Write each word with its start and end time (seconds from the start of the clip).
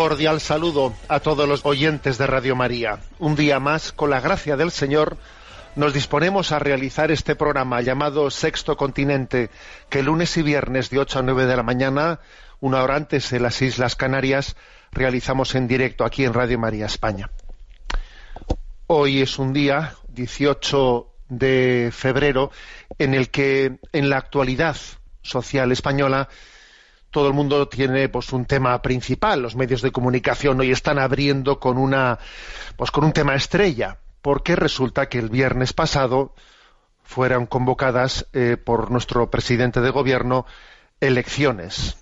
Cordial 0.00 0.40
saludo 0.40 0.94
a 1.08 1.20
todos 1.20 1.46
los 1.46 1.66
oyentes 1.66 2.16
de 2.16 2.26
Radio 2.26 2.56
María. 2.56 3.00
Un 3.18 3.36
día 3.36 3.60
más, 3.60 3.92
con 3.92 4.08
la 4.08 4.18
gracia 4.18 4.56
del 4.56 4.70
Señor, 4.70 5.18
nos 5.76 5.92
disponemos 5.92 6.52
a 6.52 6.58
realizar 6.58 7.10
este 7.10 7.36
programa 7.36 7.82
llamado 7.82 8.30
Sexto 8.30 8.78
Continente, 8.78 9.50
que 9.90 10.02
lunes 10.02 10.38
y 10.38 10.42
viernes 10.42 10.88
de 10.88 11.00
8 11.00 11.18
a 11.18 11.22
9 11.22 11.44
de 11.44 11.54
la 11.54 11.62
mañana, 11.62 12.20
una 12.60 12.82
hora 12.82 12.96
antes 12.96 13.30
en 13.34 13.42
las 13.42 13.60
Islas 13.60 13.94
Canarias, 13.94 14.56
realizamos 14.90 15.54
en 15.54 15.68
directo 15.68 16.06
aquí 16.06 16.24
en 16.24 16.32
Radio 16.32 16.58
María 16.58 16.86
España. 16.86 17.28
Hoy 18.86 19.20
es 19.20 19.38
un 19.38 19.52
día, 19.52 19.96
18 20.08 21.12
de 21.28 21.90
febrero, 21.92 22.50
en 22.98 23.12
el 23.12 23.28
que 23.28 23.78
en 23.92 24.08
la 24.08 24.16
actualidad 24.16 24.78
social 25.20 25.70
española 25.72 26.30
todo 27.10 27.28
el 27.28 27.34
mundo 27.34 27.68
tiene 27.68 28.08
pues 28.08 28.32
un 28.32 28.44
tema 28.44 28.80
principal. 28.82 29.42
Los 29.42 29.56
medios 29.56 29.82
de 29.82 29.92
comunicación 29.92 30.60
hoy 30.60 30.70
están 30.70 30.98
abriendo 30.98 31.58
con 31.58 31.78
una 31.78 32.18
pues 32.76 32.90
con 32.90 33.04
un 33.04 33.12
tema 33.12 33.34
estrella, 33.34 33.98
porque 34.22 34.56
resulta 34.56 35.08
que 35.08 35.18
el 35.18 35.28
viernes 35.28 35.72
pasado 35.72 36.34
fueron 37.02 37.46
convocadas 37.46 38.26
eh, 38.32 38.56
por 38.56 38.90
nuestro 38.90 39.30
presidente 39.30 39.80
de 39.80 39.90
gobierno 39.90 40.46
elecciones, 41.00 41.96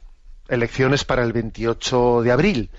elecciones 0.48 1.04
para 1.04 1.22
el 1.22 1.32
28 1.32 2.22
de 2.22 2.32
abril. 2.32 2.70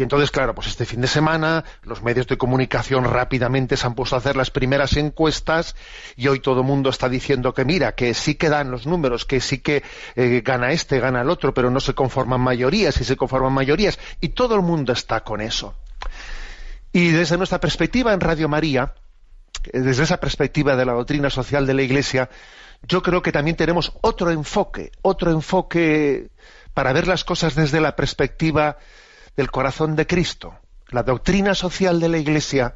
Y 0.00 0.02
entonces, 0.02 0.30
claro, 0.30 0.54
pues 0.54 0.66
este 0.66 0.86
fin 0.86 1.02
de 1.02 1.06
semana 1.06 1.62
los 1.82 2.02
medios 2.02 2.26
de 2.26 2.38
comunicación 2.38 3.04
rápidamente 3.04 3.76
se 3.76 3.86
han 3.86 3.94
puesto 3.94 4.16
a 4.16 4.18
hacer 4.20 4.34
las 4.34 4.50
primeras 4.50 4.96
encuestas 4.96 5.76
y 6.16 6.26
hoy 6.28 6.40
todo 6.40 6.60
el 6.60 6.66
mundo 6.66 6.88
está 6.88 7.10
diciendo 7.10 7.52
que 7.52 7.66
mira, 7.66 7.94
que 7.94 8.14
sí 8.14 8.36
que 8.36 8.48
dan 8.48 8.70
los 8.70 8.86
números, 8.86 9.26
que 9.26 9.42
sí 9.42 9.58
que 9.58 9.82
eh, 10.16 10.40
gana 10.42 10.72
este, 10.72 11.00
gana 11.00 11.20
el 11.20 11.28
otro, 11.28 11.52
pero 11.52 11.70
no 11.70 11.80
se 11.80 11.92
conforman 11.92 12.40
mayorías 12.40 12.98
y 12.98 13.04
se 13.04 13.14
conforman 13.14 13.52
mayorías. 13.52 13.98
Y 14.22 14.30
todo 14.30 14.54
el 14.54 14.62
mundo 14.62 14.94
está 14.94 15.20
con 15.20 15.42
eso. 15.42 15.74
Y 16.94 17.10
desde 17.10 17.36
nuestra 17.36 17.60
perspectiva 17.60 18.14
en 18.14 18.20
Radio 18.20 18.48
María, 18.48 18.94
eh, 19.70 19.80
desde 19.80 20.04
esa 20.04 20.18
perspectiva 20.18 20.76
de 20.76 20.86
la 20.86 20.94
doctrina 20.94 21.28
social 21.28 21.66
de 21.66 21.74
la 21.74 21.82
Iglesia, 21.82 22.30
yo 22.88 23.02
creo 23.02 23.20
que 23.20 23.32
también 23.32 23.54
tenemos 23.58 23.92
otro 24.00 24.30
enfoque, 24.30 24.92
otro 25.02 25.30
enfoque 25.30 26.30
para 26.72 26.94
ver 26.94 27.06
las 27.06 27.22
cosas 27.22 27.54
desde 27.54 27.82
la 27.82 27.96
perspectiva 27.96 28.78
del 29.36 29.50
corazón 29.50 29.96
de 29.96 30.06
Cristo. 30.06 30.58
La 30.88 31.02
doctrina 31.02 31.54
social 31.54 32.00
de 32.00 32.08
la 32.08 32.18
Iglesia 32.18 32.74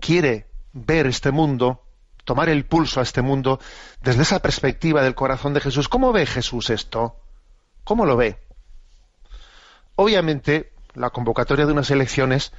quiere 0.00 0.48
ver 0.72 1.06
este 1.06 1.30
mundo, 1.30 1.82
tomar 2.24 2.48
el 2.48 2.66
pulso 2.66 3.00
a 3.00 3.02
este 3.02 3.22
mundo 3.22 3.60
desde 4.02 4.22
esa 4.22 4.40
perspectiva 4.40 5.02
del 5.02 5.14
corazón 5.14 5.54
de 5.54 5.60
Jesús. 5.60 5.88
¿Cómo 5.88 6.12
ve 6.12 6.26
Jesús 6.26 6.70
esto? 6.70 7.20
¿Cómo 7.84 8.04
lo 8.04 8.16
ve? 8.16 8.38
Obviamente, 9.94 10.72
la 10.94 11.10
convocatoria 11.10 11.64
de 11.64 11.72
unas 11.72 11.90
elecciones, 11.90 12.52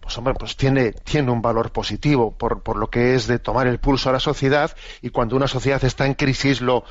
pues 0.00 0.16
hombre, 0.16 0.34
pues 0.34 0.56
tiene, 0.56 0.92
tiene 0.92 1.30
un 1.30 1.42
valor 1.42 1.72
positivo 1.72 2.36
por, 2.36 2.62
por 2.62 2.76
lo 2.76 2.88
que 2.88 3.14
es 3.14 3.26
de 3.26 3.38
tomar 3.38 3.66
el 3.66 3.80
pulso 3.80 4.08
a 4.08 4.12
la 4.12 4.20
sociedad 4.20 4.74
y 5.02 5.10
cuando 5.10 5.36
una 5.36 5.48
sociedad 5.48 5.84
está 5.84 6.06
en 6.06 6.14
crisis 6.14 6.60
lo, 6.60 6.84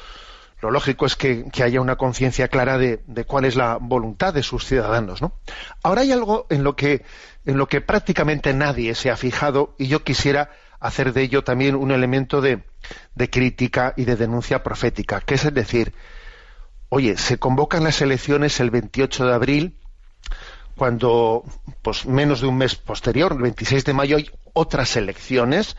lo 0.61 0.72
lógico 0.72 1.05
es 1.05 1.16
que, 1.16 1.45
haya 1.63 1.81
una 1.81 1.95
conciencia 1.95 2.47
clara 2.47 2.77
de, 2.77 3.01
de, 3.07 3.25
cuál 3.25 3.45
es 3.45 3.55
la 3.55 3.77
voluntad 3.81 4.33
de 4.33 4.44
sus 4.44 4.66
ciudadanos, 4.66 5.22
¿no? 5.22 5.33
Ahora 5.83 6.01
hay 6.01 6.11
algo 6.11 6.45
en 6.49 6.63
lo 6.63 6.75
que, 6.75 7.03
en 7.45 7.57
lo 7.57 7.67
que 7.67 7.81
prácticamente 7.81 8.53
nadie 8.53 8.94
se 8.94 9.09
ha 9.09 9.17
fijado 9.17 9.75
y 9.79 9.88
yo 9.88 10.03
quisiera 10.03 10.51
hacer 10.79 11.13
de 11.13 11.23
ello 11.23 11.44
también 11.44 11.75
un 11.75 11.91
elemento 11.91 12.41
de, 12.41 12.63
de 13.16 13.29
crítica 13.29 13.94
y 13.97 14.05
de 14.05 14.16
denuncia 14.16 14.63
profética, 14.63 15.21
que 15.21 15.35
es 15.35 15.53
decir, 15.53 15.94
oye, 16.89 17.17
se 17.17 17.38
convocan 17.38 17.83
las 17.83 18.01
elecciones 18.01 18.59
el 18.59 18.69
28 18.69 19.25
de 19.25 19.33
abril, 19.33 19.77
cuando 20.75 21.44
pues 21.81 22.05
menos 22.05 22.41
de 22.41 22.47
un 22.47 22.57
mes 22.57 22.75
posterior, 22.75 23.33
el 23.33 23.41
26 23.41 23.85
de 23.85 23.94
mayo, 23.94 24.17
hay 24.17 24.29
otras 24.53 24.95
elecciones, 24.95 25.77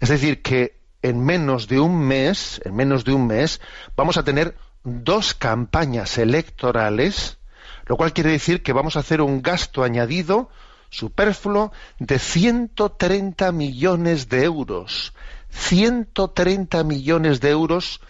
es 0.00 0.08
decir, 0.08 0.42
que 0.42 0.77
en 1.02 1.24
menos 1.24 1.68
de 1.68 1.80
un 1.80 1.98
mes, 1.98 2.60
en 2.64 2.74
menos 2.74 3.04
de 3.04 3.12
un 3.12 3.26
mes, 3.26 3.60
vamos 3.96 4.16
a 4.16 4.24
tener 4.24 4.56
dos 4.84 5.34
campañas 5.34 6.18
electorales, 6.18 7.38
lo 7.86 7.96
cual 7.96 8.12
quiere 8.12 8.30
decir 8.30 8.62
que 8.62 8.72
vamos 8.72 8.96
a 8.96 9.00
hacer 9.00 9.20
un 9.20 9.42
gasto 9.42 9.82
añadido 9.82 10.50
superfluo 10.90 11.72
de 11.98 12.18
130 12.18 13.52
millones 13.52 14.28
de 14.28 14.44
euros. 14.44 15.12
130 15.50 16.84
millones 16.84 17.40
de 17.40 17.50
euros 17.50 18.00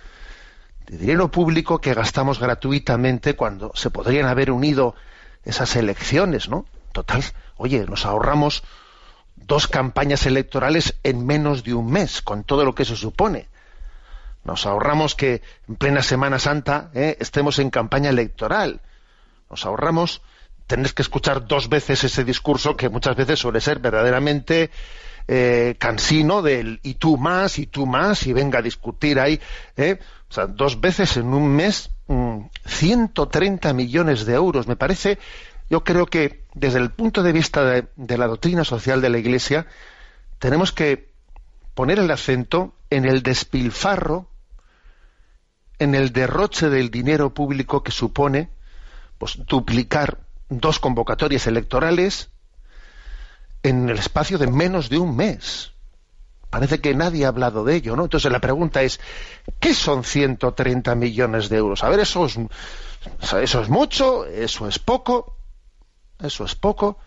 de 0.87 0.99
dinero 0.99 1.31
público 1.31 1.81
que 1.81 1.95
gastamos 1.95 2.41
gratuitamente 2.41 3.35
cuando 3.35 3.73
se 3.75 3.91
podrían 3.91 4.27
haber 4.27 4.51
unido 4.51 4.95
esas 5.45 5.77
elecciones, 5.77 6.49
¿no? 6.49 6.67
Total, 6.93 7.23
oye, 7.57 7.85
nos 7.87 8.07
ahorramos 8.07 8.63
dos 9.47 9.69
campañas 9.69 10.27
electorales 10.27 10.95
en 11.03 11.27
menos 11.27 11.65
de 11.65 11.75
un 11.75 11.91
mes, 11.91 12.23
con 12.23 12.45
todo 12.45 12.65
lo 12.65 12.75
que 12.75 12.83
eso 12.83 12.97
supone. 12.97 13.49
Nos 14.45 14.67
ahorramos 14.67 15.15
que 15.15 15.43
en 15.69 15.77
plena 15.77 16.03
Semana 16.03 16.39
Santa 16.39 16.91
¿eh? 16.95 17.17
estemos 17.21 17.59
en 17.59 17.71
campaña 17.71 18.11
electoral. 18.11 18.81
Nos 19.51 19.67
ahorramos 19.67 20.23
tener 20.67 20.93
que 20.93 21.03
escuchar 21.03 21.47
dos 21.47 21.69
veces 21.69 22.05
ese 22.05 22.25
discurso 22.25 22.77
que 22.77 22.89
muchas 22.89 23.17
veces 23.17 23.39
suele 23.39 23.61
ser 23.61 23.79
verdaderamente 23.79 24.71
eh, 25.27 25.77
cansino 25.79 26.41
del 26.43 26.81
y 26.83 26.95
tú 26.95 27.17
más, 27.17 27.59
y 27.59 27.67
tú 27.67 27.87
más, 27.87 28.27
y 28.27 28.33
venga 28.33 28.61
a 28.61 28.63
discutir 28.63 29.21
ahí. 29.21 29.41
¿eh? 29.77 29.99
O 30.31 30.33
sea, 30.33 30.47
dos 30.47 30.81
veces 30.81 31.17
en 31.17 31.35
un 31.35 31.49
mes, 31.49 31.91
mmm, 32.07 32.41
130 32.67 33.73
millones 33.73 34.25
de 34.25 34.35
euros. 34.35 34.67
Me 34.67 34.77
parece 34.77 35.19
yo 35.71 35.85
creo 35.85 36.07
que 36.07 36.45
desde 36.59 36.79
el 36.79 36.91
punto 36.91 37.23
de 37.23 37.33
vista 37.33 37.65
de, 37.65 38.19
la 38.19 38.27
doctrina 38.27 38.65
social 38.65 39.01
de 39.01 39.11
la 39.11 39.19
Iglesia 39.19 39.67
tenemos 40.39 40.73
que 40.73 41.09
poner 41.75 41.99
el 41.99 42.11
acento 42.11 42.75
en 42.91 43.05
el 43.05 43.23
despilfarro, 43.23 44.29
en 45.79 45.95
el 45.95 46.13
derroche 46.13 46.69
del 46.69 46.91
dinero 46.91 47.33
público 47.33 47.83
que 47.83 47.93
supone 47.93 48.49
pues, 49.19 49.39
duplicar 49.47 50.19
dos 50.49 50.81
convocatorias 50.81 51.47
electorales 51.47 52.31
en 53.63 53.89
el 53.89 53.99
espacio 53.99 54.39
de 54.39 54.49
menos 54.49 54.89
de 54.89 54.99
un 54.99 55.17
mes. 55.17 55.73
Parece 56.51 56.81
que 56.81 56.95
nadie 56.95 57.27
ha 57.27 57.29
hablado 57.29 57.63
de 57.63 57.77
ello, 57.77 57.95
¿no? 57.95 58.05
Entonces 58.05 58.33
la 58.33 58.41
pregunta 58.41 58.83
es, 58.83 59.01
¿qué 59.61 59.75
son 59.75 60.03
130 60.03 60.95
millones 60.95 61.49
de 61.51 61.59
euros? 61.59 61.85
A 61.85 61.91
ver, 61.91 62.01
eso 62.01 62.25
es, 62.25 62.39
eso 63.21 63.63
es 63.63 63.69
mucho, 63.69 64.25
eso 64.25 64.67
es 64.67 64.79
poco. 64.79 65.38
Eso 66.23 66.45
es 66.45 66.55
poco. 66.55 66.99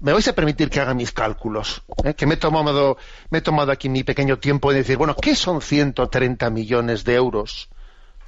me 0.00 0.12
vais 0.12 0.26
a 0.28 0.32
permitir 0.32 0.70
que 0.70 0.80
haga 0.80 0.94
mis 0.94 1.12
cálculos, 1.12 1.82
¿eh? 2.04 2.14
que 2.14 2.26
me 2.26 2.34
he, 2.34 2.36
tomado, 2.38 2.96
me 3.28 3.38
he 3.38 3.42
tomado 3.42 3.70
aquí 3.70 3.90
mi 3.90 4.02
pequeño 4.02 4.38
tiempo 4.38 4.72
de 4.72 4.78
decir, 4.78 4.96
bueno, 4.96 5.14
¿qué 5.14 5.34
son 5.34 5.60
130 5.60 6.48
millones 6.50 7.04
de 7.04 7.14
euros? 7.16 7.68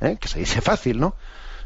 ¿Eh? 0.01 0.19
Que 0.21 0.29
se 0.29 0.41
dice 0.41 0.61
fácil, 0.61 1.01
¿no? 1.01 1.17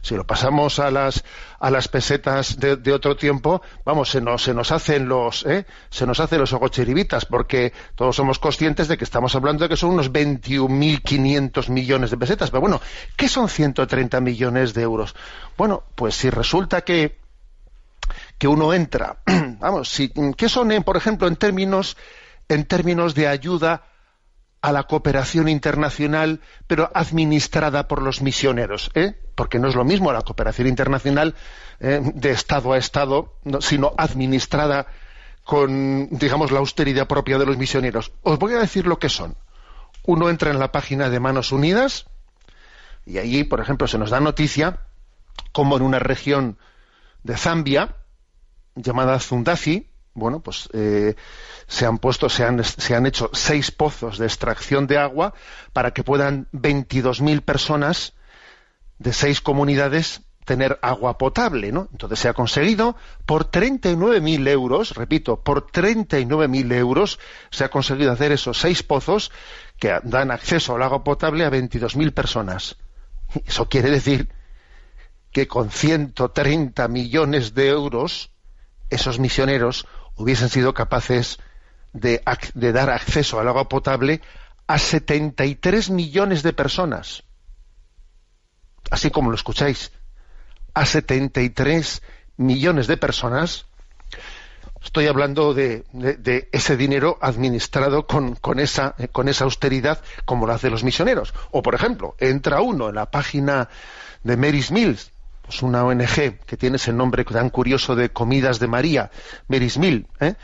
Si 0.07 0.15
lo 0.15 0.25
pasamos 0.25 0.79
a 0.79 0.93
las, 0.93 1.25
a 1.59 1.69
las 1.69 1.89
pesetas 1.89 2.61
de, 2.61 2.93
otro 2.93 3.17
tiempo, 3.17 3.61
vamos, 3.85 4.11
se 4.11 4.21
nos, 4.21 4.41
se 4.41 4.55
nos 4.55 4.71
hacen 4.71 5.09
los, 5.09 5.45
¿eh? 5.47 5.67
se 5.91 6.07
nos 6.07 6.21
hacen 6.21 6.39
los 6.39 6.53
ojos 6.53 6.71
chiribitas, 6.71 7.25
porque 7.25 7.73
todos 7.97 8.15
somos 8.15 8.39
conscientes 8.39 8.87
de 8.87 8.97
que 8.97 9.03
estamos 9.03 9.35
hablando 9.35 9.65
de 9.65 9.69
que 9.69 9.77
son 9.77 9.91
unos 9.91 10.13
21.500 10.13 11.71
millones 11.71 12.13
de 12.13 12.19
pesetas. 12.19 12.51
Pero 12.53 12.61
bueno, 12.61 12.81
¿qué 13.17 13.29
son 13.29 13.49
130 13.49 14.21
millones 14.21 14.75
de 14.75 14.83
euros? 14.83 15.17
Bueno, 15.57 15.83
pues 15.97 16.15
si 16.15 16.31
resulta 16.31 16.83
que, 16.83 17.19
que 18.39 18.49
uno 18.49 18.75
entra, 18.75 19.19
vamos, 19.61 19.89
si, 19.89 20.13
¿qué 20.37 20.49
son, 20.49 20.71
por 20.85 20.97
ejemplo, 20.97 21.29
en 21.29 21.37
términos, 21.37 21.97
en 22.49 22.65
términos 22.65 23.15
de 23.15 23.29
ayuda 23.29 23.85
a 24.63 24.73
la 24.73 24.85
cooperación 24.85 25.49
internacional, 25.49 26.41
pero 26.67 26.91
administrada 26.93 27.87
por 27.87 28.03
los 28.03 28.21
misioneros, 28.21 28.91
¿eh? 28.95 29.15
porque 29.35 29.59
no 29.59 29.69
es 29.69 29.75
lo 29.75 29.85
mismo 29.85 30.13
la 30.13 30.23
cooperación 30.23 30.67
internacional 30.67 31.35
¿eh? 31.79 32.01
de 32.03 32.31
Estado 32.31 32.73
a 32.73 32.79
Estado, 32.79 33.35
sino 33.61 33.93
administrada 33.97 34.87
con, 35.45 36.09
digamos, 36.11 36.51
la 36.51 36.59
austeridad 36.59 37.07
propia 37.07 37.39
de 37.39 37.47
los 37.47 37.57
misioneros. 37.57 38.13
Os 38.23 38.39
voy 38.39 38.55
a 38.55 38.59
decir 38.59 38.87
lo 38.87 38.99
que 38.99 39.09
son. 39.09 39.37
Uno 40.03 40.31
entra 40.31 40.51
en 40.51 40.59
la 40.59 40.73
página 40.73 41.11
de 41.11 41.21
Manos 41.21 41.53
Unidas 41.53 42.07
y 43.05 43.19
allí, 43.19 43.45
por 43.45 43.61
ejemplo, 43.61 43.87
se 43.87 43.99
nos 43.99 44.11
da 44.11 44.19
noticia 44.19 44.81
como 45.53 45.77
en 45.77 45.83
una 45.83 46.01
región 46.01 46.59
de 47.23 47.37
Zambia, 47.37 47.95
llamada 48.77 49.19
Zundazi, 49.19 49.89
bueno, 50.15 50.41
pues 50.41 50.69
eh, 50.73 51.15
se 51.67 51.85
han 51.85 51.99
puesto, 51.99 52.29
se 52.29 52.45
han, 52.45 52.63
se 52.65 52.95
han 52.95 53.07
hecho 53.07 53.31
seis 53.33 53.71
pozos 53.71 54.19
de 54.19 54.27
extracción 54.27 54.87
de 54.87 54.99
agua 54.99 55.35
para 55.73 55.93
que 55.93 56.05
puedan 56.05 56.49
22.000 56.53 57.43
personas 57.43 58.15
de 58.99 59.13
seis 59.13 59.41
comunidades 59.41 60.23
tener 60.47 60.79
agua 60.81 61.19
potable, 61.19 61.73
¿no? 61.73 61.89
Entonces 61.91 62.21
se 62.21 62.29
ha 62.29 62.33
conseguido 62.33 62.97
por 63.27 63.51
39.000 63.51 64.49
euros, 64.49 64.95
repito, 64.95 65.43
por 65.43 65.67
39.000 65.67 66.73
euros 66.75 67.19
se 67.51 67.65
ha 67.65 67.69
conseguido 67.69 68.13
hacer 68.13 68.33
esos 68.33 68.59
seis 68.59 68.83
pozos 68.85 69.33
que 69.79 69.99
dan 70.05 70.31
acceso 70.31 70.77
al 70.77 70.83
agua 70.83 71.03
potable 71.03 71.45
a 71.45 71.51
22.000 71.51 72.15
personas. 72.15 72.77
Eso 73.45 73.69
quiere 73.69 73.91
decir 73.91 74.29
que 75.33 75.49
con 75.49 75.69
130 75.69 76.87
millones 76.89 77.53
de 77.53 77.69
euros 77.69 78.31
esos 78.91 79.19
misioneros 79.19 79.87
hubiesen 80.17 80.49
sido 80.49 80.75
capaces 80.75 81.39
de, 81.93 82.23
dar 82.73 82.91
acceso 82.91 83.41
al 83.41 83.49
agua 83.49 83.69
potable 83.69 84.21
a 84.67 84.79
73 84.79 85.91
millones 85.91 86.43
de 86.43 86.53
personas. 86.53 87.23
Así 88.91 89.11
como 89.11 89.31
lo 89.31 89.37
escucháis, 89.37 89.93
a 90.75 90.85
73 90.85 92.03
millones 92.37 92.87
de 92.87 92.97
personas. 92.97 93.67
Estoy 94.83 95.07
hablando 95.09 95.53
de, 95.53 95.85
ese 96.53 96.77
dinero 96.77 97.19
administrado 97.21 98.07
con, 98.07 98.39
esa, 98.61 98.95
con 99.11 99.29
esa 99.29 99.45
austeridad 99.45 100.01
como 100.25 100.47
lo 100.47 100.53
hacen 100.53 100.71
los 100.71 100.85
misioneros. 100.85 101.35
O, 101.51 101.63
por 101.63 101.75
ejemplo, 101.75 102.15
entra 102.19 102.61
uno 102.61 102.91
en 102.91 102.95
la 102.95 103.11
página 103.11 103.69
de 104.23 104.37
Mary's 104.37 104.71
Mills, 104.71 105.11
pues 105.47 105.63
una 105.63 105.85
ONG 105.85 106.41
que 106.45 106.57
tiene 106.57 106.77
ese 106.77 106.93
nombre 106.93 107.25
tan 107.25 107.51
curioso 107.51 107.95
de 107.95 108.11
Comidas 108.11 108.59
de 108.59 108.67
María, 108.67 109.11
Mary's 109.49 109.79
Mill, 109.79 110.07
¿eh? 110.21 110.35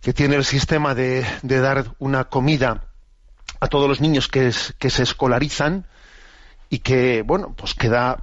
que 0.00 0.12
tiene 0.12 0.36
el 0.36 0.44
sistema 0.44 0.94
de, 0.94 1.26
dar 1.42 1.94
una 1.98 2.24
comida 2.24 2.84
a 3.60 3.68
todos 3.68 3.88
los 3.88 4.00
niños 4.00 4.28
que, 4.28 4.52
se 4.52 5.02
escolarizan 5.02 5.86
y 6.70 6.80
que 6.80 7.22
bueno 7.22 7.54
pues 7.56 7.74
que 7.74 7.88
da, 7.88 8.20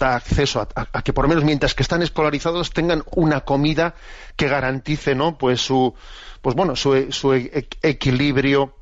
acceso 0.00 0.66
a, 0.74 1.02
que 1.02 1.12
por 1.12 1.24
lo 1.24 1.28
menos 1.28 1.44
mientras 1.44 1.74
que 1.74 1.82
están 1.82 2.02
escolarizados 2.02 2.70
tengan 2.70 3.02
una 3.14 3.42
comida 3.42 3.94
que 4.36 4.48
garantice 4.48 5.14
no 5.14 5.36
pues 5.36 5.60
su 5.60 5.94
pues 6.40 6.56
bueno 6.56 6.76
su, 6.76 7.12
su 7.12 7.34
equilibrio 7.34 8.74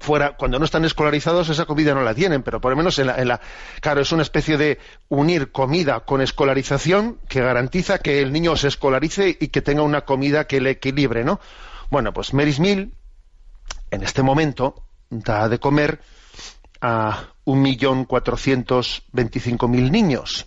fuera, 0.00 0.36
cuando 0.36 0.58
no 0.58 0.64
están 0.64 0.84
escolarizados, 0.84 1.48
esa 1.50 1.66
comida 1.66 1.94
no 1.94 2.02
la 2.02 2.14
tienen, 2.14 2.42
pero 2.42 2.60
por 2.60 2.70
lo 2.70 2.76
menos 2.76 2.98
en 2.98 3.06
la, 3.06 3.40
claro, 3.80 4.00
es 4.00 4.10
una 4.10 4.22
especie 4.22 4.56
de 4.56 4.78
unir 5.08 5.52
comida 5.52 6.00
con 6.00 6.22
escolarización 6.22 7.18
que 7.28 7.40
garantiza 7.40 7.98
que 7.98 8.20
el 8.20 8.32
niño 8.32 8.56
se 8.56 8.68
escolarice 8.68 9.36
y 9.38 9.48
que 9.48 9.62
tenga 9.62 9.82
una 9.82 10.00
comida 10.02 10.46
que 10.46 10.60
le 10.60 10.70
equilibre, 10.70 11.22
¿no? 11.22 11.38
Bueno, 11.90 12.12
pues 12.12 12.34
Mary's 12.34 12.58
Mill, 12.58 12.94
en 13.90 14.02
este 14.02 14.22
momento, 14.22 14.82
da 15.10 15.48
de 15.48 15.58
comer 15.58 16.00
a 16.80 17.28
un 17.44 17.60
millón 17.60 18.06
cuatrocientos 18.06 19.02
veinticinco 19.12 19.68
mil 19.68 19.92
niños. 19.92 20.46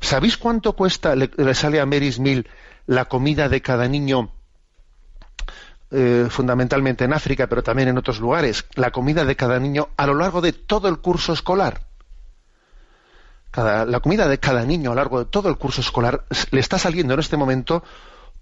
¿Sabéis 0.00 0.36
cuánto 0.36 0.74
cuesta, 0.74 1.16
le, 1.16 1.54
sale 1.54 1.80
a 1.80 1.86
Mary's 1.86 2.18
Mill 2.18 2.46
la 2.86 3.06
comida 3.06 3.48
de 3.48 3.62
cada 3.62 3.88
niño 3.88 4.32
eh, 5.90 6.26
fundamentalmente 6.30 7.04
en 7.04 7.12
África, 7.12 7.46
pero 7.46 7.62
también 7.62 7.88
en 7.88 7.98
otros 7.98 8.18
lugares, 8.18 8.64
la 8.74 8.90
comida 8.90 9.24
de 9.24 9.36
cada 9.36 9.58
niño 9.58 9.88
a 9.96 10.06
lo 10.06 10.14
largo 10.14 10.40
de 10.40 10.52
todo 10.52 10.88
el 10.88 10.98
curso 10.98 11.32
escolar. 11.32 11.80
la 13.54 14.00
comida 14.00 14.28
de 14.28 14.38
cada 14.38 14.64
niño 14.64 14.90
a 14.90 14.94
lo 14.94 15.00
largo 15.00 15.20
de 15.20 15.30
todo 15.30 15.48
el 15.48 15.56
curso 15.56 15.80
escolar 15.80 16.24
le 16.50 16.60
está 16.60 16.78
saliendo 16.78 17.14
en 17.14 17.20
este 17.20 17.36
momento 17.38 17.82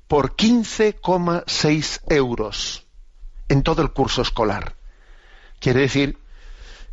por 0.08 0.34
15,6 0.34 2.00
euros 2.08 2.84
en 3.48 3.62
todo 3.62 3.82
el 3.82 3.90
curso 3.90 4.22
escolar. 4.22 4.74
Quiere 5.60 5.80
decir 5.80 6.18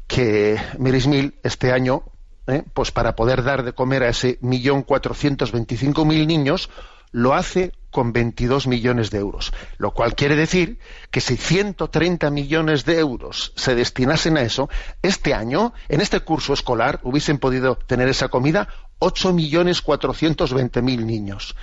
que 0.08 0.60
Mirismil 0.78 1.36
este 1.44 1.72
año, 1.72 2.04
eh, 2.48 2.64
pues 2.74 2.92
para 2.92 3.16
poder 3.16 3.44
dar 3.44 3.64
de 3.64 3.74
comer 3.74 4.04
a 4.04 4.10
ese 4.10 4.38
millón 4.42 4.84
cuatrocientos 4.84 5.52
veinticinco 5.52 6.06
mil 6.06 6.28
niños, 6.28 6.70
lo 7.12 7.34
hace 7.34 7.72
con 7.92 8.14
22 8.14 8.68
millones 8.68 9.12
de 9.12 9.20
euros, 9.20 9.52
lo 9.78 9.92
cual 9.92 10.16
quiere 10.16 10.36
decir 10.36 10.80
que 11.12 11.20
si 11.22 11.36
130 11.36 12.32
millones 12.32 12.86
de 12.86 12.98
euros 13.00 13.52
se 13.56 13.76
destinasen 13.76 14.38
a 14.38 14.42
eso, 14.42 14.70
este 15.02 15.34
año, 15.34 15.74
en 15.90 16.00
este 16.02 16.22
curso 16.22 16.54
escolar, 16.54 17.02
hubiesen 17.04 17.38
podido 17.38 17.76
tener 17.76 18.08
esa 18.08 18.30
comida 18.30 18.70
8 19.00 19.34
millones 19.34 19.82
420 19.82 20.82
mil 20.82 21.06
niños. 21.06 21.56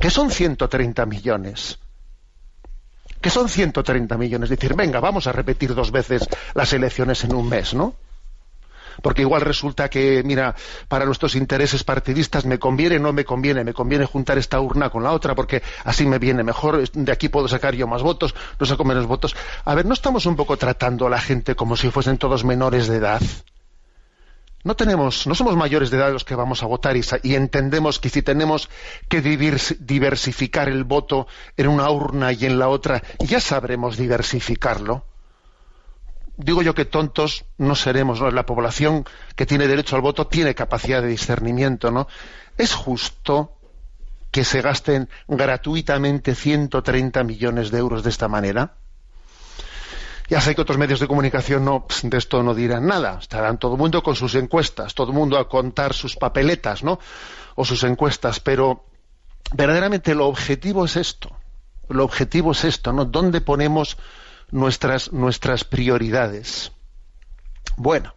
¿Qué 0.00 0.10
son 0.10 0.30
130 0.30 1.04
millones? 1.06 1.78
¿Qué 3.20 3.30
son 3.30 3.48
130 3.48 4.16
millones? 4.16 4.50
Es 4.50 4.58
decir, 4.58 4.74
venga, 4.74 5.00
vamos 5.00 5.26
a 5.26 5.32
repetir 5.32 5.74
dos 5.74 5.90
veces 5.90 6.28
las 6.54 6.72
elecciones 6.72 7.24
en 7.24 7.34
un 7.34 7.48
mes, 7.48 7.74
¿no? 7.74 7.94
Porque 9.02 9.22
igual 9.22 9.42
resulta 9.42 9.88
que, 9.88 10.22
mira, 10.24 10.54
para 10.88 11.04
nuestros 11.06 11.34
intereses 11.34 11.84
partidistas 11.84 12.44
me 12.44 12.58
conviene, 12.58 12.98
no 12.98 13.12
me 13.12 13.24
conviene, 13.24 13.64
me 13.64 13.72
conviene 13.72 14.04
juntar 14.04 14.38
esta 14.38 14.60
urna 14.60 14.90
con 14.90 15.02
la 15.02 15.12
otra, 15.12 15.34
porque 15.34 15.62
así 15.84 16.06
me 16.06 16.18
viene 16.18 16.42
mejor, 16.42 16.88
de 16.90 17.12
aquí 17.12 17.28
puedo 17.28 17.48
sacar 17.48 17.74
yo 17.74 17.86
más 17.86 18.02
votos, 18.02 18.34
no 18.58 18.66
saco 18.66 18.84
menos 18.84 19.06
votos. 19.06 19.34
A 19.64 19.74
ver, 19.74 19.86
¿no 19.86 19.94
estamos 19.94 20.26
un 20.26 20.36
poco 20.36 20.56
tratando 20.56 21.06
a 21.06 21.10
la 21.10 21.20
gente 21.20 21.54
como 21.54 21.76
si 21.76 21.90
fuesen 21.90 22.18
todos 22.18 22.44
menores 22.44 22.88
de 22.88 22.96
edad? 22.96 23.22
No 24.64 24.76
tenemos, 24.76 25.26
no 25.26 25.34
somos 25.34 25.56
mayores 25.56 25.90
de 25.90 25.98
edad 25.98 26.10
los 26.10 26.24
que 26.24 26.34
vamos 26.34 26.62
a 26.62 26.66
votar 26.66 26.96
y, 26.96 27.02
y 27.22 27.34
entendemos 27.34 27.98
que 27.98 28.08
si 28.08 28.22
tenemos 28.22 28.70
que 29.10 29.20
diversificar 29.20 30.70
el 30.70 30.84
voto 30.84 31.26
en 31.58 31.68
una 31.68 31.90
urna 31.90 32.32
y 32.32 32.46
en 32.46 32.58
la 32.58 32.68
otra, 32.68 33.02
ya 33.18 33.40
sabremos 33.40 33.98
diversificarlo 33.98 35.04
digo 36.36 36.62
yo 36.62 36.74
que 36.74 36.84
tontos 36.84 37.44
no 37.58 37.74
seremos, 37.74 38.20
¿no? 38.20 38.30
La 38.30 38.46
población 38.46 39.04
que 39.36 39.46
tiene 39.46 39.68
derecho 39.68 39.96
al 39.96 40.02
voto 40.02 40.26
tiene 40.26 40.54
capacidad 40.54 41.02
de 41.02 41.08
discernimiento, 41.08 41.90
¿no? 41.90 42.08
¿Es 42.56 42.74
justo 42.74 43.52
que 44.30 44.44
se 44.44 44.62
gasten 44.62 45.08
gratuitamente 45.28 46.34
130 46.34 47.22
millones 47.24 47.70
de 47.70 47.78
euros 47.78 48.02
de 48.02 48.10
esta 48.10 48.28
manera? 48.28 48.74
Ya 50.28 50.40
sé 50.40 50.54
que 50.54 50.62
otros 50.62 50.78
medios 50.78 51.00
de 51.00 51.06
comunicación 51.06 51.64
no, 51.64 51.86
de 52.02 52.16
esto 52.16 52.42
no 52.42 52.54
dirán 52.54 52.86
nada. 52.86 53.18
Estarán 53.20 53.58
todo 53.58 53.74
el 53.74 53.78
mundo 53.78 54.02
con 54.02 54.16
sus 54.16 54.34
encuestas, 54.34 54.94
todo 54.94 55.08
el 55.08 55.12
mundo 55.16 55.38
a 55.38 55.48
contar 55.48 55.92
sus 55.92 56.16
papeletas, 56.16 56.82
¿no? 56.82 56.98
O 57.56 57.64
sus 57.64 57.84
encuestas, 57.84 58.40
pero 58.40 58.86
verdaderamente 59.52 60.14
lo 60.14 60.26
objetivo 60.26 60.86
es 60.86 60.96
esto. 60.96 61.30
Lo 61.88 62.04
objetivo 62.04 62.52
es 62.52 62.64
esto, 62.64 62.92
¿no? 62.92 63.04
¿Dónde 63.04 63.42
ponemos 63.42 63.98
nuestras, 64.54 65.12
nuestras 65.12 65.64
prioridades. 65.64 66.72
Bueno, 67.76 68.14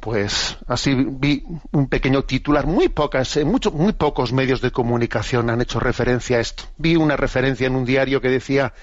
pues 0.00 0.58
así 0.66 0.94
vi 0.94 1.44
un 1.72 1.88
pequeño 1.88 2.24
titular, 2.24 2.66
muy 2.66 2.88
pocas, 2.88 3.36
eh, 3.38 3.44
muy 3.44 3.92
pocos 3.94 4.32
medios 4.32 4.60
de 4.60 4.70
comunicación 4.70 5.48
han 5.50 5.62
hecho 5.62 5.80
referencia 5.80 6.36
a 6.36 6.40
esto. 6.40 6.64
Vi 6.76 6.96
una 6.96 7.16
referencia 7.16 7.66
en 7.66 7.74
un 7.74 7.86
diario 7.86 8.20
que 8.20 8.28
decía 8.28 8.74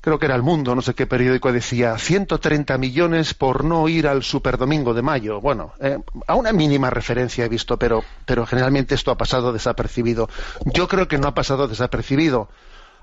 creo 0.00 0.20
que 0.20 0.26
era 0.26 0.36
El 0.36 0.42
Mundo, 0.42 0.74
no 0.76 0.82
sé 0.82 0.94
qué 0.94 1.06
periódico 1.06 1.52
decía, 1.52 1.98
130 1.98 2.78
millones 2.78 3.34
por 3.34 3.64
no 3.64 3.88
ir 3.88 4.06
al 4.06 4.22
Superdomingo 4.22 4.94
de 4.94 5.02
Mayo. 5.02 5.40
Bueno, 5.40 5.72
eh, 5.80 5.98
a 6.28 6.34
una 6.36 6.52
mínima 6.52 6.90
referencia 6.90 7.44
he 7.44 7.48
visto, 7.48 7.76
pero, 7.76 8.04
pero 8.24 8.46
generalmente 8.46 8.94
esto 8.94 9.10
ha 9.10 9.16
pasado 9.16 9.52
desapercibido. 9.52 10.28
Yo 10.64 10.86
creo 10.86 11.08
que 11.08 11.18
no 11.18 11.26
ha 11.26 11.34
pasado 11.34 11.66
desapercibido 11.66 12.48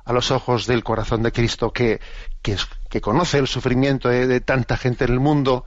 a 0.06 0.14
los 0.14 0.32
ojos 0.32 0.68
del 0.68 0.84
corazón 0.84 1.24
de 1.24 1.32
Cristo, 1.32 1.72
que, 1.72 2.00
que, 2.42 3.02
conoce 3.02 3.38
el 3.38 3.48
sufrimiento 3.48 4.10
de, 4.10 4.42
tanta 4.42 4.78
gente 4.78 5.06
en 5.06 5.14
el 5.14 5.20
mundo 5.20 5.66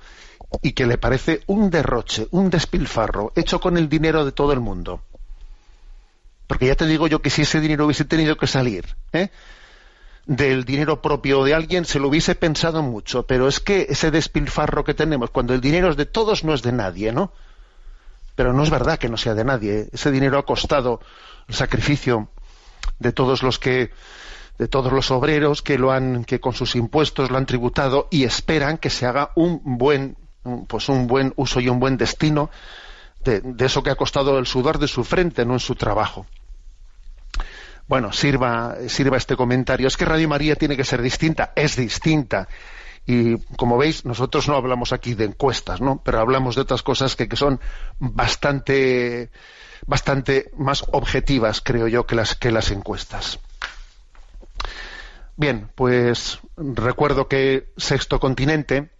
y 0.62 0.72
que 0.72 0.86
le 0.86 0.98
parece 0.98 1.40
un 1.46 1.70
derroche, 1.70 2.28
un 2.30 2.50
despilfarro, 2.50 3.32
hecho 3.34 3.60
con 3.60 3.76
el 3.76 3.88
dinero 3.88 4.24
de 4.24 4.32
todo 4.32 4.52
el 4.52 4.60
mundo. 4.60 5.02
Porque 6.46 6.66
ya 6.66 6.74
te 6.74 6.86
digo 6.86 7.08
yo 7.08 7.20
que 7.20 7.30
si 7.30 7.42
ese 7.42 7.60
dinero 7.60 7.86
hubiese 7.86 8.04
tenido 8.04 8.36
que 8.36 8.46
salir 8.46 8.84
¿eh? 9.12 9.30
del 10.26 10.64
dinero 10.64 11.02
propio 11.02 11.42
de 11.42 11.54
alguien, 11.54 11.84
se 11.84 11.98
lo 11.98 12.08
hubiese 12.08 12.34
pensado 12.34 12.82
mucho. 12.82 13.24
Pero 13.26 13.48
es 13.48 13.58
que 13.58 13.86
ese 13.88 14.10
despilfarro 14.10 14.84
que 14.84 14.94
tenemos, 14.94 15.30
cuando 15.30 15.54
el 15.54 15.60
dinero 15.60 15.90
es 15.90 15.96
de 15.96 16.06
todos, 16.06 16.44
no 16.44 16.54
es 16.54 16.62
de 16.62 16.72
nadie, 16.72 17.10
¿no? 17.10 17.32
Pero 18.36 18.52
no 18.52 18.62
es 18.62 18.70
verdad 18.70 18.98
que 18.98 19.08
no 19.08 19.16
sea 19.16 19.34
de 19.34 19.44
nadie. 19.44 19.88
Ese 19.92 20.12
dinero 20.12 20.38
ha 20.38 20.44
costado 20.44 21.00
el 21.48 21.54
sacrificio 21.54 22.28
de 22.98 23.12
todos 23.12 23.42
los 23.42 23.58
que 23.58 23.90
de 24.58 24.68
todos 24.68 24.92
los 24.92 25.10
obreros 25.10 25.60
que 25.60 25.78
lo 25.78 25.92
han 25.92 26.24
que 26.24 26.40
con 26.40 26.54
sus 26.54 26.76
impuestos 26.76 27.30
lo 27.30 27.36
han 27.36 27.46
tributado 27.46 28.08
y 28.10 28.24
esperan 28.24 28.78
que 28.78 28.90
se 28.90 29.06
haga 29.06 29.30
un 29.34 29.60
buen 29.64 30.16
pues 30.68 30.88
un 30.88 31.06
buen 31.06 31.32
uso 31.36 31.60
y 31.60 31.68
un 31.68 31.78
buen 31.78 31.96
destino 31.96 32.50
de, 33.26 33.66
eso 33.66 33.82
que 33.82 33.90
ha 33.90 33.96
costado 33.96 34.38
el 34.38 34.46
sudor 34.46 34.78
de 34.78 34.88
su 34.88 35.04
frente, 35.04 35.44
no 35.44 35.54
en 35.54 35.60
su 35.60 35.74
trabajo. 35.74 36.26
Bueno, 37.88 38.12
sirva, 38.12 38.76
sirva 38.88 39.16
este 39.16 39.36
comentario. 39.36 39.86
Es 39.86 39.96
que 39.96 40.04
Radio 40.04 40.28
María 40.28 40.56
tiene 40.56 40.76
que 40.76 40.84
ser 40.84 41.02
distinta, 41.02 41.52
es 41.54 41.76
distinta. 41.76 42.48
Y 43.06 43.38
como 43.56 43.78
veis, 43.78 44.04
nosotros 44.04 44.48
no 44.48 44.56
hablamos 44.56 44.92
aquí 44.92 45.14
de 45.14 45.26
encuestas, 45.26 45.80
¿no? 45.80 46.02
Pero 46.04 46.18
hablamos 46.18 46.56
de 46.56 46.62
otras 46.62 46.82
cosas 46.82 47.14
que, 47.14 47.28
que 47.28 47.36
son 47.36 47.60
bastante, 47.98 49.30
bastante 49.86 50.50
más 50.56 50.84
objetivas, 50.92 51.60
creo 51.60 51.88
yo, 51.88 52.06
que 52.06 52.14
las, 52.14 52.34
que 52.34 52.50
las 52.50 52.70
encuestas. 52.70 53.38
Bien, 55.36 55.68
pues 55.74 56.38
recuerdo 56.56 57.28
que 57.28 57.72
Sexto 57.76 58.18
Continente 58.18 58.90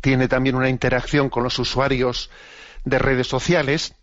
tiene 0.00 0.28
también 0.28 0.56
una 0.56 0.68
interacción 0.68 1.30
con 1.30 1.42
los 1.42 1.58
usuarios 1.58 2.30
de 2.84 2.98
redes 2.98 3.26
sociales, 3.26 3.94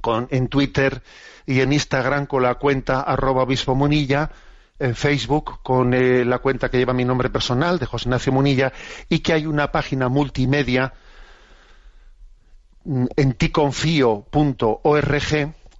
con, 0.00 0.28
en 0.30 0.48
Twitter 0.48 1.02
y 1.46 1.60
en 1.60 1.72
Instagram 1.72 2.26
con 2.26 2.42
la 2.42 2.56
cuenta 2.56 3.00
arroba 3.00 3.42
obispo 3.42 3.74
Munilla, 3.74 4.30
en 4.78 4.94
Facebook 4.94 5.60
con 5.62 5.94
eh, 5.94 6.24
la 6.24 6.38
cuenta 6.38 6.70
que 6.70 6.78
lleva 6.78 6.94
mi 6.94 7.04
nombre 7.04 7.28
personal 7.28 7.78
de 7.78 7.86
José 7.86 8.08
Ignacio 8.08 8.32
Munilla 8.32 8.72
y 9.08 9.20
que 9.20 9.34
hay 9.34 9.46
una 9.46 9.70
página 9.70 10.08
multimedia 10.08 10.94
en 12.84 13.32
ticonfio.org 13.34 14.24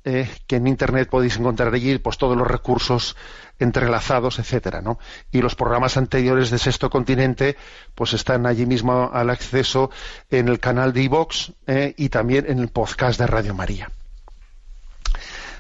eh, 0.03 0.31
que 0.47 0.57
en 0.57 0.67
internet 0.67 1.11
podéis 1.11 1.37
encontrar 1.37 1.75
allí 1.75 1.99
pues 1.99 2.17
todos 2.17 2.35
los 2.35 2.49
recursos 2.49 3.17
entrelazados, 3.59 4.39
etcétera, 4.39 4.81
¿no? 4.81 4.99
Y 5.31 5.43
los 5.43 5.55
programas 5.55 5.99
anteriores 5.99 6.49
de 6.49 6.57
Sexto 6.57 6.89
Continente, 6.89 7.59
pues 7.95 8.15
están 8.15 8.47
allí 8.47 8.65
mismo 8.65 9.11
al 9.13 9.29
acceso 9.29 9.91
en 10.31 10.49
el 10.49 10.59
canal 10.59 10.95
de 10.95 11.03
iVox 11.03 11.53
eh, 11.67 11.95
y 11.99 12.09
también 12.09 12.47
en 12.49 12.61
el 12.61 12.69
podcast 12.69 13.21
de 13.21 13.27
Radio 13.27 13.55
María. 13.55 13.91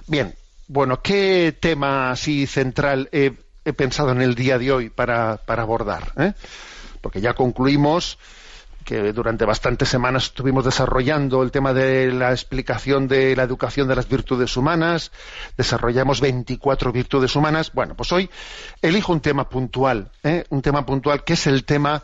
Bien, 0.06 0.34
bueno, 0.68 1.02
¿qué 1.02 1.54
tema 1.60 2.10
así 2.10 2.46
central 2.46 3.10
he, 3.12 3.32
pensado 3.74 4.12
en 4.12 4.22
el 4.22 4.34
día 4.34 4.58
de 4.58 4.72
hoy 4.72 4.88
para, 4.88 5.36
para 5.36 5.62
abordar? 5.62 6.12
Eh? 6.16 6.32
Porque 7.02 7.20
ya 7.20 7.34
concluimos 7.34 8.18
que 8.84 9.12
durante 9.12 9.44
bastantes 9.44 9.88
semanas 9.88 10.24
estuvimos 10.24 10.64
desarrollando 10.64 11.42
el 11.42 11.50
tema 11.50 11.72
de 11.72 12.12
la 12.12 12.30
explicación 12.30 13.08
de 13.08 13.36
la 13.36 13.42
educación 13.42 13.88
de 13.88 13.96
las 13.96 14.08
virtudes 14.08 14.56
humanas, 14.56 15.12
desarrollamos 15.56 16.20
24 16.20 16.92
virtudes 16.92 17.36
humanas. 17.36 17.72
Bueno, 17.72 17.94
pues 17.94 18.12
hoy 18.12 18.30
elijo 18.82 19.12
un 19.12 19.20
tema 19.20 19.48
puntual, 19.48 20.10
¿eh? 20.22 20.44
un 20.50 20.62
tema 20.62 20.84
puntual 20.84 21.24
que 21.24 21.34
es 21.34 21.46
el 21.46 21.64
tema 21.64 22.02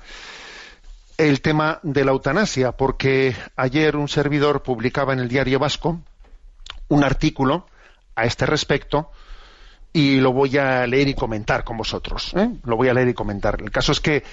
el 1.19 1.41
tema 1.41 1.81
de 1.83 2.05
la 2.05 2.13
eutanasia, 2.13 2.73
porque 2.73 3.35
ayer 3.57 3.97
un 3.97 4.09
servidor 4.09 4.63
publicaba 4.63 5.15
en 5.15 5.21
el 5.21 5.29
diario 5.29 5.59
Vasco 5.59 6.01
un 6.89 7.05
artículo 7.05 7.67
a 8.15 8.27
este 8.27 8.45
respecto 8.47 9.11
y 9.93 10.21
lo 10.21 10.33
voy 10.33 10.59
a 10.59 10.87
leer 10.87 11.09
y 11.09 11.15
comentar 11.15 11.65
con 11.65 11.79
vosotros. 11.79 12.35
¿eh? 12.37 12.51
Lo 12.65 12.77
voy 12.77 12.89
a 12.89 12.95
leer 12.95 13.09
y 13.09 13.15
comentar. 13.15 13.57
El 13.63 13.71
caso 13.71 13.93
es 13.93 14.01
que 14.01 14.25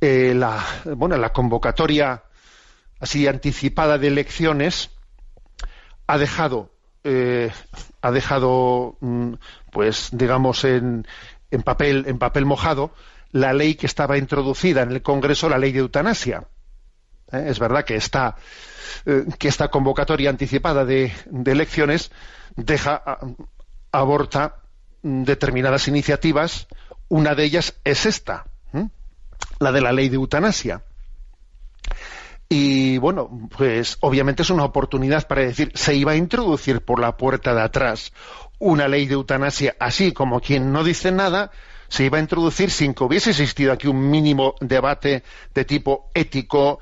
eh, 0.00 0.32
la, 0.34 0.64
bueno, 0.96 1.16
la 1.16 1.32
convocatoria 1.32 2.22
así 3.00 3.26
anticipada 3.26 3.98
de 3.98 4.08
elecciones 4.08 4.90
ha 6.06 6.18
dejado, 6.18 6.70
eh, 7.04 7.50
ha 8.00 8.10
dejado, 8.10 8.96
mm, 9.00 9.34
pues 9.72 10.10
digamos 10.12 10.64
en, 10.64 11.06
en, 11.50 11.62
papel, 11.62 12.04
en 12.06 12.18
papel 12.18 12.46
mojado 12.46 12.92
la 13.32 13.52
ley 13.52 13.74
que 13.74 13.86
estaba 13.86 14.18
introducida 14.18 14.82
en 14.82 14.92
el 14.92 15.02
Congreso, 15.02 15.48
la 15.48 15.58
ley 15.58 15.72
de 15.72 15.80
eutanasia. 15.80 16.44
¿Eh? 17.32 17.46
Es 17.48 17.58
verdad 17.58 17.84
que 17.84 17.96
esta, 17.96 18.36
que 19.38 19.48
esta 19.48 19.68
convocatoria 19.68 20.30
anticipada 20.30 20.84
de, 20.84 21.12
de 21.26 21.52
elecciones 21.52 22.10
deja, 22.56 23.18
aborta 23.92 24.62
determinadas 25.02 25.88
iniciativas. 25.88 26.68
Una 27.08 27.34
de 27.34 27.44
ellas 27.44 27.74
es 27.84 28.06
esta 28.06 28.46
la 29.58 29.72
de 29.72 29.80
la 29.80 29.92
ley 29.92 30.08
de 30.08 30.16
eutanasia. 30.16 30.82
Y 32.48 32.96
bueno, 32.98 33.48
pues 33.56 33.98
obviamente 34.00 34.42
es 34.42 34.50
una 34.50 34.64
oportunidad 34.64 35.26
para 35.26 35.42
decir, 35.42 35.70
se 35.74 35.94
iba 35.94 36.12
a 36.12 36.16
introducir 36.16 36.80
por 36.80 36.98
la 36.98 37.16
puerta 37.16 37.54
de 37.54 37.60
atrás 37.60 38.12
una 38.58 38.88
ley 38.88 39.06
de 39.06 39.14
eutanasia, 39.14 39.76
así 39.78 40.12
como 40.12 40.40
quien 40.40 40.72
no 40.72 40.82
dice 40.82 41.12
nada, 41.12 41.50
se 41.88 42.04
iba 42.04 42.18
a 42.18 42.20
introducir 42.20 42.70
sin 42.70 42.94
que 42.94 43.04
hubiese 43.04 43.30
existido 43.30 43.72
aquí 43.72 43.86
un 43.86 44.10
mínimo 44.10 44.54
debate 44.60 45.22
de 45.54 45.64
tipo 45.64 46.10
ético, 46.14 46.80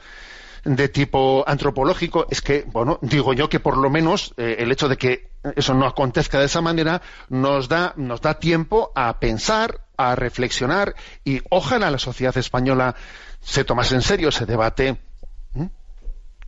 de 0.65 0.89
tipo 0.89 1.45
antropológico, 1.47 2.27
es 2.31 2.41
que, 2.41 2.65
bueno, 2.73 2.99
digo 3.03 3.33
yo 3.33 3.49
que 3.49 3.61
por 3.61 3.77
lo 3.77 3.91
menos 3.91 4.35
eh, 4.37 4.57
el 4.59 4.73
hecho 4.73 4.89
de 4.89 4.97
que 4.97 5.31
eso 5.55 5.75
no 5.75 5.87
acontezca 5.87 6.39
de 6.39 6.47
esa 6.47 6.61
manera 6.61 7.03
nos 7.29 7.69
da, 7.69 7.93
nos 7.97 8.21
da 8.21 8.39
tiempo 8.39 8.93
a 8.95 9.19
pensar, 9.21 9.81
a 9.97 10.15
reflexionar 10.15 10.95
y 11.25 11.43
ojalá 11.51 11.91
la 11.91 11.99
sociedad 11.99 12.37
española 12.37 12.95
se 13.41 13.65
tomase 13.65 13.95
en 13.95 14.03
serio 14.03 14.31
ese 14.31 14.47
debate. 14.47 14.99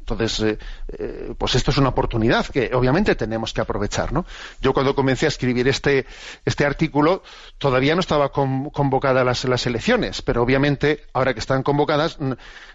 Entonces, 0.00 0.40
eh, 0.40 0.58
eh, 0.98 1.34
pues 1.36 1.54
esto 1.54 1.70
es 1.70 1.76
una 1.76 1.90
oportunidad 1.90 2.46
que 2.46 2.70
obviamente 2.72 3.14
tenemos 3.14 3.52
que 3.52 3.60
aprovechar, 3.60 4.10
¿no? 4.10 4.24
Yo 4.62 4.72
cuando 4.72 4.94
comencé 4.94 5.26
a 5.26 5.28
escribir 5.28 5.68
este, 5.68 6.06
este 6.46 6.64
artículo 6.64 7.22
todavía 7.58 7.94
no 7.94 8.00
estaba 8.00 8.32
convocadas 8.32 9.24
las, 9.26 9.44
las, 9.44 9.66
elecciones, 9.66 10.22
pero 10.22 10.42
obviamente 10.42 11.04
ahora 11.12 11.34
que 11.34 11.40
están 11.40 11.62
convocadas 11.62 12.16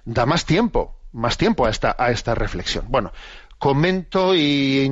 da 0.05 0.27
más 0.27 0.45
tiempo, 0.45 0.95
más 1.11 1.37
tiempo 1.37 1.65
a 1.65 1.71
esta, 1.71 1.95
a 1.97 2.11
esta 2.11 2.35
reflexión. 2.35 2.85
Bueno, 2.87 3.11
comento 3.63 4.36
y 4.36 4.89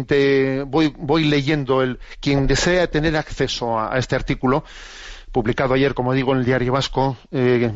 voy, 0.65 0.93
voy 0.97 1.25
leyendo 1.25 1.81
el 1.81 1.99
quien 2.21 2.47
desea 2.47 2.89
tener 2.89 3.17
acceso 3.17 3.77
a 3.77 3.97
este 3.97 4.15
artículo 4.15 4.63
publicado 5.33 5.73
ayer, 5.73 5.93
como 5.93 6.13
digo, 6.13 6.31
en 6.31 6.37
el 6.37 6.45
Diario 6.45 6.71
Vasco, 6.71 7.17
eh, 7.31 7.73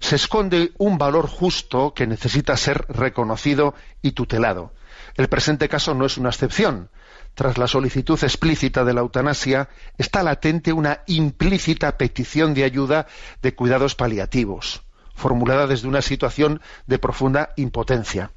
se 0.00 0.16
esconde 0.16 0.72
un 0.78 0.96
valor 0.96 1.28
justo 1.28 1.92
que 1.94 2.06
necesita 2.06 2.56
ser 2.56 2.86
reconocido 2.88 3.74
y 4.02 4.12
tutelado. 4.12 4.72
El 5.16 5.28
presente 5.28 5.68
caso 5.68 5.94
no 5.94 6.06
es 6.06 6.16
una 6.16 6.30
excepción. 6.30 6.90
Tras 7.34 7.58
la 7.58 7.68
solicitud 7.68 8.18
explícita 8.22 8.84
de 8.84 8.94
la 8.94 9.00
eutanasia 9.00 9.68
está 9.98 10.22
latente 10.22 10.72
una 10.72 11.02
implícita 11.06 11.96
petición 11.98 12.54
de 12.54 12.64
ayuda 12.64 13.06
de 13.42 13.54
cuidados 13.54 13.94
paliativos, 13.94 14.82
formulada 15.20 15.68
desde 15.68 15.86
una 15.86 16.02
situación 16.02 16.60
de 16.86 16.98
profunda 16.98 17.50
impotencia. 17.56 18.32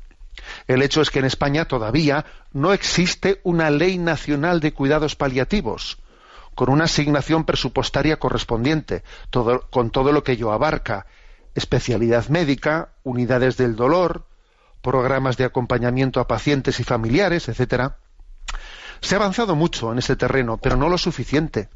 El 0.68 0.82
hecho 0.82 1.02
es 1.02 1.10
que 1.10 1.20
en 1.20 1.26
España 1.26 1.66
todavía 1.66 2.26
no 2.52 2.74
existe 2.74 3.40
una 3.44 3.70
ley 3.70 3.98
nacional 3.98 4.60
de 4.60 4.74
cuidados 4.74 5.16
paliativos, 5.16 5.98
con 6.56 6.70
una 6.70 6.86
asignación 6.86 7.46
presupuestaria 7.46 8.18
correspondiente, 8.18 9.04
todo, 9.30 9.68
con 9.70 9.90
todo 9.90 10.12
lo 10.12 10.24
que 10.24 10.34
ello 10.34 10.52
abarca, 10.52 11.06
especialidad 11.56 12.28
médica, 12.30 12.90
unidades 13.04 13.58
del 13.58 13.76
dolor, 13.76 14.26
programas 14.82 15.38
de 15.38 15.46
acompañamiento 15.46 16.20
a 16.20 16.28
pacientes 16.28 16.80
y 16.80 16.84
familiares, 16.84 17.48
etcétera. 17.48 17.98
Se 19.02 19.16
ha 19.16 19.18
avanzado 19.18 19.56
mucho 19.56 19.92
en 19.92 20.00
ese 20.00 20.16
terreno, 20.16 20.58
pero 20.58 20.78
no 20.78 20.90
lo 20.90 20.98
suficiente. 20.98 21.70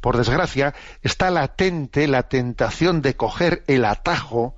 Por 0.00 0.16
desgracia, 0.16 0.74
está 1.02 1.30
latente 1.30 2.06
la 2.06 2.24
tentación 2.24 3.02
de 3.02 3.16
coger 3.16 3.64
el 3.66 3.84
atajo 3.84 4.54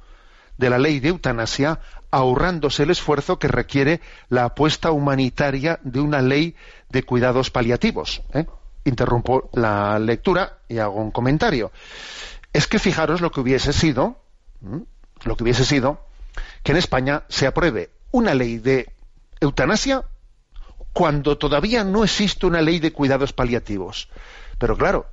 de 0.59 0.71
la 0.71 0.79
ley 0.79 1.01
de 1.01 1.09
eutanasia, 1.09 1.81
ahorrándose 2.11 2.83
el 2.83 2.91
esfuerzo 2.91 3.39
que 3.39 3.49
requiere 3.49 4.01
la 4.29 4.45
apuesta 4.45 4.91
humanitaria 4.91 5.81
de 5.83 6.01
una 6.01 6.21
ley 6.21 6.55
de 6.91 7.03
cuidados 7.03 7.51
paliativos. 7.51 8.23
¿eh? 8.35 8.47
Interrumpo 8.85 9.49
la 9.55 9.99
lectura 9.99 10.59
y 10.69 10.79
hago 10.79 11.01
un 11.01 11.11
comentario. 11.11 11.73
Es 12.53 12.67
que 12.67 12.79
fijaros 12.79 13.23
lo 13.23 13.31
que 13.31 13.41
hubiese 13.41 13.73
sido, 13.73 14.21
lo 15.25 15.37
que 15.37 15.45
hubiese 15.45 15.65
sido, 15.65 16.05
que 16.63 16.73
en 16.73 16.79
España 16.79 17.23
se 17.29 17.47
apruebe 17.47 17.91
una 18.11 18.35
ley 18.35 18.59
de 18.59 18.93
eutanasia 19.41 20.05
cuando 20.93 21.39
todavía 21.39 21.85
no 21.85 22.05
existe 22.05 22.47
una 22.47 22.61
ley 22.61 22.81
de 22.81 22.93
cuidados 22.93 23.33
paliativos. 23.33 24.09
Pero 24.59 24.77
claro, 24.77 25.07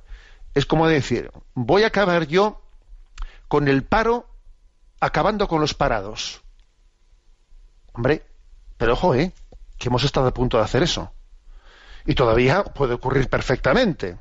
es 0.54 0.66
como 0.66 0.86
decir, 0.86 1.30
voy 1.54 1.84
a 1.84 1.88
acabar 1.88 2.26
yo 2.26 2.60
con 3.48 3.68
el 3.68 3.82
paro 3.84 4.26
acabando 5.00 5.48
con 5.48 5.60
los 5.60 5.74
parados. 5.74 6.42
Hombre, 7.92 8.24
pero 8.76 8.92
ojo, 8.92 9.14
¿eh? 9.14 9.32
Que 9.78 9.88
hemos 9.88 10.04
estado 10.04 10.28
a 10.28 10.34
punto 10.34 10.58
de 10.58 10.64
hacer 10.64 10.82
eso. 10.82 11.12
Y 12.06 12.14
todavía 12.14 12.64
puede 12.64 12.94
ocurrir 12.94 13.28
perfectamente. 13.28 14.18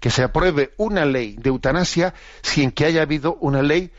Que 0.00 0.10
se 0.10 0.22
apruebe 0.22 0.72
una 0.78 1.04
ley 1.04 1.36
de 1.38 1.50
eutanasia 1.50 2.14
sin 2.42 2.70
que 2.70 2.86
haya 2.86 3.02
habido 3.02 3.34
una 3.40 3.62
ley 3.62 3.92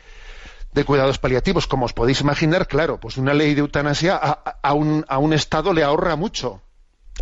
de 0.72 0.84
cuidados 0.84 1.18
paliativos. 1.18 1.66
Como 1.66 1.86
os 1.86 1.92
podéis 1.92 2.20
imaginar, 2.20 2.66
claro, 2.66 2.98
pues 2.98 3.16
una 3.16 3.32
ley 3.32 3.54
de 3.54 3.60
eutanasia 3.60 4.16
a, 4.16 4.72
un, 4.74 5.04
a 5.08 5.18
un 5.18 5.32
Estado 5.32 5.72
le 5.72 5.84
ahorra 5.84 6.16
mucho. 6.16 6.62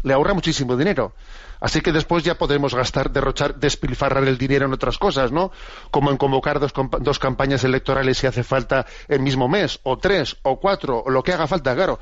Le 0.03 0.13
ahorra 0.13 0.35
muchísimo 0.35 0.77
dinero. 0.77 1.15
Así 1.61 1.81
que 1.81 1.93
después 1.93 2.25
ya 2.25 2.37
podremos 2.37 2.75
gastar, 2.75 3.11
derrochar, 3.11 3.55
despilfarrar 3.55 4.25
el 4.25 4.37
dinero 4.37 4.67
en 4.67 4.73
otras 4.73 4.99
cosas, 4.99 5.33
¿no? 5.33 5.51
Como 5.91 6.11
en 6.11 6.17
convocar 6.17 6.61
dos, 6.61 6.73
dos, 7.01 7.19
campañas 7.19 7.65
electorales 7.65 8.19
si 8.19 8.27
hace 8.27 8.43
falta 8.43 8.85
el 9.09 9.21
mismo 9.21 9.49
mes, 9.49 9.81
o 9.85 9.97
tres, 9.97 10.37
o 10.43 10.61
cuatro, 10.61 11.03
o 11.07 11.11
lo 11.11 11.23
que 11.23 11.33
haga 11.33 11.47
falta, 11.47 11.75
claro 11.75 11.99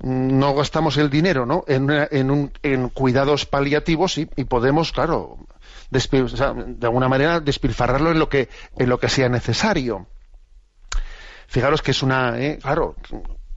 no 0.00 0.54
gastamos 0.54 0.96
el 0.96 1.10
dinero 1.10 1.44
¿no? 1.44 1.64
en, 1.66 2.88
cuidados 2.90 3.46
paliativos 3.46 4.18
y, 4.18 4.26
podemos, 4.26 4.92
claro, 4.92 5.38
de 5.90 6.86
alguna 6.86 7.08
manera 7.08 7.40
despilfarrarlo 7.40 8.12
en 8.12 8.18
lo 8.18 8.28
que, 8.28 8.48
en 8.76 8.88
lo 8.88 8.98
que 8.98 9.08
sea 9.08 9.28
necesario. 9.28 10.06
Fijaros 11.46 11.82
que 11.82 11.90
es 11.92 12.02
una, 12.02 12.38
¿eh? 12.38 12.58
claro, 12.60 12.94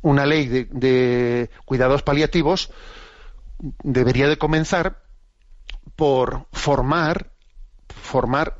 una 0.02 0.26
ley 0.26 0.48
de, 0.48 1.50
cuidados 1.66 2.04
paliativos 2.04 2.72
debería 3.84 4.28
de 4.28 4.38
comenzar 4.38 5.04
por 5.96 6.48
formar, 6.52 7.32
formar 7.88 8.58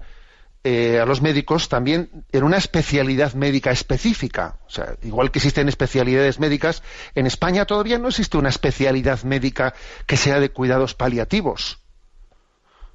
eh, 0.64 1.00
a 1.00 1.06
los 1.06 1.24
médicos 1.24 1.70
también 1.70 2.26
en 2.32 2.44
una 2.44 2.58
especialidad 2.58 3.34
médica 3.34 3.72
específica. 3.72 4.60
O 4.68 4.70
sea, 4.70 4.96
igual 5.02 5.32
que 5.32 5.40
existen 5.40 5.68
especialidades 5.68 6.40
médicas, 6.40 6.84
en 7.16 7.26
España 7.26 7.66
todavía 7.66 7.98
no 7.98 8.10
existe 8.10 8.38
una 8.38 8.50
especialidad 8.50 9.24
médica 9.24 9.74
que 10.06 10.18
sea 10.18 10.40
de 10.40 10.52
cuidados 10.52 10.94
paliativos. 10.94 11.80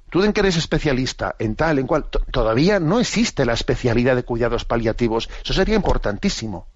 Tú 0.09 0.23
en 0.23 0.31
que 0.31 0.39
eres 0.39 0.55
especialista 0.55 1.35
en 1.39 1.55
tal, 1.55 1.79
en 1.79 1.87
cual, 1.87 2.05
todavía 2.31 2.79
no 2.79 3.01
existe 3.01 3.45
la 3.45 3.53
especialidad 3.53 4.15
de 4.15 4.23
cuidados 4.23 4.63
paliativos. 4.63 5.29
Eso 5.43 5.53
sería 5.53 5.75
importantísimo. 5.75 6.67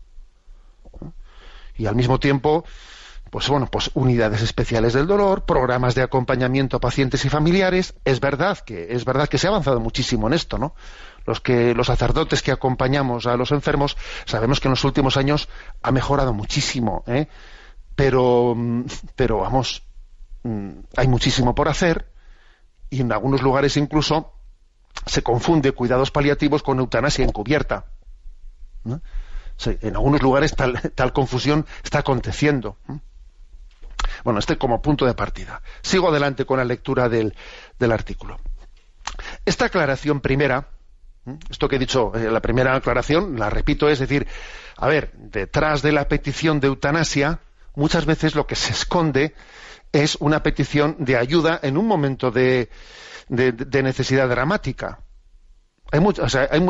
Y 1.78 1.86
al 1.86 1.96
mismo 1.96 2.20
tiempo, 2.20 2.66
pues 3.32 3.48
bueno, 3.48 3.68
pues 3.68 3.92
unidades 3.94 4.42
especiales 4.42 4.92
del 4.92 5.08
dolor, 5.08 5.46
programas 5.46 5.96
de 5.96 6.02
acompañamiento 6.02 6.76
a 6.76 6.82
pacientes 6.82 7.24
y 7.24 7.30
familiares. 7.30 7.96
Es 8.04 8.20
verdad 8.20 8.58
que 8.60 8.94
es 8.94 9.06
verdad 9.06 9.30
que 9.30 9.38
se 9.38 9.48
ha 9.48 9.52
avanzado 9.52 9.80
muchísimo 9.80 10.28
en 10.28 10.34
esto, 10.34 10.58
¿no? 10.58 10.76
Los 11.26 11.40
que 11.40 11.74
los 11.74 11.88
sacerdotes 11.88 12.42
que 12.42 12.52
acompañamos 12.52 13.28
a 13.28 13.38
los 13.38 13.54
enfermos 13.54 13.96
sabemos 14.26 14.60
que 14.60 14.68
en 14.68 14.72
los 14.72 14.84
últimos 14.84 15.16
años 15.16 15.48
ha 15.82 15.94
mejorado 15.94 16.34
muchísimo, 16.34 17.06
¿eh? 17.08 17.30
Pero 17.96 18.54
mm, 18.54 18.84
pero 19.16 19.38
vamos, 19.40 19.84
mm, 20.44 20.72
hay 20.98 21.08
muchísimo 21.08 21.56
por 21.56 21.70
hacer 21.70 22.12
y 22.90 23.00
en 23.00 23.14
algunos 23.14 23.42
lugares 23.42 23.78
incluso 23.78 24.34
se 25.06 25.24
confunde 25.24 25.72
cuidados 25.72 26.12
paliativos 26.12 26.64
con 26.64 26.80
eutanasia 26.80 27.24
encubierta. 27.24 27.86
en 29.66 29.96
algunos 29.96 30.22
lugares 30.22 30.54
tal, 30.54 30.82
tal 30.96 31.14
confusión 31.14 31.66
está 31.82 32.00
aconteciendo. 32.00 32.76
Bueno, 34.24 34.40
este 34.40 34.58
como 34.58 34.82
punto 34.82 35.06
de 35.06 35.14
partida. 35.14 35.62
Sigo 35.82 36.10
adelante 36.10 36.46
con 36.46 36.58
la 36.58 36.66
lectura 36.66 37.10
del, 37.10 37.34
artículo. 37.80 38.40
Esta 39.46 39.66
aclaración 39.66 40.22
primera, 40.22 40.68
esto 41.50 41.68
que 41.68 41.76
he 41.76 41.80
dicho, 41.80 42.12
eh, 42.16 42.32
la 42.32 42.40
primera 42.40 42.76
aclaración, 42.76 43.38
la 43.40 43.50
repito, 43.50 43.90
es 43.90 44.00
decir, 44.00 44.28
a 44.78 44.88
ver, 44.88 45.12
detrás 45.14 45.82
de 45.82 45.92
la 45.92 46.08
petición 46.08 46.60
de 46.60 46.68
eutanasia, 46.68 47.40
muchas 47.76 48.06
veces 48.06 48.36
lo 48.36 48.48
que 48.48 48.56
se 48.56 48.72
esconde 48.72 49.34
es 49.92 50.16
una 50.20 50.42
petición 50.44 50.96
de 51.00 51.18
ayuda 51.18 51.60
en 51.62 51.78
un 51.78 51.88
momento 51.88 52.32
de, 52.32 52.70
necesidad 53.30 54.30
dramática. 54.30 55.00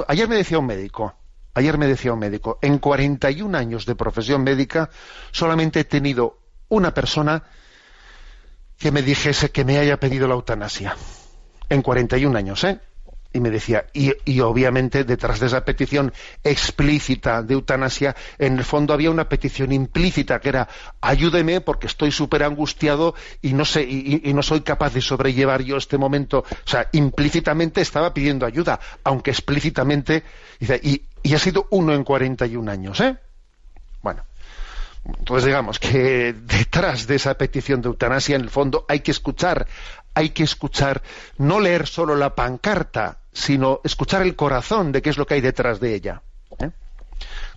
ayer 0.08 0.28
me 0.28 0.36
decía 0.36 0.60
un 0.60 0.66
médico, 0.66 1.16
ayer 1.54 1.78
me 1.78 1.88
decía 1.88 2.14
un 2.14 2.20
médico, 2.20 2.58
en 2.62 2.80
41 2.80 3.58
años 3.58 3.86
de 3.86 3.96
profesión 3.96 4.44
médica 4.44 4.90
solamente 5.32 5.82
he 5.82 5.84
tenido 5.84 6.41
una 6.72 6.94
persona 6.94 7.44
que 8.78 8.92
me 8.92 9.02
dijese 9.04 9.52
que 9.52 9.64
me 9.64 9.78
haya 9.78 10.00
pedido 10.00 10.28
la 10.28 10.34
eutanasia. 10.34 10.96
En 11.70 11.82
41 11.82 12.38
años, 12.38 12.64
¿eh? 12.64 12.80
Y 13.34 13.40
me 13.40 13.50
decía, 13.50 13.86
y, 13.94 14.40
obviamente 14.42 15.06
detrás 15.06 15.40
de 15.40 15.48
esa 15.48 15.64
petición 15.64 16.12
explícita 16.44 17.44
de 17.44 17.54
eutanasia, 17.54 18.14
en 18.38 18.58
el 18.58 18.66
fondo 18.66 18.94
había 18.94 19.10
una 19.10 19.30
petición 19.30 19.72
implícita 19.72 20.42
que 20.42 20.50
era, 20.50 20.68
ayúdeme 21.00 21.62
porque 21.62 21.88
estoy 21.88 22.12
súper 22.12 22.44
angustiado 22.44 23.16
y 23.42 23.54
no 23.54 23.64
sé, 23.64 23.84
y, 23.84 24.34
no 24.34 24.44
soy 24.44 24.62
capaz 24.62 24.94
de 24.94 25.02
sobrellevar 25.02 25.62
yo 25.62 25.78
este 25.78 25.98
momento. 25.98 26.40
O 26.40 26.70
sea, 26.70 26.90
implícitamente 26.92 27.80
estaba 27.80 28.14
pidiendo 28.14 28.46
ayuda, 28.46 28.80
aunque 29.04 29.32
explícitamente, 29.32 30.24
y 31.24 31.34
ha 31.34 31.40
sido 31.40 31.68
uno 31.70 31.94
en 31.94 32.04
41 32.04 32.70
años, 32.70 33.00
¿eh? 33.00 33.18
Bueno, 34.02 34.24
entonces 35.04 35.46
digamos 35.46 35.80
que 35.80 36.34
detrás 36.34 37.08
de 37.08 37.16
esa 37.16 37.34
petición 37.36 37.82
de 37.82 37.90
eutanasia, 37.90 38.36
en 38.36 38.42
el 38.42 38.50
fondo, 38.50 38.86
hay 38.88 39.00
que 39.00 39.12
escuchar, 39.12 39.68
hay 40.14 40.30
que 40.30 40.44
escuchar, 40.44 41.02
no 41.38 41.60
leer 41.60 41.88
solo 41.88 42.16
la 42.16 42.36
pancarta, 42.36 43.20
sino 43.34 43.82
escuchar 43.84 44.22
el 44.22 44.36
corazón 44.36 44.92
de 44.92 45.02
qué 45.02 45.10
es 45.10 45.18
lo 45.18 45.26
que 45.26 45.36
hay 45.36 45.42
detrás 45.42 45.80
de 45.80 45.96
ella. 45.96 46.22
¿eh? 46.60 46.70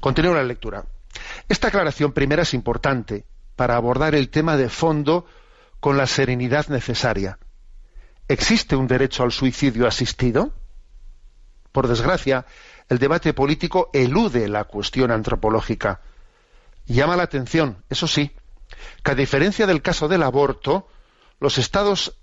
Continúo 0.01 0.35
la 0.35 0.43
lectura. 0.43 0.85
Esta 1.49 1.69
aclaración 1.69 2.13
primera 2.13 2.43
es 2.43 2.55
importante 2.55 3.25
para 3.57 3.77
abordar 3.77 4.15
el 4.15 4.31
tema 4.31 4.57
de 4.57 4.69
fondo 4.69 5.27
con 5.81 5.97
la 5.97 6.07
serenidad 6.07 6.69
necesaria. 6.69 7.39
¿Existe 8.27 8.75
un 8.75 8.87
derecho 8.87 9.23
al 9.23 9.33
suicidio 9.33 9.87
asistido? 9.87 10.53
Por 11.73 11.89
desgracia, 11.89 12.47
el 12.89 12.99
debate 12.99 13.35
político 13.35 13.91
elude 13.93 14.49
la 14.49 14.65
cuestión 14.65 15.11
antropológica 15.11 16.01
Llama 16.87 17.17
la 17.17 17.23
atención, 17.23 17.83
eso 17.89 18.07
sí, 18.07 18.33
que 19.03 19.11
a 19.13 19.15
diferencia 19.15 19.67
del 19.67 19.83
caso 19.83 20.09
del 20.09 20.23
aborto, 20.23 20.89
los 21.41 21.59
estados 21.59 22.19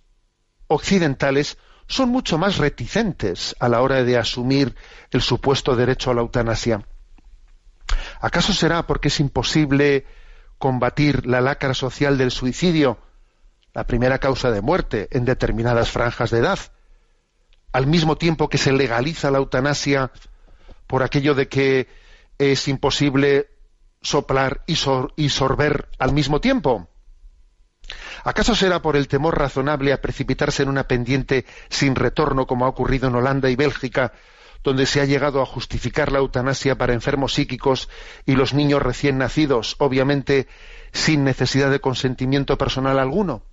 occidentales 0.67 1.57
son 1.87 2.09
mucho 2.09 2.37
más 2.37 2.57
reticentes 2.57 3.55
a 3.59 3.67
la 3.67 3.81
hora 3.81 4.03
de 4.03 4.17
asumir 4.17 4.75
el 5.11 5.21
supuesto 5.21 5.75
derecho 5.75 6.11
a 6.11 6.13
la 6.13 6.21
eutanasia. 6.21 6.85
¿Acaso 8.21 8.53
será 8.53 8.87
porque 8.87 9.09
es 9.09 9.19
imposible 9.19 10.05
combatir 10.57 11.25
la 11.25 11.41
lacra 11.41 11.73
social 11.73 12.17
del 12.17 12.31
suicidio, 12.31 12.99
la 13.73 13.85
primera 13.87 14.19
causa 14.19 14.51
de 14.51 14.61
muerte 14.61 15.07
en 15.11 15.25
determinadas 15.25 15.89
franjas 15.89 16.29
de 16.29 16.39
edad, 16.39 16.59
al 17.73 17.87
mismo 17.87 18.17
tiempo 18.17 18.47
que 18.47 18.57
se 18.57 18.71
legaliza 18.71 19.31
la 19.31 19.39
eutanasia 19.39 20.11
por 20.87 21.03
aquello 21.03 21.35
de 21.35 21.47
que 21.47 21.87
es 22.37 22.67
imposible 22.67 23.49
soplar 24.01 24.63
y, 24.65 24.75
sorber 24.75 25.89
al 25.99 26.13
mismo 26.13 26.41
tiempo? 26.41 26.89
¿Acaso 28.23 28.55
será 28.55 28.81
por 28.81 28.95
el 28.95 29.07
temor 29.07 29.37
razonable 29.37 29.93
a 29.93 30.01
precipitarse 30.01 30.63
en 30.63 30.69
una 30.69 30.87
pendiente 30.87 31.45
sin 31.69 31.95
retorno 31.95 32.47
como 32.47 32.65
ha 32.65 32.69
ocurrido 32.69 33.07
en 33.07 33.15
Holanda 33.15 33.49
y 33.49 33.55
Bélgica, 33.55 34.13
donde 34.63 34.85
se 34.85 35.01
ha 35.01 35.05
llegado 35.05 35.41
a 35.41 35.45
justificar 35.45 36.11
la 36.11 36.19
eutanasia 36.19 36.77
para 36.77 36.93
enfermos 36.93 37.33
psíquicos 37.33 37.89
y 38.25 38.35
los 38.35 38.53
niños 38.53 38.81
recién 38.81 39.17
nacidos, 39.17 39.75
obviamente 39.79 40.47
sin 40.93 41.23
necesidad 41.23 41.71
de 41.71 41.81
consentimiento 41.81 42.57
personal 42.57 42.99
alguno? 42.99 43.43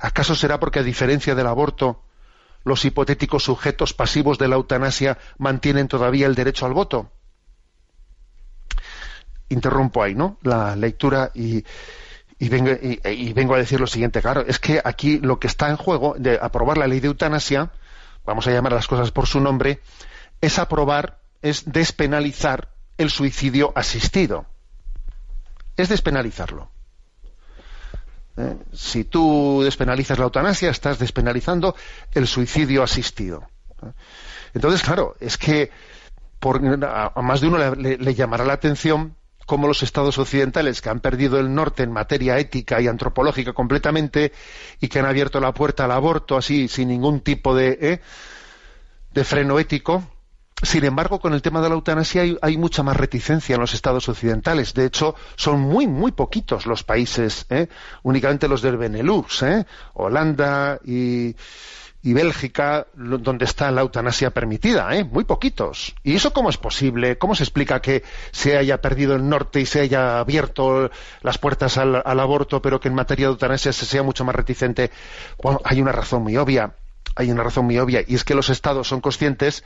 ¿Acaso 0.00 0.34
será 0.34 0.58
porque, 0.58 0.78
a 0.78 0.82
diferencia 0.82 1.34
del 1.34 1.46
aborto, 1.46 2.02
los 2.64 2.84
hipotéticos 2.84 3.44
sujetos 3.44 3.92
pasivos 3.92 4.38
de 4.38 4.48
la 4.48 4.56
eutanasia 4.56 5.18
mantienen 5.38 5.86
todavía 5.86 6.26
el 6.26 6.34
derecho 6.34 6.66
al 6.66 6.72
voto? 6.72 7.12
Interrumpo 9.48 10.02
ahí, 10.02 10.14
¿no? 10.14 10.38
La 10.42 10.76
lectura 10.76 11.30
y, 11.34 11.64
vengo, 12.40 12.70
y, 12.70 13.32
vengo, 13.32 13.54
a 13.54 13.58
decir 13.58 13.80
lo 13.80 13.86
siguiente, 13.86 14.20
claro, 14.20 14.44
es 14.46 14.58
que 14.58 14.80
aquí 14.84 15.18
lo 15.18 15.38
que 15.38 15.46
está 15.46 15.70
en 15.70 15.76
juego 15.76 16.14
de 16.18 16.38
aprobar 16.40 16.78
la 16.78 16.86
ley 16.86 17.00
de 17.00 17.08
eutanasia, 17.08 17.70
vamos 18.24 18.46
a 18.46 18.50
llamar 18.50 18.72
las 18.72 18.88
cosas 18.88 19.10
por 19.10 19.26
su 19.26 19.40
nombre, 19.40 19.80
es 20.40 20.58
aprobar, 20.58 21.18
es 21.42 21.70
despenalizar 21.70 22.68
el 22.98 23.10
suicidio 23.10 23.72
asistido. 23.74 24.46
Es 25.76 25.88
despenalizarlo. 25.88 26.70
¿eh? 28.36 28.56
Si 28.72 29.04
tú 29.04 29.62
despenalizas 29.62 30.18
la 30.18 30.24
eutanasia, 30.24 30.70
estás 30.70 30.98
despenalizando 30.98 31.76
el 32.12 32.26
suicidio 32.26 32.82
asistido. 32.82 33.48
Entonces, 34.54 34.82
claro, 34.82 35.16
es 35.20 35.36
que 35.36 35.70
por, 36.40 36.60
a, 36.84 37.12
más 37.22 37.40
de 37.40 37.48
uno 37.48 37.74
le, 37.74 38.14
llamará 38.14 38.44
la 38.44 38.54
atención 38.54 39.14
cómo 39.46 39.68
los 39.68 39.82
estados 39.82 40.18
occidentales 40.18 40.82
que 40.82 40.90
han 40.90 41.00
perdido 41.00 41.38
el 41.38 41.54
norte 41.54 41.82
en 41.84 41.92
materia 41.92 42.38
ética 42.38 42.80
y 42.80 42.88
antropológica 42.88 43.52
completamente 43.52 44.32
y 44.80 44.88
que 44.88 44.98
han 44.98 45.06
abierto 45.06 45.40
la 45.40 45.54
puerta 45.54 45.84
al 45.84 45.92
aborto 45.92 46.36
así 46.36 46.68
sin 46.68 46.88
ningún 46.88 47.20
tipo 47.20 47.54
de, 47.54 47.78
¿eh? 47.80 48.00
de 49.14 49.24
freno 49.24 49.58
ético, 49.58 50.02
sin 50.62 50.84
embargo, 50.84 51.20
con 51.20 51.34
el 51.34 51.42
tema 51.42 51.60
de 51.60 51.68
la 51.68 51.74
eutanasia 51.74 52.22
hay, 52.40 52.56
mucha 52.56 52.82
más 52.82 52.96
reticencia 52.96 53.54
en 53.54 53.60
los 53.60 53.74
estados 53.74 54.08
occidentales. 54.08 54.72
De 54.72 54.86
hecho, 54.86 55.14
son 55.36 55.60
muy, 55.60 55.86
muy 55.86 56.12
poquitos 56.12 56.64
los 56.64 56.82
países, 56.82 57.44
¿eh? 57.50 57.68
únicamente 58.04 58.48
los 58.48 58.62
del 58.62 58.78
Benelux, 58.78 59.42
¿eh? 59.42 59.66
Holanda 59.92 60.80
y, 60.82 61.36
Bélgica, 62.12 62.86
donde 62.94 63.44
está 63.44 63.70
la 63.70 63.80
eutanasia 63.80 64.30
permitida, 64.30 64.94
¿eh? 64.96 65.04
muy 65.04 65.24
poquitos. 65.24 65.94
¿Y 66.02 66.14
eso 66.14 66.32
cómo 66.32 66.50
es 66.50 66.56
posible? 66.56 67.18
¿Cómo 67.18 67.34
se 67.34 67.42
explica 67.42 67.80
que 67.80 68.04
se 68.30 68.56
haya 68.56 68.80
perdido 68.80 69.14
el 69.14 69.28
norte 69.28 69.60
y 69.60 69.66
se 69.66 69.80
haya 69.80 70.20
abierto 70.20 70.90
las 71.22 71.38
puertas 71.38 71.78
al, 71.78 72.02
al 72.04 72.20
aborto, 72.20 72.62
pero 72.62 72.80
que 72.80 72.88
en 72.88 72.94
materia 72.94 73.26
de 73.26 73.32
eutanasia 73.32 73.72
se 73.72 73.86
sea 73.86 74.02
mucho 74.02 74.24
más 74.24 74.34
reticente? 74.34 74.90
Bueno, 75.42 75.60
hay 75.64 75.80
una 75.80 75.92
razón 75.92 76.22
muy 76.22 76.36
obvia. 76.36 76.74
Hay 77.14 77.30
una 77.30 77.42
razón 77.42 77.64
muy 77.64 77.78
obvia, 77.78 78.04
y 78.06 78.14
es 78.14 78.24
que 78.24 78.34
los 78.34 78.50
estados 78.50 78.88
son 78.88 79.00
conscientes 79.00 79.64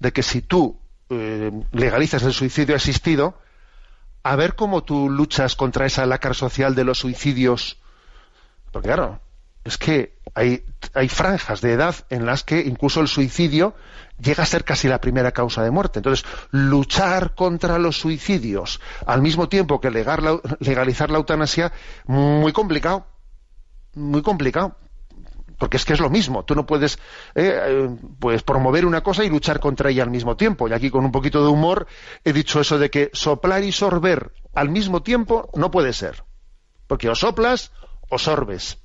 de 0.00 0.12
que 0.12 0.24
si 0.24 0.42
tú 0.42 0.80
eh, 1.10 1.52
legalizas 1.70 2.22
el 2.24 2.32
suicidio 2.32 2.74
asistido, 2.74 3.38
a 4.22 4.36
ver 4.36 4.56
cómo 4.56 4.82
tú 4.82 5.08
luchas 5.08 5.56
contra 5.56 5.86
esa 5.86 6.04
lacra 6.06 6.34
social 6.34 6.74
de 6.74 6.84
los 6.84 6.98
suicidios. 6.98 7.78
Porque 8.72 8.88
claro, 8.88 9.20
es 9.64 9.78
que 9.78 10.17
hay, 10.34 10.64
franjas 11.08 11.60
de 11.60 11.72
edad 11.72 11.94
en 12.10 12.26
las 12.26 12.44
que 12.44 12.60
incluso 12.60 13.00
el 13.00 13.08
suicidio 13.08 13.74
llega 14.18 14.42
a 14.42 14.46
ser 14.46 14.64
casi 14.64 14.88
la 14.88 15.00
primera 15.00 15.32
causa 15.32 15.62
de 15.62 15.70
muerte. 15.70 16.00
Entonces, 16.00 16.24
luchar 16.50 17.34
contra 17.34 17.78
los 17.78 17.98
suicidios 17.98 18.80
al 19.06 19.22
mismo 19.22 19.48
tiempo 19.48 19.80
que 19.80 19.90
legalizar 19.90 21.10
la 21.10 21.18
eutanasia, 21.18 21.72
muy 22.06 22.52
complicado. 22.52 23.06
Muy 23.94 24.22
complicado 24.22 24.76
porque 25.58 25.76
es 25.76 25.84
que 25.84 25.92
es 25.92 26.00
lo 26.00 26.08
mismo. 26.08 26.44
Tú 26.44 26.54
no 26.54 26.64
puedes 26.64 26.98
eh, 27.34 27.88
pues 28.20 28.42
promover 28.42 28.86
una 28.86 29.02
cosa 29.02 29.24
y 29.24 29.28
luchar 29.28 29.58
contra 29.60 29.90
ella 29.90 30.04
al 30.04 30.10
mismo 30.10 30.36
tiempo. 30.36 30.68
Y 30.68 30.72
aquí 30.72 30.88
con 30.90 31.04
un 31.04 31.12
poquito 31.12 31.42
de 31.42 31.48
humor 31.48 31.86
he 32.24 32.32
dicho 32.32 32.60
eso 32.60 32.78
de 32.78 32.90
que 32.90 33.10
soplar 33.12 33.64
y 33.64 33.72
sorber 33.72 34.32
al 34.54 34.70
mismo 34.70 35.02
tiempo 35.02 35.50
no 35.54 35.70
puede 35.70 35.92
ser. 35.92 36.24
Porque 36.86 37.08
o 37.08 37.14
soplas 37.14 37.72
o 38.08 38.18
sorbes. 38.18 38.78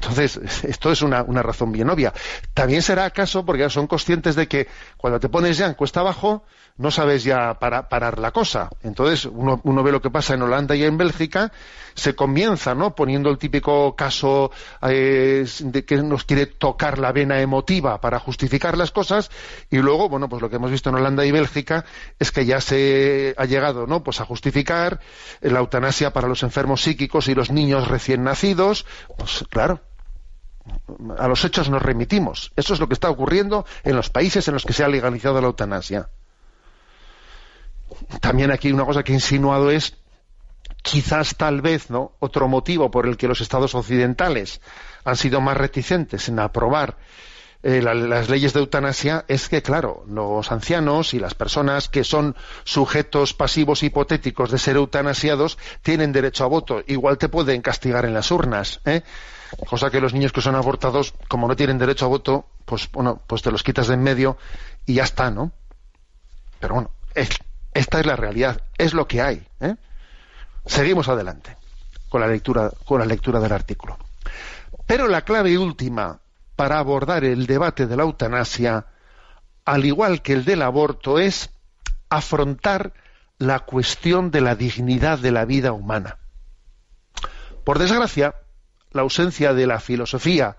Entonces, 0.00 0.40
esto 0.64 0.90
es 0.90 1.02
una, 1.02 1.22
razón 1.22 1.72
bien 1.72 1.90
obvia. 1.90 2.12
También 2.54 2.82
será 2.82 3.04
acaso 3.04 3.44
porque 3.44 3.68
son 3.70 3.86
conscientes 3.86 4.34
de 4.34 4.48
que 4.48 4.66
cuando 4.96 5.20
te 5.20 5.28
pones 5.28 5.58
ya 5.58 5.66
en 5.66 5.74
cuesta 5.74 6.00
abajo, 6.00 6.44
no 6.78 6.90
sabes 6.90 7.24
ya 7.24 7.58
parar 7.58 8.18
la 8.18 8.30
cosa. 8.30 8.70
Entonces, 8.82 9.26
uno, 9.26 9.82
ve 9.82 9.92
lo 9.92 10.00
que 10.00 10.10
pasa 10.10 10.34
en 10.34 10.42
Holanda 10.42 10.74
y 10.74 10.84
en 10.84 10.96
Bélgica, 10.96 11.52
se 11.94 12.14
comienza, 12.14 12.74
¿no? 12.74 12.94
Poniendo 12.94 13.28
el 13.28 13.36
típico 13.36 13.94
caso 13.94 14.50
eh, 14.82 15.46
de 15.60 15.84
que 15.84 15.96
nos 15.96 16.24
quiere 16.24 16.46
tocar 16.46 16.98
la 16.98 17.12
vena 17.12 17.40
emotiva 17.40 18.00
para 18.00 18.18
justificar 18.18 18.78
las 18.78 18.92
cosas, 18.92 19.30
y 19.70 19.78
luego, 19.78 20.08
bueno, 20.08 20.28
pues 20.28 20.40
lo 20.40 20.48
que 20.48 20.56
hemos 20.56 20.70
visto 20.70 20.88
en 20.88 20.96
Holanda 20.96 21.26
y 21.26 21.32
Bélgica 21.32 21.84
es 22.18 22.30
que 22.32 22.46
ya 22.46 22.60
se 22.60 23.34
ha 23.36 23.44
llegado, 23.44 23.86
¿no? 23.86 24.02
Pues 24.02 24.20
a 24.20 24.24
justificar 24.24 25.00
la 25.42 25.58
eutanasia 25.58 26.12
para 26.12 26.28
los 26.28 26.42
enfermos 26.42 26.82
psíquicos 26.82 27.28
y 27.28 27.34
los 27.34 27.50
niños 27.50 27.88
recién 27.88 28.24
nacidos. 28.24 28.86
Pues 29.18 29.44
claro, 29.50 29.80
a 31.18 31.28
los 31.28 31.44
hechos 31.44 31.68
nos 31.68 31.82
remitimos. 31.82 32.52
Eso 32.56 32.74
es 32.74 32.80
lo 32.80 32.88
que 32.88 32.94
está 32.94 33.10
ocurriendo 33.10 33.64
en 33.84 33.96
los 33.96 34.10
países 34.10 34.46
en 34.48 34.54
los 34.54 34.64
que 34.64 34.72
se 34.72 34.84
ha 34.84 34.88
legalizado 34.88 35.40
la 35.40 35.46
eutanasia. 35.46 36.08
También 38.20 38.50
aquí 38.50 38.72
una 38.72 38.84
cosa 38.84 39.02
que 39.02 39.12
he 39.12 39.14
insinuado 39.14 39.70
es 39.70 39.96
quizás 40.82 41.36
tal 41.36 41.60
vez 41.60 41.90
no 41.90 42.12
otro 42.20 42.48
motivo 42.48 42.90
por 42.90 43.06
el 43.06 43.16
que 43.16 43.28
los 43.28 43.40
estados 43.40 43.74
occidentales 43.74 44.60
han 45.04 45.16
sido 45.16 45.40
más 45.40 45.56
reticentes 45.56 46.28
en 46.28 46.38
aprobar 46.38 46.96
eh, 47.62 47.82
las 47.82 48.30
leyes 48.30 48.54
de 48.54 48.60
eutanasia 48.60 49.26
es 49.28 49.50
que, 49.50 49.60
claro, 49.60 50.02
los 50.08 50.50
ancianos 50.50 51.12
y 51.12 51.18
las 51.18 51.34
personas 51.34 51.90
que 51.90 52.04
son 52.04 52.34
sujetos 52.64 53.34
pasivos 53.34 53.82
hipotéticos 53.82 54.50
de 54.50 54.58
ser 54.58 54.76
eutanasiados 54.76 55.58
tienen 55.82 56.12
derecho 56.12 56.44
a 56.44 56.46
voto. 56.46 56.82
Igual 56.86 57.18
te 57.18 57.28
pueden 57.28 57.60
castigar 57.60 58.06
en 58.06 58.14
las 58.14 58.30
urnas. 58.30 58.80
¿eh? 58.86 59.02
Cosa 59.68 59.90
que 59.90 60.00
los 60.00 60.14
niños 60.14 60.32
que 60.32 60.40
son 60.40 60.54
abortados, 60.54 61.14
como 61.28 61.48
no 61.48 61.56
tienen 61.56 61.78
derecho 61.78 62.04
a 62.04 62.08
voto, 62.08 62.46
pues 62.64 62.90
bueno, 62.92 63.20
pues 63.26 63.42
te 63.42 63.50
los 63.50 63.62
quitas 63.62 63.88
de 63.88 63.94
en 63.94 64.02
medio 64.02 64.36
y 64.86 64.94
ya 64.94 65.04
está, 65.04 65.30
¿no? 65.30 65.52
Pero 66.60 66.74
bueno, 66.74 66.90
esta 67.14 68.00
es 68.00 68.06
la 68.06 68.16
realidad, 68.16 68.62
es 68.78 68.94
lo 68.94 69.08
que 69.08 69.22
hay. 69.22 69.46
¿eh? 69.60 69.76
Seguimos 70.66 71.08
adelante 71.08 71.56
con 72.08 72.20
la 72.20 72.26
lectura, 72.26 72.70
con 72.84 73.00
la 73.00 73.06
lectura 73.06 73.40
del 73.40 73.52
artículo. 73.52 73.98
Pero 74.86 75.08
la 75.08 75.22
clave 75.22 75.56
última 75.56 76.20
para 76.56 76.78
abordar 76.78 77.24
el 77.24 77.46
debate 77.46 77.86
de 77.86 77.96
la 77.96 78.02
eutanasia, 78.02 78.86
al 79.64 79.84
igual 79.84 80.20
que 80.20 80.34
el 80.34 80.44
del 80.44 80.62
aborto, 80.62 81.18
es 81.18 81.50
afrontar 82.08 82.92
la 83.38 83.60
cuestión 83.60 84.30
de 84.30 84.42
la 84.42 84.54
dignidad 84.54 85.18
de 85.18 85.32
la 85.32 85.46
vida 85.46 85.72
humana. 85.72 86.18
Por 87.64 87.78
desgracia, 87.78 88.34
la 88.92 89.02
ausencia 89.02 89.54
de 89.54 89.66
la 89.66 89.80
filosofía 89.80 90.56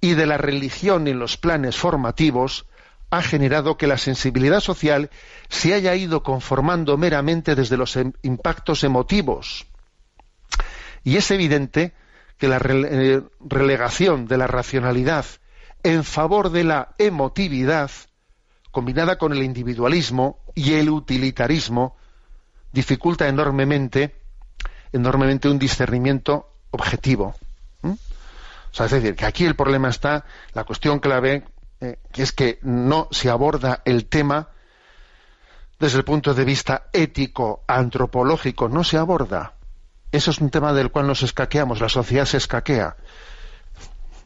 y 0.00 0.14
de 0.14 0.26
la 0.26 0.38
religión 0.38 1.08
en 1.08 1.18
los 1.18 1.36
planes 1.36 1.76
formativos 1.76 2.66
ha 3.10 3.22
generado 3.22 3.76
que 3.76 3.86
la 3.86 3.98
sensibilidad 3.98 4.60
social 4.60 5.10
se 5.48 5.74
haya 5.74 5.94
ido 5.94 6.22
conformando 6.22 6.96
meramente 6.96 7.54
desde 7.54 7.76
los 7.76 7.96
em, 7.96 8.12
impactos 8.22 8.84
emotivos. 8.84 9.66
Y 11.04 11.16
es 11.16 11.30
evidente 11.30 11.94
que 12.36 12.48
la 12.48 12.60
eh, 12.62 13.22
relegación 13.40 14.26
de 14.26 14.36
la 14.36 14.46
racionalidad 14.46 15.24
en 15.82 16.04
favor 16.04 16.50
de 16.50 16.64
la 16.64 16.94
emotividad, 16.98 17.90
combinada 18.70 19.16
con 19.16 19.32
el 19.32 19.42
individualismo 19.42 20.40
y 20.54 20.74
el 20.74 20.90
utilitarismo, 20.90 21.96
dificulta 22.72 23.28
enormemente, 23.28 24.16
enormemente 24.92 25.48
un 25.48 25.58
discernimiento 25.58 26.50
objetivo. 26.70 27.34
O 28.70 28.74
sea, 28.74 28.86
es 28.86 28.92
decir, 28.92 29.14
que 29.14 29.26
aquí 29.26 29.44
el 29.44 29.56
problema 29.56 29.88
está, 29.88 30.24
la 30.52 30.64
cuestión 30.64 30.98
clave, 30.98 31.44
eh, 31.80 31.98
es 32.14 32.32
que 32.32 32.58
no 32.62 33.08
se 33.10 33.30
aborda 33.30 33.82
el 33.84 34.06
tema 34.06 34.48
desde 35.78 35.98
el 35.98 36.04
punto 36.04 36.34
de 36.34 36.44
vista 36.44 36.88
ético, 36.92 37.62
antropológico, 37.66 38.68
no 38.68 38.82
se 38.82 38.98
aborda. 38.98 39.54
Eso 40.10 40.30
es 40.30 40.38
un 40.38 40.50
tema 40.50 40.72
del 40.72 40.90
cual 40.90 41.06
nos 41.06 41.22
escaqueamos, 41.22 41.80
la 41.80 41.88
sociedad 41.88 42.24
se 42.24 42.38
escaquea. 42.38 42.96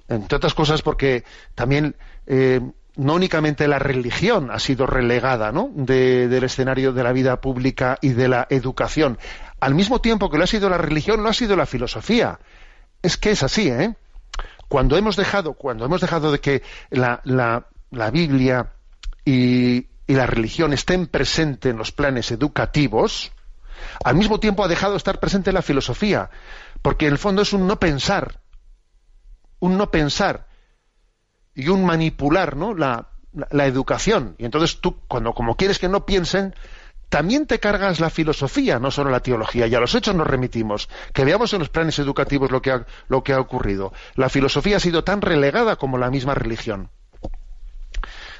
Entre 0.08 0.36
otras 0.36 0.54
cosas 0.54 0.82
porque 0.82 1.24
también 1.54 1.96
eh, 2.26 2.60
no 2.96 3.14
únicamente 3.14 3.68
la 3.68 3.78
religión 3.78 4.50
ha 4.50 4.58
sido 4.58 4.86
relegada 4.86 5.52
¿no? 5.52 5.70
del 5.74 6.44
escenario 6.44 6.92
de 6.92 7.02
la 7.02 7.12
vida 7.12 7.40
pública 7.40 7.98
y 8.00 8.10
de 8.10 8.28
la 8.28 8.46
educación. 8.50 9.18
Al 9.60 9.74
mismo 9.74 10.00
tiempo 10.00 10.30
que 10.30 10.38
lo 10.38 10.44
ha 10.44 10.48
sido 10.48 10.68
la 10.68 10.78
religión, 10.78 11.22
lo 11.22 11.28
ha 11.28 11.34
sido 11.34 11.56
la 11.56 11.66
filosofía. 11.66 12.38
Es 13.02 13.16
que 13.16 13.30
es 13.30 13.42
así, 13.42 13.68
¿eh? 13.68 13.94
Cuando 14.72 14.96
hemos 14.96 15.16
dejado, 15.16 15.52
cuando 15.52 15.84
hemos 15.84 16.00
dejado 16.00 16.32
de 16.32 16.40
que 16.40 16.62
la, 16.88 17.20
la, 17.24 18.10
Biblia 18.10 18.72
y, 19.22 19.86
y, 20.06 20.14
la 20.14 20.24
religión 20.24 20.72
estén 20.72 21.08
presentes 21.08 21.70
en 21.70 21.76
los 21.76 21.92
planes 21.92 22.30
educativos, 22.30 23.32
al 24.02 24.16
mismo 24.16 24.40
tiempo 24.40 24.64
ha 24.64 24.68
dejado 24.68 24.92
de 24.92 24.96
estar 24.96 25.20
presente 25.20 25.52
la 25.52 25.60
filosofía, 25.60 26.30
porque 26.80 27.06
en 27.06 27.12
el 27.12 27.18
fondo 27.18 27.42
es 27.42 27.52
un 27.52 27.66
no 27.66 27.78
pensar, 27.78 28.40
un 29.60 29.76
no 29.76 29.90
pensar 29.90 30.46
y 31.54 31.68
un 31.68 31.84
manipular 31.84 32.56
¿no? 32.56 32.72
la, 32.72 33.10
la, 33.50 33.66
educación. 33.66 34.36
Y 34.38 34.46
entonces 34.46 34.80
tú, 34.80 35.00
cuando 35.06 35.34
como 35.34 35.54
quieres 35.54 35.78
que 35.78 35.90
no 35.90 36.06
piensen, 36.06 36.54
también 37.12 37.46
te 37.46 37.60
cargas 37.60 38.00
la 38.00 38.08
filosofía, 38.08 38.78
no 38.78 38.90
solo 38.90 39.10
la 39.10 39.20
teología, 39.20 39.66
y 39.66 39.74
a 39.74 39.80
los 39.80 39.94
hechos 39.94 40.14
nos 40.14 40.26
remitimos. 40.26 40.88
Que 41.12 41.26
veamos 41.26 41.52
en 41.52 41.58
los 41.58 41.68
planes 41.68 41.98
educativos 41.98 42.50
lo 42.50 42.62
que 42.62 42.72
ha, 43.34 43.38
ocurrido. 43.38 43.92
La 44.14 44.30
filosofía 44.30 44.78
ha 44.78 44.80
sido 44.80 45.04
tan 45.04 45.20
relegada 45.20 45.76
como 45.76 45.98
la 45.98 46.08
misma 46.08 46.34
religión. 46.34 46.88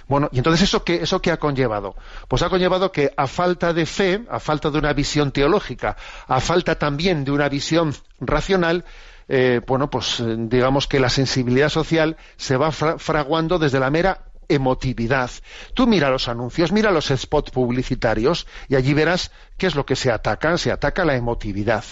Bueno, 0.08 0.30
y 0.32 0.38
entonces 0.38 0.62
eso 0.62 0.85
qué, 0.85 1.02
eso 1.02 1.20
qué 1.20 1.30
ha 1.30 1.37
conllevado? 1.37 1.96
Pues 2.28 2.40
ha 2.40 2.48
conllevado 2.48 2.92
que 2.92 3.12
a 3.14 3.26
falta 3.26 3.74
de 3.74 3.85
fe, 3.85 4.24
a 4.30 4.40
falta 4.40 4.70
de 4.70 4.78
una 4.78 4.94
visión 4.94 5.32
teológica, 5.32 5.98
a 6.26 6.40
falta 6.40 6.78
también 6.78 7.24
de 7.24 7.30
una 7.30 7.50
visión 7.50 7.94
racional, 8.20 8.87
eh, 9.28 9.61
bueno, 9.66 9.90
pues 9.90 10.18
eh, 10.20 10.35
digamos 10.38 10.87
que 10.87 10.98
la 10.98 11.11
sensibilidad 11.11 11.68
social 11.68 12.16
se 12.37 12.56
va 12.56 12.72
fraguando 12.72 13.58
desde 13.58 13.80
la 13.80 13.90
mera 13.90 14.32
emotividad. 14.48 15.31
Tú 15.74 15.87
mira 15.87 16.11
los 16.11 16.28
anuncios, 16.28 16.72
mira 16.72 16.90
los 16.90 17.09
spots 17.09 17.50
publicitarios 17.50 18.46
y 18.68 18.76
allí 18.76 18.94
verás 18.94 19.31
qué 19.57 19.66
es 19.66 19.74
lo 19.74 19.87
que 19.87 19.96
se 19.96 20.11
ataca. 20.11 20.57
Se 20.59 20.72
ataca 20.72 21.05
la 21.05 21.16
emotividad. 21.16 21.85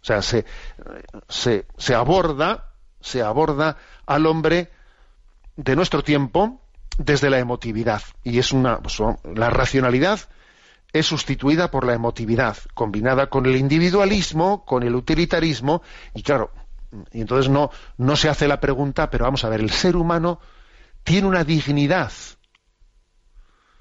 O 0.00 0.04
sea, 0.04 0.22
se, 0.22 0.44
se, 1.28 1.66
se 1.76 1.94
aborda, 1.94 2.72
se 3.00 3.22
aborda 3.22 3.76
al 4.06 4.26
hombre 4.26 4.70
de 5.56 5.76
nuestro 5.76 6.02
tiempo 6.02 6.60
desde 6.98 7.30
la 7.30 7.38
emotividad. 7.38 8.02
Y 8.22 8.38
es 8.38 8.52
una, 8.52 8.78
pues, 8.80 8.98
la 9.34 9.50
racionalidad 9.50 10.20
es 10.92 11.06
sustituida 11.06 11.70
por 11.70 11.86
la 11.86 11.94
emotividad, 11.94 12.56
combinada 12.74 13.28
con 13.28 13.46
el 13.46 13.56
individualismo, 13.56 14.64
con 14.64 14.82
el 14.82 14.94
utilitarismo, 14.94 15.82
y 16.14 16.22
claro, 16.22 16.50
y 17.12 17.20
entonces 17.20 17.50
no, 17.50 17.70
no 17.98 18.16
se 18.16 18.28
hace 18.28 18.48
la 18.48 18.60
pregunta, 18.60 19.10
pero 19.10 19.24
vamos 19.24 19.44
a 19.44 19.48
ver, 19.48 19.60
el 19.60 19.70
ser 19.70 19.96
humano 19.96 20.40
tiene 21.08 21.26
una 21.26 21.42
dignidad 21.42 22.12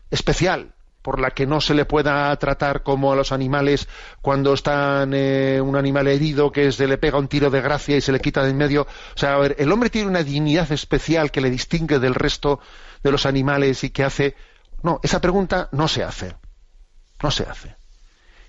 especial 0.10 0.74
por 1.02 1.20
la 1.20 1.32
que 1.32 1.46
no 1.46 1.60
se 1.60 1.74
le 1.74 1.84
pueda 1.84 2.34
tratar 2.38 2.84
como 2.84 3.12
a 3.12 3.18
los 3.18 3.34
animales 3.34 3.90
cuando 4.22 4.54
está 4.54 5.06
eh, 5.12 5.60
un 5.62 5.76
animal 5.76 6.08
herido 6.08 6.54
que 6.54 6.72
se 6.72 6.88
le 6.88 6.98
pega 6.98 7.18
un 7.18 7.28
tiro 7.28 7.50
de 7.50 7.60
gracia 7.60 7.98
y 7.98 8.02
se 8.02 8.14
le 8.14 8.22
quita 8.22 8.44
de 8.44 8.52
en 8.52 8.58
medio. 8.58 8.84
O 8.84 9.18
sea, 9.18 9.34
a 9.34 9.40
ver, 9.40 9.58
el 9.60 9.74
hombre 9.74 9.90
tiene 9.90 10.08
una 10.08 10.24
dignidad 10.24 10.72
especial 10.72 11.30
que 11.30 11.42
le 11.42 11.50
distingue 11.50 12.00
del 12.00 12.16
resto 12.16 12.62
de 13.04 13.12
los 13.12 13.26
animales 13.26 13.84
y 13.84 13.90
que 13.90 14.06
hace... 14.06 14.36
No, 14.82 15.02
esa 15.04 15.20
pregunta 15.20 15.68
no 15.74 15.90
se 15.90 16.06
hace. 16.06 16.34
No 17.22 17.30
se 17.30 17.44
hace. 17.44 17.76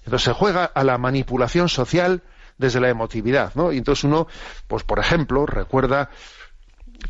Entonces 0.05 0.23
se 0.23 0.33
juega 0.35 0.67
a 0.67 0.85
la 0.85 0.99
manipulación 0.99 1.69
social 1.69 2.23
desde 2.59 2.79
la 2.79 2.91
emotividad, 2.91 3.57
¿no? 3.57 3.73
Y 3.73 3.79
entonces 3.79 4.05
uno, 4.05 4.29
pues 4.69 4.85
por 4.85 5.01
ejemplo, 5.01 5.47
recuerda 5.47 6.11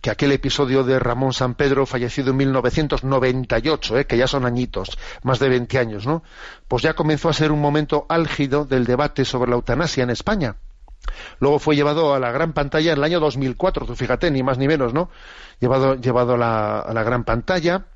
que 0.01 0.11
aquel 0.11 0.33
episodio 0.33 0.85
de 0.85 0.98
Ramón 0.98 1.33
San 1.33 1.55
Pedro, 1.55 1.87
fallecido 1.87 2.31
en 2.31 2.37
1998, 2.37 3.98
¿eh? 3.98 4.07
que 4.07 4.18
ya 4.18 4.27
son 4.27 4.44
añitos, 4.44 4.98
más 5.22 5.38
de 5.38 5.48
20 5.48 5.79
años, 5.79 6.07
¿no? 6.07 6.22
Pues 6.68 6.83
ya 6.83 6.94
comenzó 6.94 7.29
a 7.29 7.33
ser 7.33 7.53
un 7.53 7.61
momento 7.61 8.07
álgido 8.09 8.64
del 8.64 8.85
debate 8.85 9.24
sobre 9.24 9.51
la 9.51 9.57
eutanasia 9.57 10.05
en 10.05 10.11
España. 10.11 10.57
Luego 11.40 11.59
fue 11.59 11.74
llevado 11.74 12.14
a 12.14 12.18
la 12.18 12.31
gran 12.31 12.53
pantalla 12.53 12.92
en 12.92 12.98
el 12.98 13.05
año 13.05 13.20
2004, 13.20 13.87
tú 13.87 13.96
fíjate, 13.96 14.31
ni 14.31 14.42
más 14.42 14.59
ni 14.59 14.68
menos, 14.68 14.92
¿no? 14.92 15.11
Llevado, 15.59 15.94
llevado 15.94 16.35
a, 16.35 16.38
la, 16.38 16.81
a 16.81 16.92
la 16.92 17.03
gran 17.03 17.24
pantalla 17.24 17.87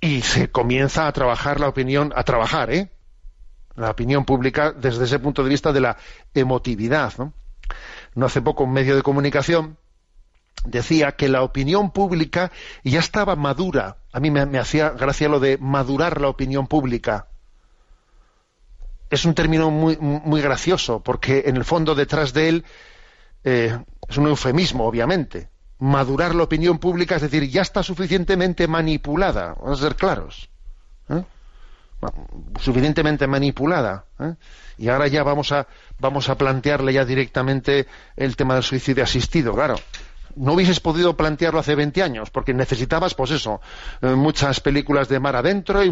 y 0.00 0.22
se 0.22 0.50
comienza 0.50 1.06
a 1.06 1.12
trabajar 1.12 1.60
la 1.60 1.68
opinión, 1.68 2.12
a 2.16 2.24
trabajar, 2.24 2.70
¿eh? 2.72 2.90
La 3.76 3.90
opinión 3.90 4.24
pública 4.24 4.72
desde 4.72 5.04
ese 5.04 5.18
punto 5.18 5.44
de 5.44 5.50
vista 5.50 5.72
de 5.72 5.80
la 5.80 5.96
emotividad, 6.34 7.12
¿no? 7.18 7.32
No 8.14 8.26
hace 8.26 8.42
poco 8.42 8.64
un 8.64 8.72
medio 8.72 8.96
de 8.96 9.02
comunicación 9.02 9.76
decía 10.64 11.12
que 11.12 11.28
la 11.28 11.42
opinión 11.42 11.90
pública 11.90 12.50
ya 12.84 12.98
estaba 12.98 13.36
madura. 13.36 13.98
A 14.12 14.20
mí 14.20 14.30
me, 14.30 14.58
hacía 14.58 14.90
gracia 14.90 15.28
lo 15.28 15.40
de 15.40 15.58
madurar 15.58 16.20
la 16.20 16.28
opinión 16.28 16.66
pública. 16.66 17.28
Es 19.08 19.24
un 19.24 19.34
término 19.34 19.70
muy, 19.70 19.96
muy 19.98 20.40
gracioso, 20.40 21.00
porque 21.00 21.44
en 21.46 21.56
el 21.56 21.64
fondo 21.64 21.94
detrás 21.94 22.32
de 22.32 22.48
él 22.48 22.64
eh, 23.44 23.78
es 24.08 24.16
un 24.16 24.26
eufemismo, 24.26 24.84
obviamente. 24.84 25.48
Madurar 25.78 26.34
la 26.34 26.42
opinión 26.42 26.78
pública, 26.78 27.16
es 27.16 27.22
decir, 27.22 27.48
ya 27.48 27.62
está 27.62 27.82
suficientemente 27.82 28.66
manipulada, 28.66 29.54
vamos 29.60 29.80
a 29.80 29.84
ser 29.84 29.94
claros. 29.94 30.48
¿eh? 31.10 31.22
Suficientemente 32.58 33.26
manipulada. 33.26 34.06
¿eh? 34.18 34.34
Y 34.78 34.88
ahora 34.88 35.06
ya 35.06 35.22
vamos 35.22 35.52
a, 35.52 35.68
vamos 36.00 36.28
a 36.28 36.36
plantearle 36.36 36.92
ya 36.92 37.04
directamente 37.04 37.86
el 38.16 38.34
tema 38.34 38.54
del 38.54 38.64
suicidio 38.64 39.04
asistido, 39.04 39.54
claro 39.54 39.76
no 40.36 40.52
hubieses 40.52 40.80
podido 40.80 41.16
plantearlo 41.16 41.58
hace 41.58 41.74
20 41.74 42.02
años, 42.02 42.30
porque 42.30 42.54
necesitabas, 42.54 43.14
pues 43.14 43.30
eso, 43.30 43.60
eh, 44.02 44.08
muchas 44.08 44.60
películas 44.60 45.08
de 45.08 45.18
mar 45.18 45.36
adentro 45.36 45.82
y, 45.82 45.90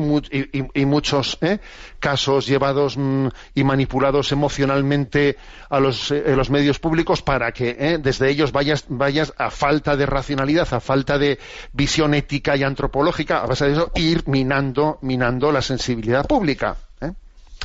muchos 0.85 1.39
eh, 1.41 1.59
casos 1.99 2.47
llevados 2.47 2.97
mm, 2.97 3.29
y 3.55 3.65
manipulados 3.65 4.33
emocionalmente 4.33 5.37
a 5.71 5.81
los, 5.81 6.11
eh, 6.11 6.37
medios 6.51 6.79
públicos 6.79 7.23
para 7.23 7.53
que 7.53 7.99
desde 8.01 8.29
ellos 8.29 8.53
vayas, 8.53 8.85
vayas 8.89 9.33
a 9.39 9.51
falta 9.51 9.97
de 9.97 10.07
racionalidad, 10.07 10.73
a 10.73 10.81
falta 10.81 11.19
de 11.19 11.39
visión 11.73 12.15
ética 12.15 12.57
y 12.57 12.63
antropológica, 12.63 13.43
a 13.43 13.47
base 13.47 13.67
de 13.67 13.73
eso, 13.73 13.91
ir 13.95 14.29
minando, 14.29 14.99
minando 15.01 15.51
la 15.51 15.63
sensibilidad 15.63 16.27
pública, 16.27 16.77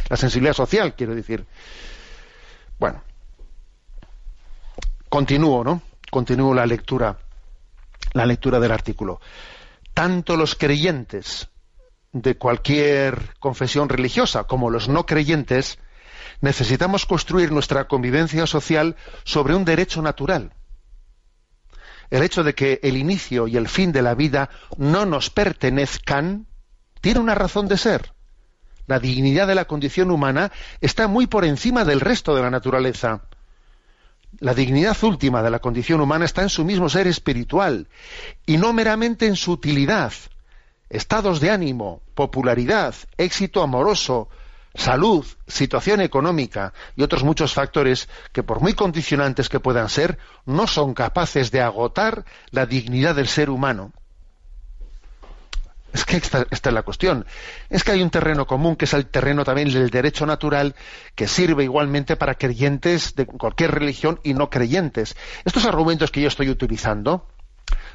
la 0.10 0.18
sensibilidad 0.18 0.54
social, 0.54 0.96
quiero 0.96 1.13
decir. 1.13 1.46
Bueno, 2.80 3.04
continúo, 5.10 5.63
¿no? 5.63 5.82
Continúo 6.10 6.54
la 6.54 6.65
lectura, 6.65 7.17
la 8.13 8.26
lectura 8.26 8.60
del 8.60 8.72
artículo. 8.72 9.19
Tanto 9.93 10.38
los 10.38 10.56
creyentes 10.56 11.50
de 12.12 12.38
cualquier 12.38 13.36
confesión 13.39 13.89
religiosa 13.89 14.45
como 14.45 14.69
los 14.69 14.89
no 14.89 15.06
creyentes 15.06 15.78
necesitamos 16.41 17.06
construir 17.06 17.52
nuestra 17.52 17.88
convivencia 17.88 18.48
social 18.48 18.95
sobre 19.24 19.56
un 19.56 19.65
derecho 19.65 20.02
natural. 20.02 20.54
El 22.10 22.24
hecho 22.24 22.43
de 22.43 22.56
que 22.56 22.80
el 22.82 22.98
inicio 22.98 23.48
y 23.48 23.58
el 23.58 23.67
fin 23.67 23.91
de 23.91 24.02
la 24.02 24.15
vida 24.15 24.50
no 24.78 25.06
nos 25.06 25.30
pertenezcan 25.30 26.48
tiene 27.02 27.19
una 27.19 27.36
razón 27.36 27.67
de 27.67 27.78
ser. 27.78 28.13
La 28.88 29.00
dignidad 29.00 29.45
de 29.45 29.54
la 29.54 29.65
condición 29.65 30.10
humana 30.10 30.52
está 30.82 31.08
muy 31.08 31.28
por 31.28 31.45
encima 31.45 31.86
del 31.86 32.00
resto 32.00 32.36
de 32.36 32.41
la 32.41 32.50
naturaleza. 32.50 33.22
La 34.38 34.54
dignidad 34.54 34.96
última 35.04 35.42
de 35.42 35.50
la 35.50 35.60
condición 35.60 36.02
humana 36.02 36.26
está 36.26 36.44
en 36.44 36.50
su 36.50 36.63
mismo 36.63 36.88
ser 36.88 37.08
espiritual 37.08 37.88
y 38.46 38.58
no 38.58 38.72
meramente 38.74 39.26
en 39.26 39.36
su 39.36 39.52
utilidad, 39.52 40.13
estados 40.89 41.39
de 41.39 41.50
ánimo, 41.50 42.02
popularidad, 42.13 42.96
éxito 43.18 43.63
amoroso, 43.63 44.30
salud, 44.76 45.26
situación 45.48 46.00
económica 46.00 46.74
y 46.96 47.02
otros 47.02 47.24
muchos 47.24 47.54
factores 47.54 48.08
que 48.32 48.44
por 48.44 48.62
muy 48.62 48.74
condicionantes 48.74 49.50
que 49.50 49.60
puedan 49.60 49.89
ser, 49.89 50.20
no 50.46 50.68
son 50.68 50.94
capaces 50.94 51.52
de 51.52 51.62
agotar 51.62 52.24
la 52.52 52.65
dignidad 52.65 53.15
del 53.15 53.28
ser 53.28 53.50
humano. 53.50 53.92
Es 55.93 56.06
que 56.06 56.17
esta, 56.17 56.45
es 56.49 56.65
la 56.65 56.84
cuestión. 56.84 57.25
Es 57.69 57.84
que 57.84 57.91
hay 57.91 58.02
un 58.02 58.10
terreno 58.10 58.45
común, 58.45 58.75
que 58.75 58.86
es 58.86 58.93
el 58.93 59.08
terreno 59.08 59.43
también 59.43 59.71
del 59.71 59.89
derecho 59.89 60.25
natural, 60.25 60.75
que 61.15 61.28
sirve 61.28 61.63
igualmente 61.63 62.15
para 62.15 62.36
creyentes 62.36 63.15
de 63.15 63.25
cualquier 63.25 63.71
religión 63.71 64.19
y 64.23 64.34
no 64.34 64.49
creyentes. 64.49 65.15
Estos 65.45 65.65
argumentos 65.65 66.12
que 66.12 66.21
yo 66.21 66.28
estoy 66.28 66.49
utilizando 66.49 67.28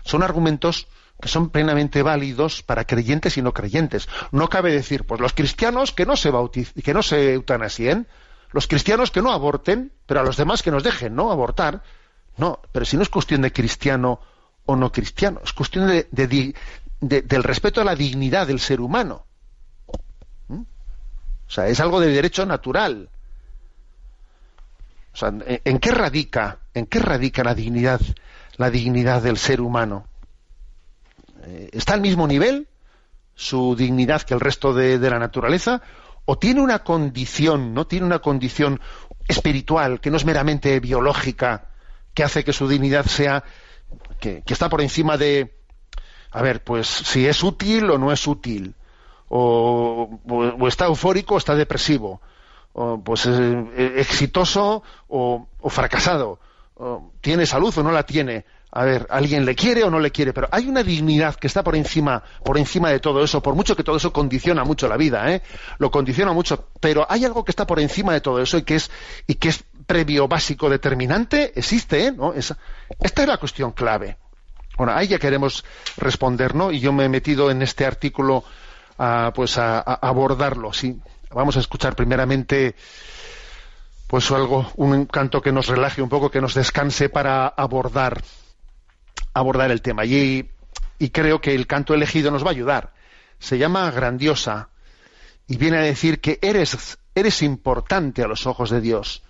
son 0.05 0.23
argumentos 0.23 0.89
que 1.21 1.29
son 1.29 1.51
plenamente 1.51 2.03
válidos 2.03 2.63
para 2.63 2.85
creyentes 2.85 3.39
y 3.39 3.43
no 3.43 3.53
creyentes. 3.53 4.09
No 4.33 4.49
cabe 4.49 4.73
decir, 4.73 5.05
pues 5.05 5.21
los 5.21 5.33
cristianos 5.33 5.93
que 5.93 6.07
no 6.07 6.17
se 6.17 6.31
bauticen, 6.31 6.83
que 6.83 6.95
no 6.95 7.03
se 7.03 7.35
eutanasien, 7.35 8.09
los 8.51 8.67
cristianos 8.67 9.11
que 9.11 9.23
no 9.23 9.33
aborten, 9.33 9.93
pero 10.07 10.21
a 10.21 10.23
los 10.23 10.37
demás 10.37 10.63
que 10.63 10.71
nos 10.71 10.83
dejen, 10.83 11.15
¿no? 11.15 11.31
Abortar. 11.31 11.83
No, 12.37 12.61
pero 12.73 12.85
si 12.85 12.97
no 12.97 13.03
es 13.03 13.09
cuestión 13.09 13.43
de 13.43 13.53
cristiano 13.53 14.21
o 14.67 14.77
no 14.77 14.91
cristiano, 14.91 15.41
es 15.45 15.53
cuestión 15.53 15.89
de, 15.89 16.55
del 17.09 17.43
respeto 17.43 17.81
a 17.81 17.85
la 17.85 17.95
dignidad 17.95 18.47
del 18.47 18.61
ser 18.61 18.81
humano. 18.81 19.27
¿Mm? 20.49 20.61
O 20.61 21.51
sea, 21.51 21.69
es 21.69 21.81
algo 21.81 22.01
de 22.01 22.09
derecho 22.09 22.47
natural. 22.47 23.09
O 25.13 25.17
sea, 25.17 25.33
¿en, 25.47 25.79
qué 25.79 25.91
radica, 25.91 26.59
en 26.73 26.87
qué 26.87 26.99
radica 26.99 27.45
la 27.45 27.55
dignidad, 27.55 28.01
la 28.57 28.71
dignidad 28.71 29.23
del 29.23 29.37
ser 29.37 29.61
humano? 29.61 30.09
Eh, 31.45 31.71
¿Está 31.73 31.95
al 31.95 32.01
mismo 32.01 32.27
nivel 32.27 32.67
su 33.35 33.77
dignidad 33.77 34.23
que 34.23 34.35
el 34.35 34.41
resto 34.41 34.73
de, 34.73 34.99
la 34.99 35.19
naturaleza? 35.19 35.83
¿O 36.25 36.39
tiene 36.39 36.63
una 36.63 36.81
condición, 36.81 37.75
no 37.75 37.87
tiene 37.87 38.07
una 38.07 38.21
condición 38.21 38.81
espiritual 39.29 40.01
que 40.01 40.11
no 40.11 40.17
es 40.17 40.25
meramente 40.25 40.81
biológica, 40.81 41.69
que 42.15 42.25
hace 42.25 42.43
que 42.45 42.53
su 42.53 42.67
dignidad 42.67 43.05
sea 43.05 43.45
que 44.19 44.43
está 44.47 44.69
por 44.69 44.81
encima 44.81 45.17
de, 45.19 45.64
a 46.35 46.43
ver, 46.43 46.65
pues 46.65 46.89
si 46.89 47.27
es 47.29 47.45
útil 47.45 47.89
o 47.91 47.97
no 47.97 48.11
es 48.11 48.27
útil, 48.27 48.75
o, 49.29 50.19
está 50.67 50.87
eufórico 50.87 51.37
o 51.37 51.39
está 51.39 51.55
depresivo, 51.55 52.21
o 52.73 53.01
pues 53.03 53.27
exitoso 53.77 54.83
o, 55.09 55.47
fracasado, 55.69 56.41
tiene 57.21 57.47
salud 57.47 57.73
o 57.79 57.83
no 57.85 57.93
la 57.93 58.03
tiene. 58.03 58.45
a 58.73 58.85
ver, 58.85 59.07
alguien 59.11 59.45
le 59.45 59.55
quiere 59.55 59.85
o 59.85 59.91
no 59.91 60.01
le 60.01 60.11
quiere, 60.11 60.33
pero 60.33 60.49
hay 60.51 60.67
una 60.67 60.83
dignidad 60.83 61.37
que 61.37 61.47
está 61.47 61.63
por 61.63 61.77
encima, 61.77 62.25
por 62.45 62.59
encima 62.59 62.91
de 62.91 62.99
todo 62.99 63.23
eso, 63.23 63.41
por 63.41 63.55
mucho 63.55 63.77
que 63.77 63.85
todo 63.85 63.97
eso 63.97 64.13
condiciona 64.13 64.65
mucho 64.65 64.89
la 64.89 64.97
vida, 64.97 65.31
¿eh? 65.31 65.43
Lo 65.79 65.93
condiciona 65.93 66.33
mucho, 66.33 66.67
pero 66.81 67.07
hay 67.09 67.25
algo 67.25 67.45
que 67.45 67.53
está 67.53 67.65
por 67.65 67.79
encima 67.79 68.13
de 68.13 68.21
todo 68.21 68.43
eso 68.43 68.59
y 68.59 68.63
que 68.63 68.75
es, 68.75 68.91
y 69.29 69.37
que 69.37 69.51
es 69.51 69.65
previo, 69.87 70.27
básico, 70.27 70.69
determinante, 70.69 71.53
existe, 71.55 72.07
¿eh? 72.07 72.13
¿no? 72.13 72.33
esta 72.35 72.57
es 72.99 73.29
la 73.29 73.37
cuestión 73.37 73.71
clave. 73.71 74.17
Bueno, 74.77 74.93
ahí 74.95 75.09
ya 75.09 75.19
queremos 75.19 75.65
responder, 75.97 76.55
¿no? 76.55 76.73
Y 76.73 76.81
yo 76.81 76.93
me 76.93 77.05
he 77.05 77.09
metido 77.09 77.51
en 77.51 77.63
este 77.63 77.87
artículo 77.87 78.45
a, 78.99 79.33
pues 79.35 79.59
a, 79.59 79.81
abordarlo, 79.81 80.73
sí. 80.73 81.01
Vamos 81.31 81.57
a 81.57 81.61
escuchar 81.61 81.97
primeramente 81.97 82.75
pues 84.07 84.31
algo, 84.31 84.71
un 84.77 85.07
canto 85.07 85.41
que 85.41 85.51
nos 85.51 85.67
relaje 85.67 86.03
un 86.03 86.09
poco, 86.09 86.31
que 86.31 86.41
nos 86.41 86.55
descanse 86.55 87.09
para 87.09 87.49
abordar 87.49 88.23
abordar 89.33 89.71
el 89.71 89.83
tema. 89.83 90.05
Y, 90.05 90.49
y 90.99 91.11
creo 91.11 91.41
que 91.41 91.55
el 91.55 91.67
canto 91.67 91.93
elegido 91.93 92.31
nos 92.31 92.45
va 92.45 92.49
a 92.49 92.53
ayudar. 92.53 92.95
Se 93.39 93.59
llama 93.59 93.91
Grandiosa 93.91 94.71
y 95.47 95.57
viene 95.57 95.79
a 95.79 95.83
decir 95.83 96.21
que 96.21 96.39
eres, 96.41 96.99
eres 97.15 97.43
importante 97.43 98.23
a 98.23 98.29
los 98.29 98.47
ojos 98.47 98.71
de 98.71 98.81
Dios. 98.81 99.23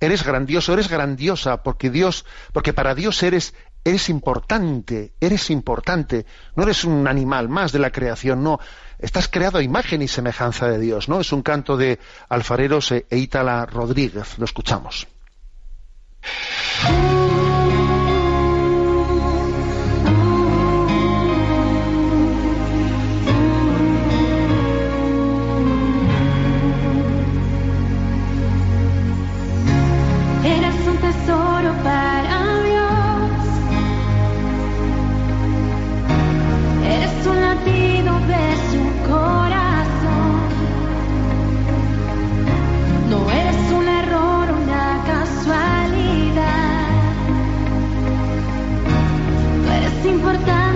Eres 0.00 0.24
grandioso, 0.24 0.72
eres 0.72 0.88
grandiosa, 0.88 1.62
porque 1.62 1.90
Dios, 1.90 2.24
porque 2.52 2.72
para 2.72 2.94
Dios 2.94 3.22
eres, 3.22 3.54
eres 3.84 4.08
importante, 4.08 5.12
eres 5.20 5.50
importante. 5.50 6.26
No 6.56 6.62
eres 6.64 6.84
un 6.84 7.06
animal 7.06 7.48
más 7.48 7.72
de 7.72 7.78
la 7.78 7.90
creación, 7.90 8.42
no. 8.42 8.60
Estás 8.98 9.28
creado 9.28 9.58
a 9.58 9.62
imagen 9.62 10.02
y 10.02 10.08
semejanza 10.08 10.68
de 10.68 10.78
Dios, 10.78 11.08
¿no? 11.08 11.20
Es 11.20 11.32
un 11.32 11.42
canto 11.42 11.76
de 11.76 11.98
Alfareros 12.28 12.92
e 12.92 13.06
Ítala 13.10 13.64
Rodríguez. 13.66 14.38
Lo 14.38 14.44
escuchamos. 14.44 15.06
importar. 50.08 50.67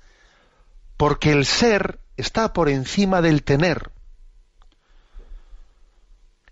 porque 1.00 1.32
el 1.32 1.46
ser 1.46 1.98
está 2.18 2.52
por 2.52 2.68
encima 2.68 3.22
del 3.22 3.42
tener. 3.42 3.90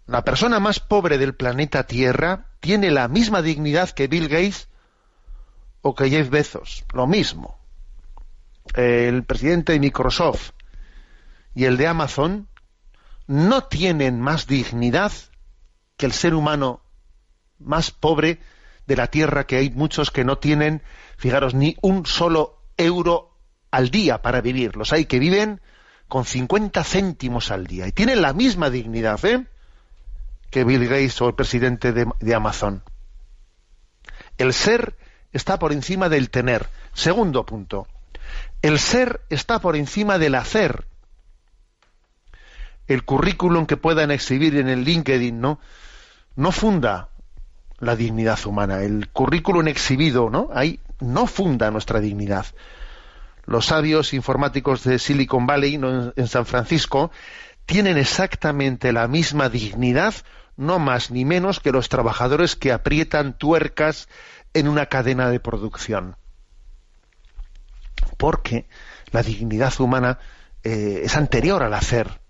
La 0.06 0.24
persona 0.24 0.58
más 0.58 0.80
pobre 0.80 1.18
del 1.18 1.34
planeta 1.34 1.82
Tierra 1.84 2.46
tiene 2.60 2.90
la 2.90 3.08
misma 3.08 3.42
dignidad 3.42 3.90
que 3.90 4.06
Bill 4.06 4.26
Gates 4.26 4.70
o 5.82 5.94
que 5.94 6.08
Jeff 6.08 6.30
Bezos, 6.30 6.86
lo 6.94 7.06
mismo. 7.06 7.58
El 8.72 9.22
presidente 9.24 9.72
de 9.72 9.80
Microsoft 9.80 10.52
y 11.54 11.66
el 11.66 11.76
de 11.76 11.88
Amazon 11.88 12.48
no 13.26 13.64
tienen 13.64 14.18
más 14.18 14.46
dignidad 14.46 15.12
que 15.98 16.06
el 16.06 16.12
ser 16.12 16.32
humano 16.32 16.80
más 17.58 17.90
pobre 17.90 18.40
de 18.86 18.96
la 18.96 19.08
Tierra, 19.08 19.46
que 19.46 19.56
hay 19.56 19.68
muchos 19.68 20.10
que 20.10 20.24
no 20.24 20.38
tienen, 20.38 20.80
fijaros, 21.18 21.52
ni 21.52 21.76
un 21.82 22.06
solo 22.06 22.62
euro 22.78 23.27
al 23.70 23.90
día 23.90 24.22
para 24.22 24.40
vivir. 24.40 24.76
Los 24.76 24.92
hay 24.92 25.06
que 25.06 25.18
viven 25.18 25.60
con 26.08 26.24
50 26.24 26.82
céntimos 26.84 27.50
al 27.50 27.66
día 27.66 27.86
y 27.86 27.92
tienen 27.92 28.22
la 28.22 28.32
misma 28.32 28.70
dignidad, 28.70 29.22
¿eh? 29.24 29.46
que 30.50 30.64
Bill 30.64 30.88
Gates 30.88 31.20
o 31.20 31.28
el 31.28 31.34
presidente 31.34 31.92
de, 31.92 32.34
Amazon. 32.34 32.82
El 34.38 34.54
ser 34.54 34.96
está 35.32 35.58
por 35.58 35.72
encima 35.72 36.08
del 36.08 36.30
tener. 36.30 36.68
Segundo 36.94 37.44
punto. 37.44 37.86
El 38.62 38.78
ser 38.78 39.20
está 39.28 39.60
por 39.60 39.76
encima 39.76 40.18
del 40.18 40.34
hacer. 40.34 40.86
El 42.86 43.04
currículum 43.04 43.66
que 43.66 43.76
puedan 43.76 44.10
exhibir 44.10 44.56
en 44.56 44.68
el 44.68 44.84
LinkedIn, 44.84 45.38
¿no? 45.38 45.60
No 46.36 46.52
funda 46.52 47.10
la 47.80 47.96
dignidad 47.96 48.38
humana. 48.46 48.82
El 48.82 49.08
currículum 49.10 49.68
exhibido, 49.68 50.30
¿no? 50.30 50.48
Ahí 50.54 50.80
no 51.00 51.26
funda 51.26 51.70
nuestra 51.70 52.00
dignidad. 52.00 52.46
Los 53.48 53.64
sabios 53.64 54.12
informáticos 54.12 54.84
de 54.84 54.98
Silicon 54.98 55.46
Valley, 55.46 55.76
en 55.76 56.28
San 56.28 56.44
Francisco, 56.44 57.10
tienen 57.64 57.96
exactamente 57.96 58.92
la 58.92 59.08
misma 59.08 59.48
dignidad, 59.48 60.14
no 60.58 60.78
más 60.78 61.10
ni 61.10 61.24
menos 61.24 61.58
que 61.58 61.72
los 61.72 61.88
trabajadores 61.88 62.56
que 62.56 62.72
aprietan 62.72 63.38
tuercas 63.38 64.06
en 64.52 64.68
una 64.68 64.84
cadena 64.84 65.30
de 65.30 65.40
producción. 65.40 66.16
Porque 68.18 68.68
la 69.12 69.22
dignidad 69.22 69.72
humana 69.80 70.18
eh, 70.62 71.00
es 71.04 71.16
anterior 71.16 71.62
al 71.62 71.72
hacer. 71.72 72.20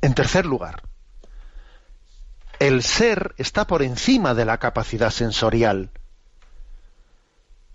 En 0.00 0.14
tercer 0.14 0.46
lugar, 0.46 0.82
el 2.58 2.82
ser 2.82 3.34
está 3.36 3.66
por 3.66 3.82
encima 3.82 4.32
de 4.32 4.46
la 4.46 4.56
capacidad 4.56 5.10
sensorial. 5.10 5.90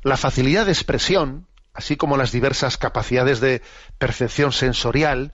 La 0.01 0.15
facilidad 0.15 0.65
de 0.65 0.71
expresión, 0.71 1.47
así 1.73 1.97
como 1.97 2.15
las 2.15 2.31
diversas 2.31 2.77
capacidades 2.77 3.41
de 3.41 3.61
percepción 3.97 4.51
sensorial, 4.53 5.33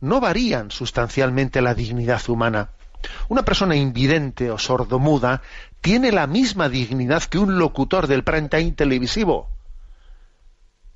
no 0.00 0.20
varían 0.20 0.70
sustancialmente 0.70 1.60
la 1.60 1.74
dignidad 1.74 2.22
humana. 2.28 2.70
Una 3.28 3.44
persona 3.44 3.76
invidente 3.76 4.50
o 4.50 4.58
sordomuda 4.58 5.42
tiene 5.80 6.12
la 6.12 6.26
misma 6.26 6.68
dignidad 6.68 7.24
que 7.24 7.38
un 7.38 7.58
locutor 7.58 8.06
del 8.06 8.24
prime 8.24 8.48
time 8.48 8.72
televisivo. 8.72 9.48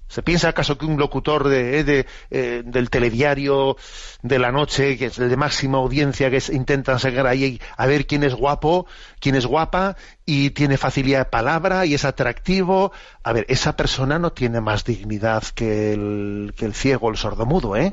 ¿Se 0.08 0.22
piensa 0.22 0.50
acaso 0.50 0.78
que 0.78 0.86
un 0.86 0.98
locutor 0.98 1.48
de, 1.48 2.06
eh, 2.30 2.62
del 2.64 2.90
telediario 2.90 3.76
de 4.22 4.38
la 4.38 4.52
noche, 4.52 4.96
que 4.96 5.06
es 5.06 5.16
de 5.16 5.36
máxima 5.36 5.78
audiencia, 5.78 6.30
que 6.30 6.40
intenta 6.52 6.98
sacar 6.98 7.26
ahí 7.26 7.60
a 7.76 7.86
ver 7.86 8.06
quién 8.06 8.22
es 8.22 8.34
guapo, 8.34 8.86
quién 9.18 9.34
es 9.34 9.46
guapa 9.46 9.96
y 10.26 10.50
tiene 10.50 10.76
facilidad 10.76 11.20
de 11.20 11.24
palabra 11.24 11.86
y 11.86 11.94
es 11.94 12.04
atractivo? 12.04 12.92
A 13.22 13.32
ver, 13.32 13.46
esa 13.48 13.76
persona 13.76 14.18
no 14.18 14.32
tiene 14.32 14.60
más 14.60 14.84
dignidad 14.84 15.42
que 15.54 15.94
el, 15.94 16.54
que 16.56 16.66
el 16.66 16.74
ciego, 16.74 17.10
el 17.10 17.16
sordomudo, 17.16 17.74
¿eh? 17.76 17.92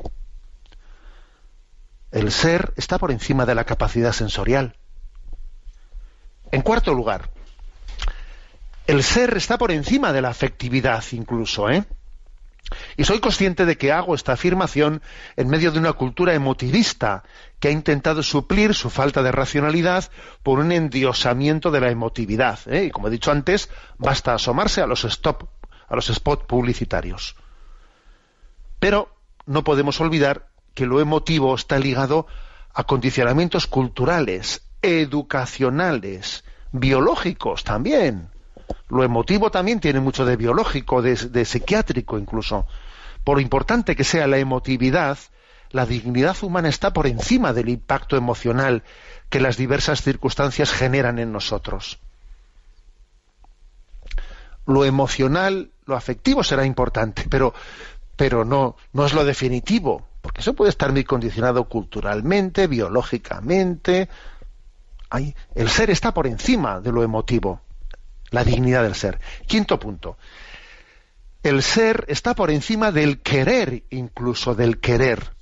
El 2.12 2.30
ser 2.30 2.74
está 2.76 2.98
por 2.98 3.10
encima 3.10 3.46
de 3.46 3.54
la 3.54 3.64
capacidad 3.64 4.12
sensorial. 4.12 4.76
En 6.52 6.60
cuarto 6.60 6.92
lugar, 6.92 7.30
el 8.86 9.02
ser 9.02 9.34
está 9.36 9.56
por 9.56 9.72
encima 9.72 10.12
de 10.12 10.20
la 10.20 10.28
afectividad 10.28 11.02
incluso, 11.12 11.70
¿eh? 11.70 11.84
Y 12.96 13.04
soy 13.04 13.20
consciente 13.20 13.64
de 13.66 13.76
que 13.76 13.92
hago 13.92 14.14
esta 14.14 14.32
afirmación 14.32 15.02
en 15.36 15.48
medio 15.48 15.72
de 15.72 15.78
una 15.78 15.92
cultura 15.92 16.34
emotivista 16.34 17.22
que 17.60 17.68
ha 17.68 17.70
intentado 17.70 18.22
suplir 18.22 18.74
su 18.74 18.90
falta 18.90 19.22
de 19.22 19.32
racionalidad 19.32 20.10
por 20.42 20.58
un 20.58 20.72
endiosamiento 20.72 21.70
de 21.70 21.80
la 21.80 21.90
emotividad. 21.90 22.58
¿eh? 22.66 22.84
Y 22.84 22.90
como 22.90 23.08
he 23.08 23.10
dicho 23.10 23.30
antes, 23.30 23.70
basta 23.98 24.34
asomarse 24.34 24.80
a 24.80 24.86
los 24.86 25.04
stop, 25.04 25.44
a 25.88 25.94
los 25.94 26.06
spots 26.06 26.44
publicitarios. 26.46 27.36
Pero 28.78 29.14
no 29.46 29.62
podemos 29.62 30.00
olvidar 30.00 30.48
que 30.74 30.86
lo 30.86 31.00
emotivo 31.00 31.54
está 31.54 31.78
ligado 31.78 32.26
a 32.74 32.84
condicionamientos 32.84 33.66
culturales, 33.66 34.62
educacionales, 34.82 36.44
biológicos 36.72 37.62
también. 37.62 38.31
Lo 38.88 39.04
emotivo 39.04 39.50
también 39.50 39.80
tiene 39.80 40.00
mucho 40.00 40.24
de 40.24 40.36
biológico, 40.36 41.02
de, 41.02 41.44
psiquiátrico 41.44 42.18
incluso. 42.18 42.66
Por 43.24 43.40
importante 43.40 43.96
que 43.96 44.04
sea 44.04 44.26
la 44.26 44.38
emotividad, 44.38 45.18
la 45.70 45.86
dignidad 45.86 46.36
humana 46.42 46.68
está 46.68 46.92
por 46.92 47.06
encima 47.06 47.52
del 47.52 47.68
impacto 47.68 48.16
emocional 48.16 48.82
que 49.30 49.40
las 49.40 49.56
diversas 49.56 50.02
circunstancias 50.02 50.72
generan 50.72 51.18
en 51.18 51.32
nosotros. 51.32 51.98
Lo 54.66 54.84
emocional, 54.84 55.70
lo 55.86 55.96
afectivo 55.96 56.44
será 56.44 56.64
importante, 56.64 57.24
pero, 57.28 57.54
pero 58.16 58.44
no, 58.44 58.76
no 58.92 59.06
es 59.06 59.12
lo 59.12 59.24
definitivo 59.24 60.06
porque 60.22 60.40
eso 60.40 60.54
puede 60.54 60.70
estar 60.70 60.92
muy 60.92 61.04
condicionado 61.04 61.64
culturalmente, 61.64 62.68
biológicamente. 62.68 64.08
el 65.54 65.68
ser 65.68 65.90
está 65.90 66.14
por 66.14 66.26
encima 66.26 66.80
de 66.80 66.92
lo 66.92 67.02
emotivo, 67.02 67.60
la 68.32 68.42
dignidad 68.42 68.82
del 68.82 68.96
ser. 68.96 69.20
Quinto 69.46 69.78
punto. 69.78 70.18
El 71.42 71.62
ser 71.62 72.04
está 72.08 72.34
por 72.34 72.50
encima 72.50 72.90
del 72.90 73.20
querer, 73.20 73.84
incluso 73.90 74.54
del 74.54 74.80
querer. 74.80 75.32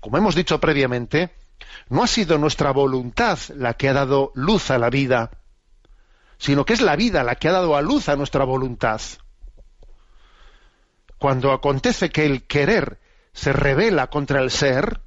Como 0.00 0.16
hemos 0.16 0.34
dicho 0.34 0.60
previamente, 0.60 1.34
no 1.88 2.02
ha 2.02 2.06
sido 2.06 2.38
nuestra 2.38 2.70
voluntad 2.72 3.38
la 3.54 3.74
que 3.74 3.88
ha 3.88 3.92
dado 3.92 4.32
luz 4.34 4.70
a 4.70 4.78
la 4.78 4.90
vida, 4.90 5.30
sino 6.38 6.64
que 6.64 6.74
es 6.74 6.80
la 6.80 6.96
vida 6.96 7.24
la 7.24 7.36
que 7.36 7.48
ha 7.48 7.52
dado 7.52 7.76
a 7.76 7.82
luz 7.82 8.08
a 8.08 8.16
nuestra 8.16 8.44
voluntad. 8.44 9.00
Cuando 11.18 11.52
acontece 11.52 12.10
que 12.10 12.26
el 12.26 12.46
querer 12.46 13.00
se 13.32 13.52
revela 13.52 14.08
contra 14.08 14.40
el 14.40 14.50
ser, 14.50 15.00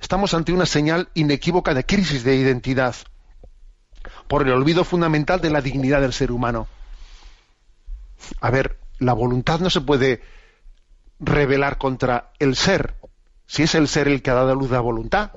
estamos 0.00 0.34
ante 0.34 0.52
una 0.52 0.66
señal 0.66 1.08
inequívoca 1.14 1.74
de 1.74 1.84
crisis 1.84 2.22
de 2.22 2.36
identidad, 2.36 2.94
por 4.28 4.42
el 4.42 4.52
olvido 4.52 4.84
fundamental 4.84 5.40
de 5.40 5.50
la 5.50 5.60
dignidad 5.60 6.00
del 6.00 6.12
ser 6.12 6.32
humano. 6.32 6.68
A 8.40 8.50
ver, 8.50 8.78
la 8.98 9.12
voluntad 9.12 9.60
no 9.60 9.70
se 9.70 9.80
puede 9.80 10.22
revelar 11.18 11.78
contra 11.78 12.32
el 12.38 12.56
ser, 12.56 12.94
si 13.46 13.62
es 13.62 13.74
el 13.74 13.88
ser 13.88 14.08
el 14.08 14.22
que 14.22 14.30
ha 14.30 14.34
dado 14.34 14.54
luz 14.54 14.72
a 14.72 14.80
voluntad. 14.80 15.32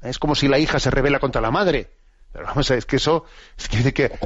Es 0.00 0.18
como 0.18 0.34
si 0.34 0.48
la 0.48 0.58
hija 0.58 0.80
se 0.80 0.90
revela 0.90 1.20
contra 1.20 1.40
la 1.40 1.50
madre. 1.50 1.90
Pero 2.32 2.46
vamos 2.46 2.70
es 2.70 2.86
que 2.86 2.96
eso, 2.96 3.24
es 3.58 3.68
que, 3.68 3.92
que 3.92 4.18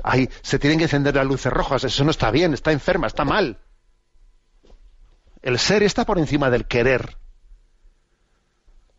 se 0.42 0.59
tienen 0.59 0.78
que 0.78 0.84
encender 0.84 1.16
las 1.16 1.26
luces 1.26 1.52
rojas, 1.52 1.82
eso 1.84 2.04
no 2.04 2.12
está 2.12 2.30
bien, 2.30 2.54
está 2.54 2.70
enferma, 2.70 3.09
está 3.09 3.24
mal. 3.24 3.59
El 5.42 5.59
ser 5.59 5.82
está 5.82 6.04
por 6.04 6.18
encima 6.18 6.48
del 6.50 6.66
querer. 6.66 7.16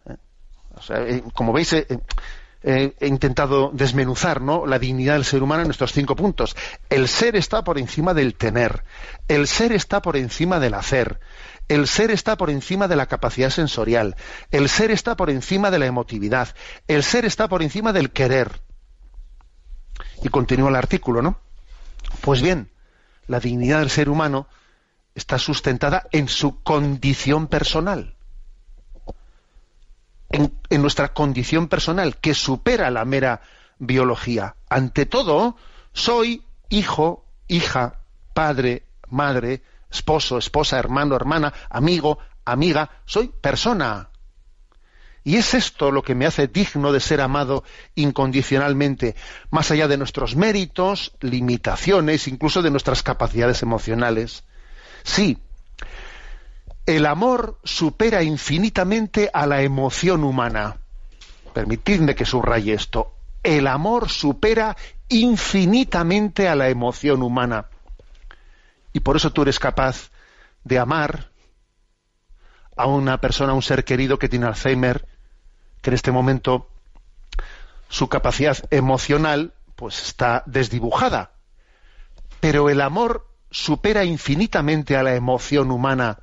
¿Eh? 0.05 0.17
Eh, 0.89 1.23
como 1.33 1.53
veis, 1.53 1.73
he 2.63 2.93
intentado 3.01 3.71
desmenuzar 3.73 4.41
¿no? 4.41 4.65
la 4.65 4.79
dignidad 4.79 5.13
del 5.13 5.25
ser 5.25 5.43
humano 5.43 5.63
en 5.63 5.71
estos 5.71 5.93
cinco 5.93 6.15
puntos. 6.15 6.55
El 6.89 7.07
ser 7.07 7.35
está 7.35 7.63
por 7.63 7.77
encima 7.77 8.13
del 8.13 8.35
tener. 8.35 8.83
El 9.27 9.47
ser 9.47 9.71
está 9.71 10.01
por 10.01 10.17
encima 10.17 10.59
del 10.59 10.73
hacer. 10.73 11.19
El 11.67 11.87
ser 11.87 12.11
está 12.11 12.37
por 12.37 12.49
encima 12.49 12.87
de 12.87 12.95
la 12.95 13.05
capacidad 13.05 13.49
sensorial. 13.49 14.15
El 14.51 14.69
ser 14.69 14.91
está 14.91 15.15
por 15.15 15.29
encima 15.29 15.69
de 15.69 15.79
la 15.79 15.85
emotividad. 15.85 16.49
El 16.87 17.03
ser 17.03 17.25
está 17.25 17.47
por 17.47 17.61
encima 17.61 17.93
del 17.93 18.11
querer. 18.11 18.61
Y 20.23 20.29
continúa 20.29 20.69
el 20.69 20.75
artículo, 20.75 21.21
¿no? 21.21 21.39
Pues 22.21 22.41
bien, 22.41 22.71
la 23.27 23.39
dignidad 23.39 23.79
del 23.79 23.89
ser 23.89 24.09
humano 24.09 24.47
está 25.13 25.37
sustentada 25.37 26.07
en 26.11 26.27
su 26.27 26.61
condición 26.63 27.47
personal. 27.47 28.16
En, 30.29 30.51
nuestra 30.81 31.13
condición 31.13 31.67
personal, 31.67 32.17
que 32.17 32.33
supera 32.33 32.91
la 32.91 33.05
mera 33.05 33.41
biología. 33.79 34.55
Ante 34.69 35.05
todo, 35.05 35.55
soy 35.93 36.43
hijo, 36.69 37.25
hija, 37.47 37.99
padre, 38.33 38.83
madre, 39.09 39.63
esposo, 39.89 40.37
esposa, 40.37 40.77
hermano, 40.79 41.15
hermana, 41.15 41.53
amigo, 41.69 42.19
amiga, 42.45 42.89
soy 43.05 43.29
persona. 43.29 44.09
Y 45.23 45.35
es 45.35 45.53
esto 45.53 45.91
lo 45.91 46.03
que 46.03 46.15
me 46.15 46.25
hace 46.25 46.47
digno 46.47 46.93
de 46.93 47.01
ser 47.01 47.19
amado 47.19 47.63
incondicionalmente, 47.95 49.15
más 49.49 49.71
allá 49.71 49.87
de 49.89 49.97
nuestros 49.97 50.37
méritos, 50.37 51.13
limitaciones, 51.19 52.29
incluso 52.29 52.61
de 52.61 52.71
nuestras 52.71 53.03
capacidades 53.03 53.61
emocionales. 53.61 54.45
Sí, 55.03 55.37
el 56.87 57.05
amor 57.05 57.59
supera 57.65 58.23
infinitamente 58.23 59.29
a 59.33 59.45
la 59.45 59.61
emoción 59.61 60.23
humana. 60.23 60.77
Permitidme 61.53 62.15
que 62.15 62.25
subraye 62.25 62.73
esto. 62.73 63.13
El 63.43 63.67
amor 63.67 64.09
supera 64.09 64.77
infinitamente 65.09 66.47
a 66.47 66.55
la 66.55 66.69
emoción 66.69 67.21
humana. 67.23 67.65
Y 68.93 69.01
por 69.01 69.17
eso 69.17 69.33
tú 69.33 69.41
eres 69.41 69.59
capaz 69.59 70.11
de 70.63 70.79
amar 70.79 71.29
a 72.77 72.85
una 72.85 73.19
persona, 73.19 73.51
a 73.51 73.55
un 73.55 73.61
ser 73.61 73.83
querido 73.83 74.17
que 74.17 74.29
tiene 74.29 74.45
Alzheimer, 74.45 75.05
que 75.81 75.89
en 75.89 75.93
este 75.93 76.11
momento 76.13 76.69
su 77.89 78.07
capacidad 78.07 78.57
emocional 78.71 79.53
pues 79.75 80.01
está 80.07 80.41
desdibujada. 80.45 81.31
Pero 82.39 82.69
el 82.69 82.79
amor 82.79 83.27
supera 83.51 84.05
infinitamente 84.05 84.95
a 84.95 85.03
la 85.03 85.15
emoción 85.15 85.69
humana. 85.69 86.19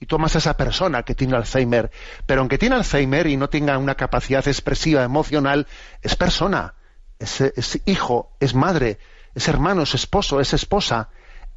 Y 0.00 0.06
tomas 0.06 0.34
a 0.34 0.38
esa 0.38 0.56
persona 0.56 1.02
que 1.02 1.14
tiene 1.14 1.36
Alzheimer, 1.36 1.90
pero 2.24 2.40
aunque 2.40 2.58
tiene 2.58 2.76
Alzheimer 2.76 3.26
y 3.26 3.36
no 3.36 3.48
tenga 3.48 3.76
una 3.78 3.96
capacidad 3.96 4.46
expresiva 4.46 5.02
emocional, 5.02 5.66
es 6.02 6.14
persona, 6.14 6.74
es, 7.18 7.40
es 7.40 7.80
hijo, 7.84 8.36
es 8.38 8.54
madre, 8.54 8.98
es 9.34 9.48
hermano, 9.48 9.82
es 9.82 9.94
esposo, 9.94 10.40
es 10.40 10.52
esposa. 10.52 11.10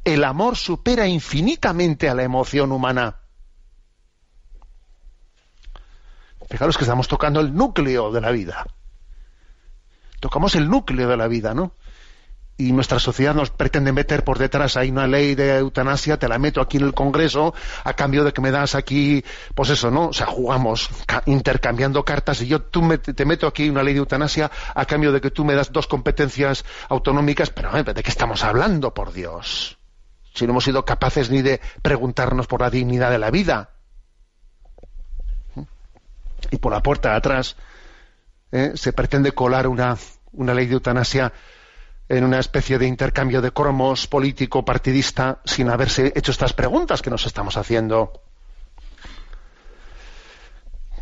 El 0.03 0.23
amor 0.23 0.57
supera 0.57 1.07
infinitamente 1.07 2.09
a 2.09 2.15
la 2.15 2.23
emoción 2.23 2.71
humana. 2.71 3.17
Fijaros 6.49 6.77
que 6.77 6.83
estamos 6.83 7.07
tocando 7.07 7.39
el 7.39 7.55
núcleo 7.55 8.11
de 8.11 8.21
la 8.21 8.31
vida. 8.31 8.65
Tocamos 10.19 10.55
el 10.55 10.69
núcleo 10.69 11.07
de 11.07 11.17
la 11.17 11.27
vida, 11.27 11.53
¿no? 11.53 11.73
Y 12.57 12.73
nuestra 12.73 12.99
sociedad 12.99 13.33
nos 13.33 13.49
pretende 13.49 13.91
meter 13.91 14.23
por 14.23 14.37
detrás, 14.37 14.77
hay 14.77 14.91
una 14.91 15.07
ley 15.07 15.33
de 15.33 15.57
eutanasia, 15.57 16.19
te 16.19 16.27
la 16.27 16.37
meto 16.37 16.61
aquí 16.61 16.77
en 16.77 16.83
el 16.83 16.93
Congreso, 16.93 17.55
a 17.83 17.93
cambio 17.93 18.23
de 18.23 18.33
que 18.33 18.41
me 18.41 18.51
das 18.51 18.75
aquí, 18.75 19.23
pues 19.55 19.69
eso, 19.69 19.89
¿no? 19.89 20.09
O 20.09 20.13
sea, 20.13 20.27
jugamos 20.27 20.89
intercambiando 21.25 22.05
cartas 22.05 22.41
y 22.41 22.47
yo 22.47 22.61
tú 22.61 22.83
me, 22.83 22.99
te 22.99 23.25
meto 23.25 23.47
aquí 23.47 23.67
una 23.69 23.81
ley 23.81 23.93
de 23.93 23.99
eutanasia 23.99 24.51
a 24.75 24.85
cambio 24.85 25.11
de 25.11 25.21
que 25.21 25.31
tú 25.31 25.43
me 25.43 25.55
das 25.55 25.71
dos 25.71 25.87
competencias 25.87 26.63
autonómicas, 26.89 27.49
pero 27.49 27.71
¿de 27.71 28.03
qué 28.03 28.09
estamos 28.11 28.43
hablando, 28.43 28.93
por 28.93 29.11
Dios? 29.11 29.79
Si 30.33 30.45
no 30.45 30.51
hemos 30.51 30.63
sido 30.63 30.85
capaces 30.85 31.29
ni 31.29 31.41
de 31.41 31.59
preguntarnos 31.81 32.47
por 32.47 32.61
la 32.61 32.69
dignidad 32.69 33.11
de 33.11 33.17
la 33.17 33.31
vida 33.31 33.71
y 36.49 36.57
por 36.57 36.71
la 36.71 36.81
puerta 36.81 37.11
de 37.11 37.15
atrás 37.15 37.57
¿eh? 38.51 38.71
se 38.75 38.93
pretende 38.93 39.33
colar 39.33 39.67
una, 39.67 39.97
una 40.31 40.53
ley 40.53 40.67
de 40.67 40.73
eutanasia 40.73 41.33
en 42.11 42.25
una 42.25 42.39
especie 42.39 42.77
de 42.77 42.87
intercambio 42.87 43.41
de 43.41 43.51
cromos 43.51 44.05
político 44.05 44.65
partidista 44.65 45.39
sin 45.45 45.69
haberse 45.69 46.11
hecho 46.13 46.31
estas 46.31 46.51
preguntas 46.51 47.01
que 47.01 47.09
nos 47.09 47.25
estamos 47.25 47.55
haciendo. 47.55 48.11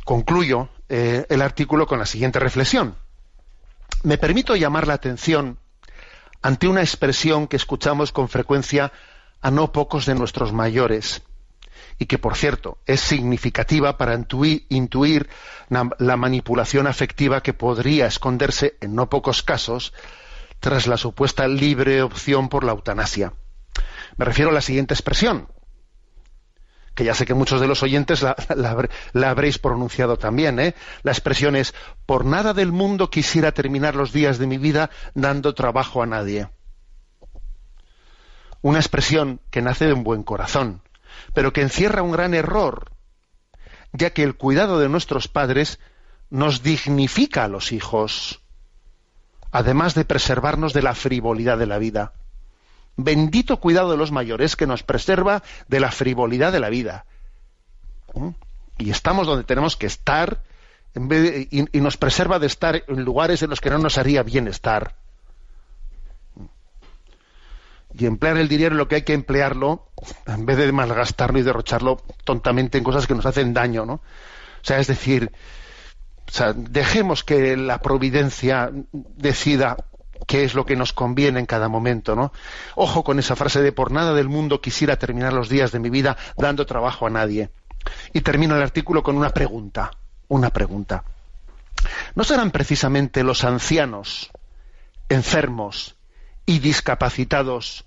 Concluyo 0.05 0.70
eh, 0.88 1.26
el 1.28 1.41
artículo 1.41 1.88
con 1.88 1.97
la 1.97 2.05
siguiente 2.05 2.38
reflexión. 2.38 2.95
Me 4.03 4.20
permito 4.20 4.55
llamar 4.55 4.86
la 4.88 4.93
atención 4.93 5.57
ante 6.43 6.68
una 6.68 6.82
expresión 6.82 7.47
que 7.47 7.55
escuchamos 7.57 8.12
con 8.12 8.30
frecuencia 8.30 8.93
a 9.41 9.49
no 9.49 9.72
pocos 9.72 10.05
de 10.05 10.14
nuestros 10.14 10.53
mayores 10.53 11.24
y 11.97 12.05
que, 12.05 12.20
por 12.20 12.36
cierto, 12.38 12.78
es 12.86 13.01
significativa 13.01 13.97
para 13.97 14.14
intuir, 14.14 15.30
la 15.70 16.18
manipulación 16.18 16.86
afectiva 16.86 17.41
que 17.41 17.53
podría 17.53 18.05
esconderse, 18.05 18.78
en 18.80 18.93
no 18.93 19.10
pocos 19.10 19.41
casos, 19.41 19.91
tras 20.60 20.88
la 20.88 20.97
supuesta 20.97 21.47
libre 21.47 22.01
opción 22.01 22.49
por 22.49 22.64
la 22.64 22.72
eutanasia. 22.72 23.34
Me 24.18 24.26
refiero 24.26 24.51
a 24.51 24.53
la 24.53 24.62
siguiente 24.62 24.93
expresión, 24.93 25.47
que 26.95 27.05
ya 27.05 27.14
sé 27.14 27.26
que 27.26 27.34
muchos 27.34 27.62
de 27.62 27.68
los 27.68 27.82
oyentes 27.84 28.22
la, 28.24 28.36
la 29.14 29.30
habréis 29.30 29.57
pronunciado 29.57 30.18
también. 30.18 30.60
¿eh? 30.60 30.76
La 31.03 31.12
expresión 31.12 31.55
es, 31.55 31.74
por 32.05 32.26
nada 32.26 32.53
del 32.53 32.72
mundo 32.72 33.10
quisiera 33.10 33.53
terminar 33.53 33.95
los 33.95 34.12
días 34.12 34.38
de 34.38 34.47
mi 34.47 34.57
vida 34.57 34.89
dando 35.14 35.53
trabajo 35.53 36.03
a 36.03 36.05
nadie. 36.05 36.49
Una 38.62 38.80
expresión 38.80 39.39
que 39.49 39.62
nace 39.62 39.86
de 39.86 39.93
un 39.93 40.03
buen 40.03 40.24
corazón, 40.24 40.82
pero 41.34 41.53
que 41.53 41.62
encierra 41.62 42.01
un 42.01 42.12
gran 42.12 42.34
error, 42.34 42.91
ya 43.93 44.10
que 44.10 44.24
el 44.24 44.36
cuidado 44.36 44.80
de 44.80 44.89
nuestros 44.89 45.30
padres 45.30 45.80
nos 46.30 46.62
dignifica 46.62 47.45
a 47.45 47.47
los 47.47 47.72
hijos, 47.72 48.41
además 49.52 49.95
de 49.95 50.06
preservarnos 50.06 50.74
de 50.74 50.82
la 50.82 50.95
frivolidad 50.95 51.58
de 51.58 51.66
la 51.66 51.78
vida. 51.78 52.14
Bendito 52.95 53.60
cuidado 53.60 53.91
de 53.91 53.97
los 53.97 54.12
mayores 54.12 54.56
que 54.56 54.68
nos 54.68 54.84
preserva 54.84 55.43
de 55.68 55.80
la 55.80 55.91
frivolidad 55.91 56.52
de 56.52 56.60
la 56.60 56.70
vida. 56.70 57.06
¿Mm? 58.14 58.30
Y 58.78 58.91
estamos 58.91 59.28
donde 59.28 59.43
tenemos 59.43 59.76
que 59.76 59.88
estar 59.88 60.41
y, 60.95 61.78
y 61.78 61.82
nos 61.82 61.97
preserva 61.97 62.39
de 62.39 62.47
estar 62.47 62.84
en 62.88 63.04
lugares 63.04 63.41
en 63.43 63.50
los 63.50 63.62
que 63.62 63.70
no 63.70 63.78
nos 63.78 63.97
haría 63.97 64.24
bien 64.24 64.47
estar 64.47 64.95
y 67.97 68.06
emplear 68.06 68.38
el 68.38 68.47
dinero 68.47 68.76
lo 68.76 68.88
que 68.88 68.95
hay 68.95 69.02
que 69.02 69.14
emplearlo 69.14 69.88
en 70.28 70.45
vez 70.45 70.58
de 70.58 70.72
malgastarlo 70.72 71.39
y 71.39 71.43
derrocharlo 71.43 72.02
tontamente 72.24 72.78
en 72.78 72.84
cosas 72.84 73.08
que 73.08 73.16
nos 73.16 73.26
hacen 73.26 73.54
daño, 73.54 73.86
¿no? 73.86 73.93
O 73.93 74.02
sea, 74.64 74.80
es 74.80 74.88
decir, 74.88 75.32
dejemos 76.55 77.23
que 77.23 77.57
la 77.57 77.80
providencia 77.80 78.71
decida 78.91 79.77
qué 80.27 80.43
es 80.43 80.53
lo 80.53 80.65
que 80.65 80.75
nos 80.75 80.93
conviene 80.93 81.39
en 81.39 81.45
cada 81.45 81.69
momento, 81.69 82.15
¿no? 82.15 82.32
Ojo 82.75 83.03
con 83.03 83.19
esa 83.19 83.36
frase 83.36 83.61
de 83.61 83.71
por 83.71 83.91
nada 83.91 84.13
del 84.13 84.30
mundo 84.30 84.61
quisiera 84.61 84.97
terminar 84.97 85.34
los 85.34 85.49
días 85.49 85.71
de 85.71 85.80
mi 85.80 85.89
vida 85.89 86.17
dando 86.38 86.65
trabajo 86.65 87.07
a 87.07 87.09
nadie. 87.09 87.49
Y 88.13 88.21
termino 88.21 88.55
el 88.55 88.61
artículo 88.61 89.01
con 89.03 89.17
una 89.17 89.30
pregunta, 89.30 89.91
una 90.27 90.49
pregunta. 90.49 91.03
¿No 92.15 92.23
serán 92.23 92.51
precisamente 92.51 93.23
los 93.23 93.43
ancianos, 93.43 94.30
enfermos, 95.07 95.95
y 96.49 96.57
discapacitados 96.57 97.86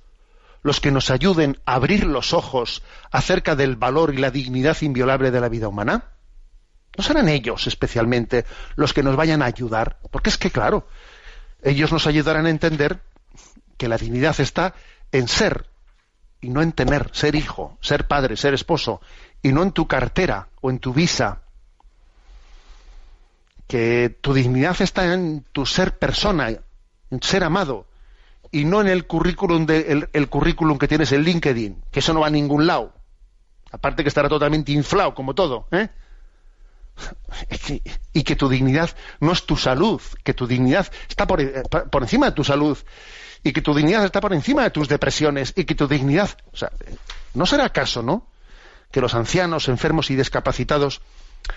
los 0.62 0.78
que 0.78 0.92
nos 0.92 1.10
ayuden 1.10 1.58
a 1.66 1.74
abrir 1.74 2.06
los 2.06 2.32
ojos 2.32 2.84
acerca 3.10 3.56
del 3.56 3.74
valor 3.74 4.14
y 4.14 4.18
la 4.18 4.30
dignidad 4.30 4.80
inviolable 4.82 5.32
de 5.32 5.40
la 5.40 5.48
vida 5.48 5.66
humana? 5.66 6.11
¿No 6.96 7.04
serán 7.04 7.28
ellos 7.28 7.66
especialmente 7.66 8.44
los 8.76 8.92
que 8.92 9.02
nos 9.02 9.16
vayan 9.16 9.42
a 9.42 9.46
ayudar? 9.46 9.98
Porque 10.10 10.30
es 10.30 10.38
que, 10.38 10.50
claro, 10.50 10.86
ellos 11.62 11.92
nos 11.92 12.06
ayudarán 12.06 12.46
a 12.46 12.50
entender 12.50 13.00
que 13.78 13.88
la 13.88 13.96
dignidad 13.96 14.38
está 14.38 14.74
en 15.10 15.28
ser 15.28 15.66
y 16.40 16.50
no 16.50 16.60
en 16.60 16.72
tener, 16.72 17.08
ser 17.12 17.34
hijo, 17.34 17.78
ser 17.80 18.06
padre, 18.08 18.36
ser 18.36 18.52
esposo, 18.52 19.00
y 19.42 19.52
no 19.52 19.62
en 19.62 19.72
tu 19.72 19.86
cartera 19.86 20.48
o 20.60 20.70
en 20.70 20.80
tu 20.80 20.92
visa. 20.92 21.42
Que 23.68 24.10
tu 24.20 24.34
dignidad 24.34 24.76
está 24.80 25.14
en 25.14 25.44
tu 25.52 25.64
ser 25.64 25.98
persona, 25.98 26.50
en 26.50 27.22
ser 27.22 27.44
amado, 27.44 27.86
y 28.50 28.64
no 28.64 28.80
en 28.80 28.88
el 28.88 29.06
currículum, 29.06 29.66
de, 29.66 30.08
el, 30.12 30.28
currículum 30.28 30.78
que 30.78 30.88
tienes 30.88 31.12
en 31.12 31.22
LinkedIn, 31.22 31.84
que 31.90 32.00
eso 32.00 32.12
no 32.12 32.20
va 32.20 32.26
a 32.26 32.30
ningún 32.30 32.66
lado. 32.66 32.92
Aparte 33.70 34.02
que 34.02 34.08
estará 34.08 34.28
totalmente 34.28 34.72
inflado, 34.72 35.14
como 35.14 35.34
todo. 35.34 35.68
¿eh? 35.70 35.88
Y 38.12 38.22
que 38.22 38.36
tu 38.36 38.48
dignidad 38.48 38.90
no 39.20 39.32
es 39.32 39.44
tu 39.46 39.56
salud, 39.56 40.00
que 40.22 40.34
tu 40.34 40.46
dignidad 40.46 40.90
está 41.08 41.26
por, 41.26 41.40
por, 41.90 42.02
encima 42.02 42.26
de 42.26 42.32
tu 42.32 42.44
salud, 42.44 42.78
y 43.42 43.52
que 43.52 43.62
tu 43.62 43.74
dignidad 43.74 44.04
está 44.04 44.20
por 44.20 44.32
encima 44.32 44.62
de 44.62 44.70
tus 44.70 44.88
depresiones, 44.88 45.52
y 45.56 45.64
que 45.64 45.74
tu 45.74 45.88
dignidad... 45.88 46.30
O 46.52 46.56
sea, 46.56 46.70
¿no 47.34 47.46
será 47.46 47.66
acaso, 47.66 48.02
no? 48.02 48.28
Que 48.90 49.00
los 49.00 49.14
ancianos, 49.14 49.68
enfermos 49.68 50.10
y 50.10 50.16
discapacitados 50.16 51.00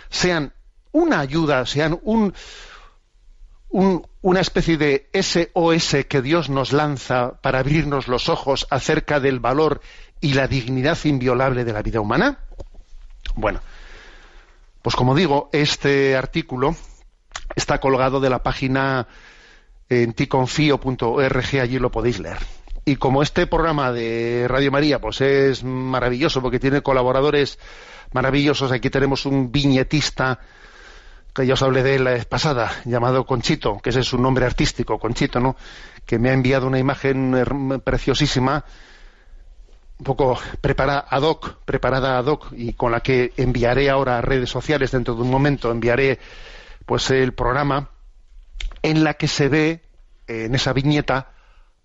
sean 0.09 0.53
una 0.91 1.19
ayuda, 1.19 1.65
sean 1.65 1.99
un, 2.03 2.33
una 3.69 4.39
especie 4.39 4.77
de 4.77 5.09
SOS 5.13 6.05
que 6.07 6.21
Dios 6.21 6.49
nos 6.49 6.71
lanza 6.71 7.33
para 7.41 7.59
abrirnos 7.59 8.07
los 8.07 8.29
ojos 8.29 8.67
acerca 8.69 9.19
del 9.19 9.39
valor 9.39 9.81
y 10.21 10.33
la 10.33 10.47
dignidad 10.47 10.97
inviolable 11.03 11.65
de 11.65 11.73
la 11.73 11.81
vida 11.81 11.99
humana? 11.99 12.39
Bueno, 13.35 13.59
pues 14.85 14.95
como 14.95 15.15
digo, 15.15 15.49
este 15.51 16.15
artículo 16.15 16.75
está 17.55 17.79
colgado 17.79 18.19
de 18.19 18.29
la 18.29 18.43
página 18.43 19.07
en 19.89 20.13
ticonfio.org, 20.13 21.59
allí 21.59 21.79
lo 21.79 21.89
podéis 21.89 22.19
leer. 22.19 22.37
Y 22.85 22.97
como 22.97 23.23
este 23.23 23.47
programa 23.47 23.91
de 23.91 24.45
Radio 24.47 24.71
María 24.71 25.01
pues 25.01 25.21
es 25.21 25.63
maravilloso 25.63 26.39
porque 26.39 26.59
tiene 26.59 26.83
colaboradores 26.83 27.57
maravillosos, 28.13 28.71
aquí 28.71 28.91
tenemos 28.91 29.25
un 29.25 29.51
viñetista 29.51 30.39
que 31.33 31.47
ya 31.47 31.55
os 31.55 31.63
hablé 31.63 31.81
de 31.81 31.97
la 31.97 32.11
vez 32.11 32.25
pasada, 32.25 32.71
llamado 32.85 33.25
Conchito, 33.25 33.79
que 33.79 33.89
ese 33.89 34.01
es 34.01 34.05
su 34.05 34.19
nombre 34.19 34.45
artístico, 34.45 34.99
Conchito, 34.99 35.39
¿no? 35.39 35.55
Que 36.05 36.19
me 36.19 36.29
ha 36.29 36.33
enviado 36.33 36.67
una 36.67 36.77
imagen 36.77 37.81
preciosísima, 37.83 38.63
un 39.97 40.03
poco 40.03 40.37
preparada 40.61 41.05
ad 41.09 41.23
hoc, 41.23 41.57
preparada 41.65 42.17
ad 42.17 42.25
hoc, 42.25 42.51
y 42.53 42.73
con 42.73 42.91
la 42.91 43.01
que 43.01 43.33
enviaré 43.37 43.89
ahora 43.89 44.17
a 44.17 44.21
redes 44.21 44.49
sociales 44.49 44.91
dentro 44.91 45.15
de 45.15 45.21
un 45.21 45.29
momento, 45.29 45.71
enviaré 45.71 46.19
pues 46.85 47.09
el 47.11 47.33
programa 47.33 47.89
en 48.81 49.03
la 49.03 49.15
que 49.15 49.27
se 49.27 49.47
ve 49.47 49.83
en 50.27 50.53
esa 50.55 50.73
viñeta 50.73 51.31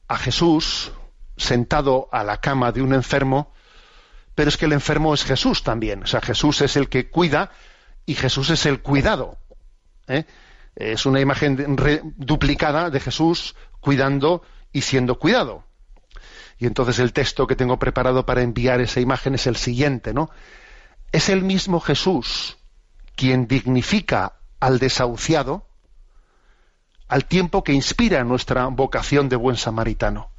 a 0.09 0.17
Jesús 0.17 0.93
sentado 1.37 2.09
a 2.13 2.25
la 2.25 2.39
cama 2.39 2.73
de 2.73 2.83
un 2.83 2.93
enfermo, 2.93 3.53
pero 4.35 4.49
es 4.49 4.57
que 4.57 4.67
el 4.67 4.73
enfermo 4.73 5.15
es 5.15 5.25
Jesús 5.25 5.63
también. 5.63 6.03
O 6.03 6.07
sea, 6.07 6.21
Jesús 6.21 6.61
es 6.63 6.77
el 6.77 6.89
que 6.89 7.09
cuida 7.09 7.51
y 8.07 8.15
Jesús 8.15 8.51
es 8.51 8.67
el 8.67 8.81
cuidado. 8.81 9.39
¿eh? 10.09 10.25
Es 10.75 11.07
una 11.07 11.21
imagen 11.21 11.77
duplicada 12.17 12.91
de 12.91 13.01
Jesús 13.01 13.55
cuidando 13.81 14.43
y 14.73 14.83
siendo 14.83 15.19
cuidado. 15.19 15.65
Y 16.61 16.67
entonces 16.67 16.99
el 16.99 17.15
texto 17.15 17.47
que 17.47 17.57
tengo 17.57 17.79
preparado 17.79 18.27
para 18.27 18.43
enviar 18.43 18.83
esa 18.83 19.01
imagen 19.01 19.35
es 19.35 19.47
el 19.47 19.57
siguiente, 19.57 20.13
¿no? 20.13 20.31
Es 21.11 21.31
el 21.31 21.43
mismo 21.43 21.81
Jesús 21.81 22.59
quien 23.17 23.49
dignifica 23.49 24.35
al 24.61 24.79
desahuciado, 24.79 25.67
al 27.09 27.25
tiempo 27.25 27.65
que 27.65 27.73
inspira 27.73 28.23
nuestra 28.25 28.67
vocación 28.67 29.31
de 29.31 29.37
buen 29.37 29.57
samaritano. 29.57 30.31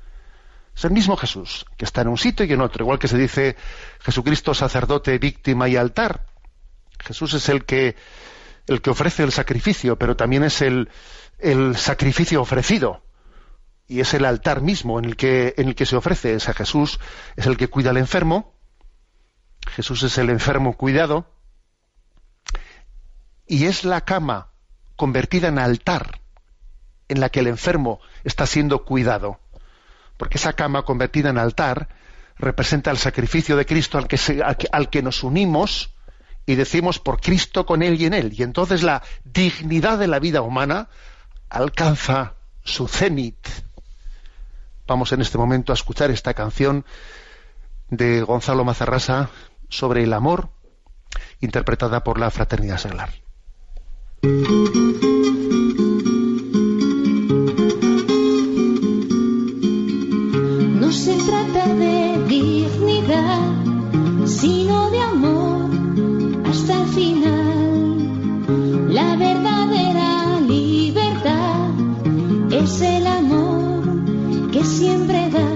Es 0.75 0.85
el 0.85 0.91
mismo 0.91 1.17
Jesús, 1.17 1.65
que 1.75 1.85
está 1.85 2.01
en 2.01 2.09
un 2.09 2.19
sitio 2.19 2.45
y 2.45 2.53
en 2.53 2.61
otro, 2.61 2.85
igual 2.85 2.99
que 2.99 3.07
se 3.07 3.17
dice 3.17 3.55
Jesucristo 3.99 4.53
sacerdote, 4.53 5.17
víctima 5.17 5.67
y 5.69 5.75
altar. 5.75 6.27
Jesús 6.99 7.33
es 7.33 7.49
el 7.49 7.65
que, 7.65 7.95
el 8.67 8.81
que 8.81 8.91
ofrece 8.91 9.23
el 9.23 9.31
sacrificio, 9.31 9.97
pero 9.97 10.15
también 10.15 10.43
es 10.43 10.61
el, 10.61 10.89
el 11.39 11.75
sacrificio 11.77 12.41
ofrecido. 12.41 13.01
Y 13.91 13.99
es 13.99 14.13
el 14.13 14.23
altar 14.23 14.61
mismo 14.61 14.99
en 14.99 15.03
el 15.03 15.17
que, 15.17 15.53
en 15.57 15.67
el 15.67 15.75
que 15.75 15.85
se 15.85 15.97
ofrece. 15.97 16.33
ese 16.33 16.53
Jesús 16.53 16.97
es 17.35 17.45
el 17.45 17.57
que 17.57 17.67
cuida 17.67 17.89
al 17.89 17.97
enfermo. 17.97 18.55
Jesús 19.75 20.03
es 20.03 20.17
el 20.17 20.29
enfermo 20.29 20.77
cuidado. 20.77 21.29
Y 23.45 23.65
es 23.65 23.83
la 23.83 24.05
cama 24.05 24.53
convertida 24.95 25.49
en 25.49 25.59
altar 25.59 26.21
en 27.09 27.19
la 27.19 27.27
que 27.27 27.41
el 27.41 27.47
enfermo 27.47 27.99
está 28.23 28.45
siendo 28.45 28.85
cuidado. 28.85 29.41
Porque 30.15 30.37
esa 30.37 30.53
cama 30.53 30.83
convertida 30.83 31.29
en 31.29 31.37
altar 31.37 31.89
representa 32.37 32.91
el 32.91 32.97
sacrificio 32.97 33.57
de 33.57 33.65
Cristo 33.65 33.97
al 33.97 34.07
que, 34.07 34.17
al 34.71 34.89
que 34.89 35.01
nos 35.01 35.21
unimos 35.21 35.93
y 36.45 36.55
decimos 36.55 36.99
por 36.99 37.19
Cristo 37.19 37.65
con 37.65 37.83
Él 37.83 37.99
y 37.99 38.05
en 38.05 38.13
Él. 38.13 38.33
Y 38.37 38.43
entonces 38.43 38.83
la 38.83 39.03
dignidad 39.25 39.99
de 39.99 40.07
la 40.07 40.19
vida 40.19 40.41
humana 40.41 40.87
alcanza 41.49 42.35
su 42.63 42.87
cenit. 42.87 43.35
Vamos 44.91 45.13
en 45.13 45.21
este 45.21 45.37
momento 45.37 45.71
a 45.71 45.75
escuchar 45.75 46.11
esta 46.11 46.33
canción 46.33 46.83
de 47.89 48.23
Gonzalo 48.23 48.65
Mazarrasa 48.65 49.29
sobre 49.69 50.03
el 50.03 50.11
amor, 50.11 50.49
interpretada 51.39 52.03
por 52.03 52.19
la 52.19 52.29
Fraternidad 52.29 52.77
Seglar. 52.77 53.09
se 60.91 61.15
trata 61.23 61.73
de 61.73 62.25
dignidad, 62.27 63.39
sino 64.25 64.91
de 64.91 64.99
amor 64.99 65.40
siempre 74.71 75.29
da, 75.29 75.49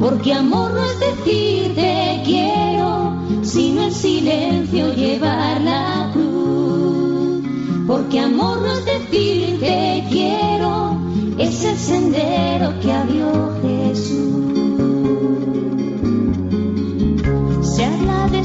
porque 0.00 0.32
amor 0.32 0.72
no 0.72 0.84
es 0.84 0.98
decir 1.00 1.74
te 1.74 2.22
quiero, 2.24 3.12
sino 3.42 3.84
en 3.84 3.92
silencio 3.92 4.94
llevar 4.94 5.60
la 5.60 6.10
cruz. 6.12 7.44
Porque 7.86 8.20
amor 8.20 8.62
no 8.62 8.72
es 8.72 8.84
decir 8.84 9.60
te 9.60 10.04
quiero, 10.10 10.98
es 11.38 11.64
el 11.64 11.76
sendero 11.76 12.80
que 12.80 12.92
abrió 12.92 13.58
Jesús. 13.62 14.34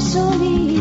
solidaridad, 0.00 0.79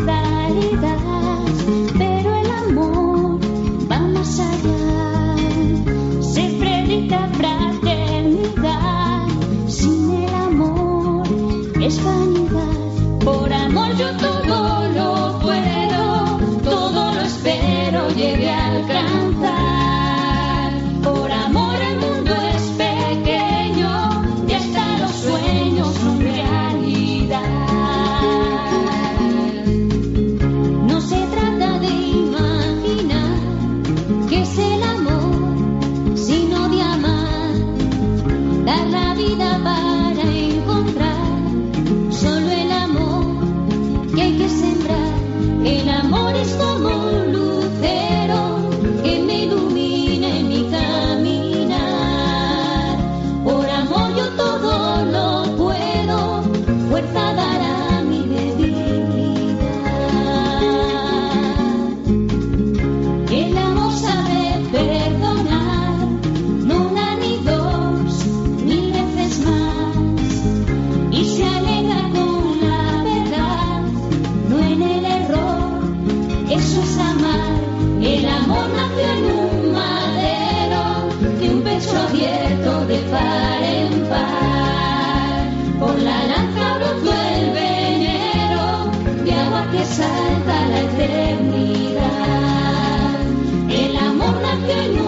You. 94.68 94.99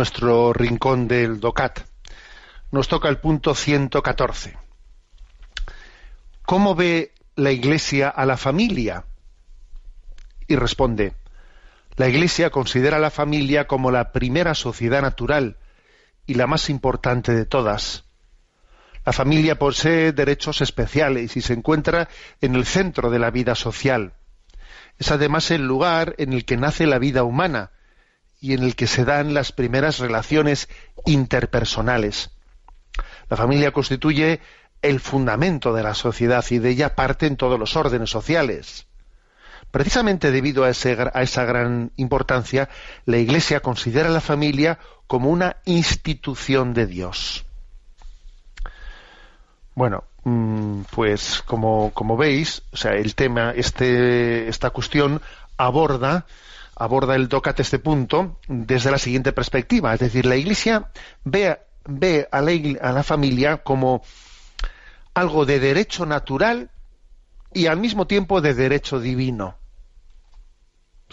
Nuestro 0.00 0.54
rincón 0.54 1.08
del 1.08 1.40
DOCAT. 1.40 1.80
Nos 2.70 2.88
toca 2.88 3.10
el 3.10 3.18
punto 3.18 3.54
114. 3.54 4.56
¿Cómo 6.40 6.74
ve 6.74 7.12
la 7.36 7.50
Iglesia 7.50 8.08
a 8.08 8.24
la 8.24 8.38
familia? 8.38 9.04
Y 10.48 10.56
responde, 10.56 11.12
la 11.96 12.08
Iglesia 12.08 12.48
considera 12.48 12.96
a 12.96 13.00
la 13.00 13.10
familia 13.10 13.66
como 13.66 13.90
la 13.90 14.10
primera 14.10 14.54
sociedad 14.54 15.02
natural 15.02 15.58
y 16.24 16.32
la 16.32 16.46
más 16.46 16.70
importante 16.70 17.34
de 17.34 17.44
todas. 17.44 18.04
La 19.04 19.12
familia 19.12 19.58
posee 19.58 20.12
derechos 20.12 20.62
especiales 20.62 21.36
y 21.36 21.42
se 21.42 21.52
encuentra 21.52 22.08
en 22.40 22.54
el 22.54 22.64
centro 22.64 23.10
de 23.10 23.18
la 23.18 23.30
vida 23.30 23.54
social. 23.54 24.14
Es 24.98 25.10
además 25.10 25.50
el 25.50 25.66
lugar 25.66 26.14
en 26.16 26.32
el 26.32 26.46
que 26.46 26.56
nace 26.56 26.86
la 26.86 26.98
vida 26.98 27.22
humana 27.22 27.72
y 28.40 28.54
en 28.54 28.62
el 28.62 28.74
que 28.74 28.86
se 28.86 29.04
dan 29.04 29.34
las 29.34 29.52
primeras 29.52 29.98
relaciones 29.98 30.68
interpersonales. 31.04 32.30
La 33.28 33.36
familia 33.36 33.72
constituye 33.72 34.40
el 34.82 35.00
fundamento 35.00 35.72
de 35.72 35.82
la 35.82 35.94
sociedad 35.94 36.44
y 36.50 36.58
de 36.58 36.70
ella 36.70 36.94
parten 36.94 37.36
todos 37.36 37.58
los 37.58 37.76
órdenes 37.76 38.10
sociales. 38.10 38.86
Precisamente 39.70 40.32
debido 40.32 40.64
a, 40.64 40.68
a, 40.68 41.22
esa 41.22 41.44
gran 41.44 41.92
importancia, 41.96 42.68
la 43.04 43.18
Iglesia 43.18 43.60
considera 43.60 44.08
la 44.08 44.20
familia 44.20 44.78
como 45.06 45.30
una 45.30 45.56
institución 45.64 46.74
de 46.74 46.86
Dios. 46.86 47.44
Bueno, 49.74 50.04
mm, 50.24 50.82
pues 50.90 51.42
como, 51.46 51.92
como 51.94 52.16
veis, 52.16 52.62
o 52.72 52.76
sea, 52.76 52.94
el 52.94 53.14
tema, 53.14 53.52
este, 53.54 54.48
esta 54.48 54.70
cuestión 54.70 55.22
aborda 55.56 56.26
aborda 56.80 57.14
el 57.14 57.28
DOCAT 57.28 57.60
este 57.60 57.78
punto 57.78 58.38
desde 58.48 58.90
la 58.90 58.96
siguiente 58.96 59.34
perspectiva. 59.34 59.92
Es 59.92 60.00
decir, 60.00 60.24
la 60.24 60.36
Iglesia 60.36 60.90
ve, 61.24 61.60
ve 61.84 62.26
a, 62.32 62.40
la, 62.40 63.02
familia 63.02 63.58
como 63.58 64.02
algo 65.12 65.44
de 65.44 65.60
derecho 65.60 66.06
natural 66.06 66.70
y 67.52 67.66
al 67.66 67.78
mismo 67.78 68.06
tiempo 68.06 68.40
de 68.40 68.54
derecho 68.54 68.98
divino. 68.98 69.58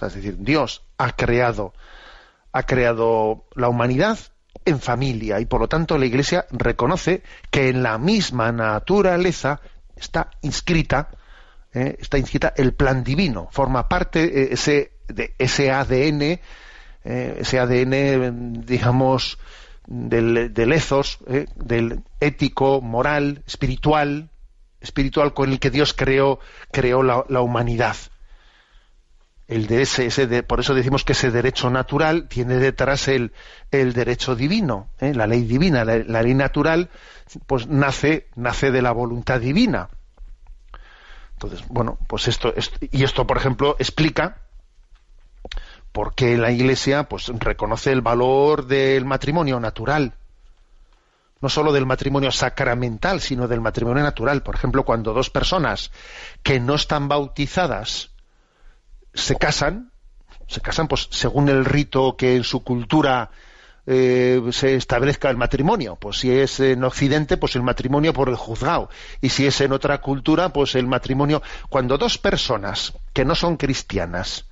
Es 0.01 0.13
decir, 0.13 0.37
Dios 0.39 0.83
ha 0.97 1.11
creado, 1.11 1.73
ha 2.53 2.63
creado 2.63 3.43
la 3.53 3.67
humanidad 3.67 4.17
en 4.63 4.79
familia 4.79 5.41
y 5.41 5.47
por 5.47 5.59
lo 5.59 5.67
tanto 5.67 5.97
la 5.97 6.05
Iglesia 6.05 6.45
reconoce 6.49 7.23
que 7.51 7.67
en 7.67 7.83
la 7.83 7.97
misma 7.97 8.53
naturaleza 8.53 9.59
está 9.97 10.29
inscrita, 10.43 11.09
eh, 11.73 11.97
está 11.99 12.17
inscrita 12.17 12.53
el 12.55 12.73
plan 12.73 13.03
divino, 13.03 13.49
forma 13.51 13.89
parte 13.89 14.23
eh, 14.23 14.47
ese 14.53 14.96
de 15.07 15.33
ese 15.37 15.71
ADN, 15.71 16.21
eh, 16.21 16.41
ese 17.03 17.59
ADN, 17.59 18.65
digamos, 18.65 19.37
del, 19.87 20.53
del 20.53 20.73
ethos, 20.73 21.19
eh, 21.27 21.45
del 21.55 22.03
ético, 22.19 22.81
moral, 22.81 23.43
espiritual, 23.47 24.29
espiritual 24.81 25.33
con 25.33 25.51
el 25.51 25.59
que 25.59 25.71
Dios 25.71 25.93
creó, 25.93 26.39
creó 26.71 27.03
la, 27.03 27.41
humanidad. 27.41 27.95
El 29.47 29.67
de 29.67 29.81
ese, 29.81 30.07
ese 30.07 30.43
por 30.43 30.59
eso 30.59 30.73
decimos 30.73 31.05
que 31.05 31.13
ese 31.13 31.31
derecho 31.31 31.69
natural 31.69 32.27
tiene 32.27 32.55
detrás 32.55 33.07
el, 33.07 33.31
el 33.71 33.93
derecho 33.93 34.35
divino, 34.35 34.89
eh, 34.99 35.13
la 35.13 35.25
ley 35.25 35.43
divina, 35.43 35.85
la, 35.85 35.99
la, 35.99 36.21
ley 36.21 36.33
natural, 36.33 36.89
pues 37.45 37.67
nace, 37.67 38.27
nace 38.35 38.71
de 38.71 38.81
la 38.81 38.91
voluntad 38.91 39.39
divina. 39.39 39.89
Entonces, 41.33 41.65
bueno, 41.69 41.97
pues 42.07 42.27
esto 42.27 42.53
y 42.91 43.03
esto, 43.03 43.25
por 43.25 43.37
ejemplo, 43.37 43.75
explica 43.79 44.41
porque 45.97 46.37
la 46.37 46.51
Iglesia 46.51 47.09
pues 47.09 47.25
reconoce 47.39 47.91
el 47.91 48.01
valor 48.01 48.67
del 48.67 49.03
matrimonio 49.03 49.59
natural, 49.59 50.13
no 51.41 51.49
solo 51.49 51.73
del 51.73 51.87
matrimonio 51.87 52.31
sacramental, 52.31 53.19
sino 53.19 53.47
del 53.47 53.61
matrimonio 53.61 54.03
natural. 54.03 54.43
Por 54.43 54.53
ejemplo, 54.53 54.85
cuando 54.85 55.11
dos 55.11 55.31
personas 55.31 55.89
que 56.43 56.59
no 56.59 56.75
están 56.75 57.07
bautizadas 57.07 58.11
se 59.15 59.37
casan, 59.37 59.91
se 60.45 60.61
casan 60.61 60.87
pues 60.87 61.07
según 61.09 61.49
el 61.49 61.65
rito 61.65 62.15
que 62.15 62.35
en 62.35 62.43
su 62.43 62.63
cultura 62.63 63.31
eh, 63.87 64.39
se 64.51 64.75
establezca 64.75 65.31
el 65.31 65.37
matrimonio. 65.37 65.95
Pues 65.95 66.19
si 66.19 66.29
es 66.29 66.59
en 66.59 66.83
Occidente, 66.83 67.37
pues 67.37 67.55
el 67.55 67.63
matrimonio 67.63 68.13
por 68.13 68.29
el 68.29 68.35
juzgado. 68.35 68.91
Y 69.19 69.29
si 69.29 69.47
es 69.47 69.61
en 69.61 69.71
otra 69.71 69.99
cultura, 69.99 70.53
pues 70.53 70.75
el 70.75 70.85
matrimonio. 70.85 71.41
Cuando 71.69 71.97
dos 71.97 72.19
personas 72.19 72.93
que 73.13 73.25
no 73.25 73.33
son 73.33 73.57
cristianas 73.57 74.45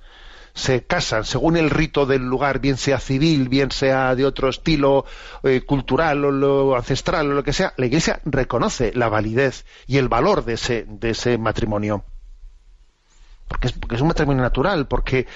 se 0.56 0.84
casan 0.84 1.26
según 1.26 1.58
el 1.58 1.68
rito 1.68 2.06
del 2.06 2.22
lugar, 2.22 2.60
bien 2.60 2.78
sea 2.78 2.98
civil, 2.98 3.50
bien 3.50 3.70
sea 3.70 4.14
de 4.14 4.24
otro 4.24 4.48
estilo 4.48 5.04
eh, 5.42 5.60
cultural 5.60 6.24
o 6.24 6.30
lo 6.30 6.76
ancestral 6.76 7.30
o 7.30 7.34
lo 7.34 7.44
que 7.44 7.52
sea, 7.52 7.74
la 7.76 7.84
Iglesia 7.84 8.20
reconoce 8.24 8.92
la 8.94 9.10
validez 9.10 9.66
y 9.86 9.98
el 9.98 10.08
valor 10.08 10.46
de 10.46 10.54
ese, 10.54 10.86
de 10.88 11.10
ese 11.10 11.36
matrimonio. 11.36 12.04
Porque 13.48 13.68
es, 13.68 13.74
porque 13.74 13.96
es 13.96 14.00
un 14.00 14.08
matrimonio 14.08 14.42
natural, 14.42 14.86
porque, 14.88 15.26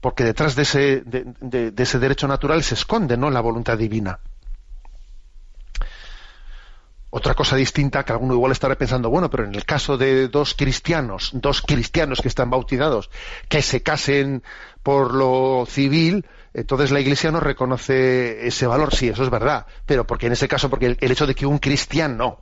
porque 0.00 0.24
detrás 0.24 0.56
de 0.56 0.62
ese, 0.62 1.00
de, 1.02 1.70
de 1.70 1.82
ese 1.82 2.00
derecho 2.00 2.26
natural 2.26 2.64
se 2.64 2.74
esconde 2.74 3.16
¿no? 3.16 3.30
la 3.30 3.40
voluntad 3.40 3.78
divina. 3.78 4.18
Otra 7.16 7.32
cosa 7.32 7.56
distinta 7.56 8.04
que 8.04 8.12
alguno 8.12 8.34
igual 8.34 8.52
estará 8.52 8.74
pensando, 8.74 9.08
bueno, 9.08 9.30
pero 9.30 9.44
en 9.44 9.54
el 9.54 9.64
caso 9.64 9.96
de 9.96 10.28
dos 10.28 10.52
cristianos, 10.52 11.30
dos 11.32 11.62
cristianos 11.62 12.20
que 12.20 12.28
están 12.28 12.50
bautizados, 12.50 13.08
que 13.48 13.62
se 13.62 13.82
casen 13.82 14.42
por 14.82 15.14
lo 15.14 15.64
civil, 15.66 16.26
entonces 16.52 16.90
la 16.90 17.00
Iglesia 17.00 17.30
no 17.30 17.40
reconoce 17.40 18.46
ese 18.46 18.66
valor. 18.66 18.94
Sí, 18.94 19.08
eso 19.08 19.22
es 19.22 19.30
verdad, 19.30 19.64
pero 19.86 20.06
porque 20.06 20.26
en 20.26 20.34
ese 20.34 20.46
caso, 20.46 20.68
porque 20.68 20.94
el, 21.00 21.10
hecho 21.10 21.26
de 21.26 21.34
que 21.34 21.46
un 21.46 21.58
cristiano 21.58 22.38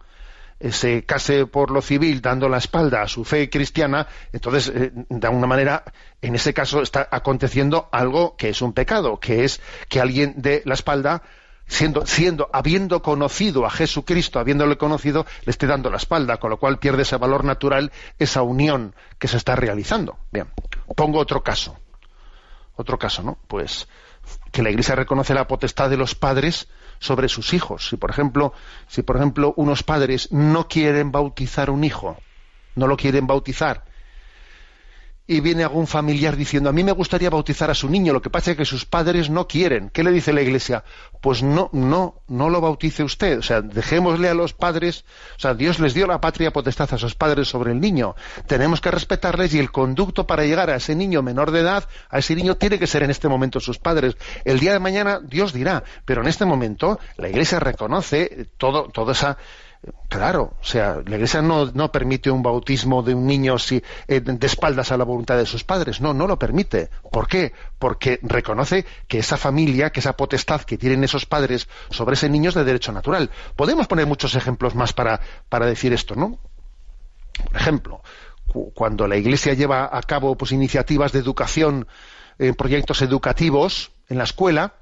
eh, 0.58 0.72
se 0.72 1.04
case 1.04 1.46
por 1.46 1.70
lo 1.70 1.80
civil 1.80 2.20
dando 2.20 2.48
la 2.48 2.58
espalda 2.58 3.02
a 3.02 3.06
su 3.06 3.24
fe 3.24 3.48
cristiana, 3.48 4.08
entonces, 4.32 4.72
eh, 4.74 4.90
de 4.92 5.26
alguna 5.28 5.46
manera, 5.46 5.84
en 6.20 6.34
ese 6.34 6.52
caso 6.52 6.82
está 6.82 7.08
aconteciendo 7.12 7.88
algo 7.92 8.34
que 8.36 8.48
es 8.48 8.60
un 8.60 8.72
pecado, 8.72 9.20
que 9.20 9.44
es 9.44 9.60
que 9.88 10.00
alguien 10.00 10.34
dé 10.36 10.62
la 10.64 10.74
espalda 10.74 11.22
siendo, 11.66 12.06
siendo, 12.06 12.48
habiendo 12.52 13.02
conocido 13.02 13.66
a 13.66 13.70
Jesucristo, 13.70 14.38
habiéndole 14.38 14.76
conocido, 14.76 15.26
le 15.44 15.50
esté 15.50 15.66
dando 15.66 15.90
la 15.90 15.96
espalda, 15.96 16.38
con 16.38 16.50
lo 16.50 16.58
cual 16.58 16.78
pierde 16.78 17.02
ese 17.02 17.16
valor 17.16 17.44
natural, 17.44 17.92
esa 18.18 18.42
unión 18.42 18.94
que 19.18 19.28
se 19.28 19.36
está 19.36 19.56
realizando. 19.56 20.18
Bien, 20.32 20.48
pongo 20.96 21.18
otro 21.18 21.42
caso. 21.42 21.76
Otro 22.76 22.98
caso, 22.98 23.22
¿no? 23.22 23.38
Pues 23.46 23.88
que 24.50 24.62
la 24.62 24.70
Iglesia 24.70 24.94
reconoce 24.94 25.34
la 25.34 25.46
potestad 25.46 25.90
de 25.90 25.96
los 25.96 26.14
padres 26.14 26.68
sobre 26.98 27.28
sus 27.28 27.52
hijos. 27.52 27.88
Si 27.88 27.96
por 27.96 28.10
ejemplo, 28.10 28.52
si 28.88 29.02
por 29.02 29.16
ejemplo 29.16 29.52
unos 29.56 29.82
padres 29.82 30.32
no 30.32 30.68
quieren 30.68 31.12
bautizar 31.12 31.70
un 31.70 31.84
hijo, 31.84 32.16
no 32.74 32.86
lo 32.86 32.96
quieren 32.96 33.26
bautizar, 33.26 33.84
y 35.26 35.40
viene 35.40 35.62
algún 35.62 35.86
familiar 35.86 36.36
diciendo, 36.36 36.68
a 36.68 36.72
mí 36.72 36.84
me 36.84 36.92
gustaría 36.92 37.30
bautizar 37.30 37.70
a 37.70 37.74
su 37.74 37.88
niño, 37.88 38.12
lo 38.12 38.20
que 38.20 38.28
pasa 38.28 38.50
es 38.50 38.56
que 38.58 38.66
sus 38.66 38.84
padres 38.84 39.30
no 39.30 39.48
quieren. 39.48 39.88
¿Qué 39.88 40.04
le 40.04 40.10
dice 40.10 40.34
la 40.34 40.42
Iglesia? 40.42 40.84
Pues 41.22 41.42
no, 41.42 41.70
no, 41.72 42.20
no 42.28 42.50
lo 42.50 42.60
bautice 42.60 43.02
usted. 43.02 43.38
O 43.38 43.42
sea, 43.42 43.62
dejémosle 43.62 44.28
a 44.28 44.34
los 44.34 44.52
padres, 44.52 45.06
o 45.36 45.40
sea, 45.40 45.54
Dios 45.54 45.80
les 45.80 45.94
dio 45.94 46.06
la 46.06 46.20
patria 46.20 46.52
potestad 46.52 46.92
a 46.92 46.98
sus 46.98 47.14
padres 47.14 47.48
sobre 47.48 47.72
el 47.72 47.80
niño. 47.80 48.14
Tenemos 48.46 48.82
que 48.82 48.90
respetarles 48.90 49.54
y 49.54 49.58
el 49.58 49.72
conducto 49.72 50.26
para 50.26 50.44
llegar 50.44 50.68
a 50.68 50.76
ese 50.76 50.94
niño 50.94 51.22
menor 51.22 51.52
de 51.52 51.60
edad, 51.60 51.88
a 52.10 52.18
ese 52.18 52.36
niño 52.36 52.56
tiene 52.56 52.78
que 52.78 52.86
ser 52.86 53.02
en 53.02 53.10
este 53.10 53.28
momento 53.28 53.60
sus 53.60 53.78
padres. 53.78 54.16
El 54.44 54.60
día 54.60 54.74
de 54.74 54.78
mañana 54.78 55.20
Dios 55.22 55.54
dirá, 55.54 55.84
pero 56.04 56.20
en 56.20 56.28
este 56.28 56.44
momento 56.44 57.00
la 57.16 57.30
Iglesia 57.30 57.60
reconoce 57.60 58.48
todo, 58.58 58.90
toda 58.90 59.12
esa 59.12 59.38
Claro, 60.08 60.54
o 60.60 60.64
sea, 60.64 61.02
la 61.04 61.16
Iglesia 61.16 61.42
no, 61.42 61.66
no 61.66 61.90
permite 61.90 62.30
un 62.30 62.42
bautismo 62.42 63.02
de 63.02 63.14
un 63.14 63.26
niño 63.26 63.58
si, 63.58 63.82
eh, 64.06 64.20
de 64.20 64.46
espaldas 64.46 64.92
a 64.92 64.96
la 64.96 65.04
voluntad 65.04 65.36
de 65.36 65.44
sus 65.44 65.64
padres. 65.64 66.00
No, 66.00 66.14
no 66.14 66.26
lo 66.26 66.38
permite. 66.38 66.88
¿Por 67.10 67.26
qué? 67.26 67.52
Porque 67.78 68.18
reconoce 68.22 68.86
que 69.08 69.18
esa 69.18 69.36
familia, 69.36 69.90
que 69.90 70.00
esa 70.00 70.16
potestad 70.16 70.62
que 70.62 70.78
tienen 70.78 71.04
esos 71.04 71.26
padres 71.26 71.68
sobre 71.90 72.14
ese 72.14 72.28
niño 72.28 72.50
es 72.50 72.54
de 72.54 72.64
derecho 72.64 72.92
natural. 72.92 73.30
Podemos 73.56 73.86
poner 73.86 74.06
muchos 74.06 74.34
ejemplos 74.36 74.74
más 74.74 74.92
para, 74.92 75.20
para 75.48 75.66
decir 75.66 75.92
esto, 75.92 76.14
¿no? 76.14 76.38
Por 77.44 77.56
ejemplo, 77.56 78.02
cuando 78.74 79.08
la 79.08 79.16
Iglesia 79.16 79.54
lleva 79.54 79.90
a 79.92 80.02
cabo 80.02 80.36
pues, 80.36 80.52
iniciativas 80.52 81.12
de 81.12 81.18
educación, 81.18 81.88
proyectos 82.56 83.02
educativos 83.02 83.90
en 84.08 84.18
la 84.18 84.24
escuela, 84.24 84.74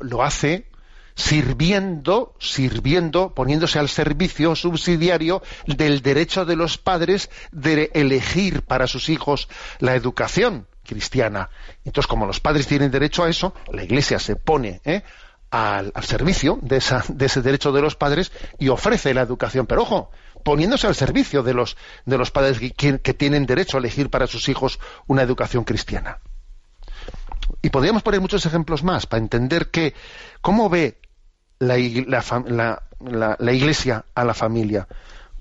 lo 0.00 0.22
hace 0.22 0.71
sirviendo, 1.14 2.34
sirviendo, 2.38 3.34
poniéndose 3.34 3.78
al 3.78 3.88
servicio 3.88 4.54
subsidiario 4.54 5.42
del 5.66 6.02
derecho 6.02 6.44
de 6.44 6.56
los 6.56 6.78
padres 6.78 7.30
de 7.50 7.90
elegir 7.94 8.62
para 8.62 8.86
sus 8.86 9.08
hijos 9.08 9.48
la 9.78 9.94
educación 9.94 10.66
cristiana. 10.84 11.50
Entonces, 11.84 12.08
como 12.08 12.26
los 12.26 12.40
padres 12.40 12.66
tienen 12.66 12.90
derecho 12.90 13.24
a 13.24 13.30
eso, 13.30 13.54
la 13.72 13.84
Iglesia 13.84 14.18
se 14.18 14.36
pone 14.36 14.80
¿eh? 14.84 15.02
al, 15.50 15.92
servicio 16.02 16.58
de, 16.62 16.78
ese 16.78 17.42
derecho 17.42 17.72
de 17.72 17.82
los 17.82 17.96
padres 17.96 18.32
y 18.58 18.68
ofrece 18.68 19.14
la 19.14 19.22
educación. 19.22 19.66
Pero 19.66 19.82
ojo, 19.82 20.10
poniéndose 20.44 20.86
al 20.86 20.94
servicio 20.94 21.42
de 21.42 21.54
los, 21.54 21.76
de 22.06 22.18
los 22.18 22.30
padres 22.30 22.58
que 22.58 23.14
tienen 23.14 23.46
derecho 23.46 23.76
a 23.76 23.80
elegir 23.80 24.10
para 24.10 24.26
sus 24.26 24.48
hijos 24.48 24.80
una 25.06 25.22
educación 25.22 25.64
cristiana 25.64 26.20
Y 27.62 27.70
podríamos 27.70 28.02
poner 28.02 28.20
muchos 28.20 28.44
ejemplos 28.44 28.82
más 28.82 29.06
para 29.06 29.22
entender 29.22 29.70
que 29.70 29.94
cómo 30.40 30.68
ve 30.68 30.98
la, 31.60 31.78
Iglesia 31.78 32.44
a 34.14 34.24
la 34.24 34.34
familia. 34.34 34.88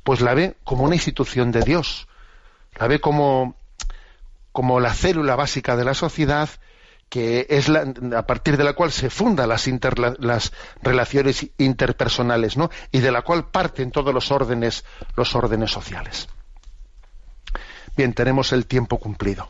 Pues 0.04 0.22
la 0.22 0.36
ve 0.36 0.56
como 0.64 0.84
una 0.84 0.96
institución 0.96 1.52
de 1.52 1.62
Dios, 1.62 2.08
la 2.80 2.88
ve 2.88 3.02
como, 3.02 3.56
como 4.52 4.80
la 4.80 4.94
célula 4.94 5.36
básica 5.36 5.76
de 5.76 5.86
la 5.86 5.96
sociedad 5.96 6.50
que 7.10 7.48
es 7.50 7.68
la, 7.68 7.94
a 8.16 8.26
partir 8.26 8.56
de 8.56 8.64
la 8.64 8.72
cual 8.72 8.90
se 8.90 9.10
fundan 9.10 9.50
las, 9.50 9.68
las 10.20 10.54
relaciones 10.82 11.46
interpersonales, 11.58 12.56
¿no? 12.56 12.70
Y 12.90 13.02
de 13.02 13.12
la 13.12 13.24
cual 13.24 13.50
parten 13.50 13.92
todos 13.92 14.14
los 14.14 14.32
órdenes, 14.32 14.86
los 15.18 15.36
órdenes 15.36 15.72
sociales. 15.72 16.30
Bien, 17.98 18.14
tenemos 18.14 18.54
el 18.54 18.66
tiempo 18.66 18.98
cumplido. 18.98 19.50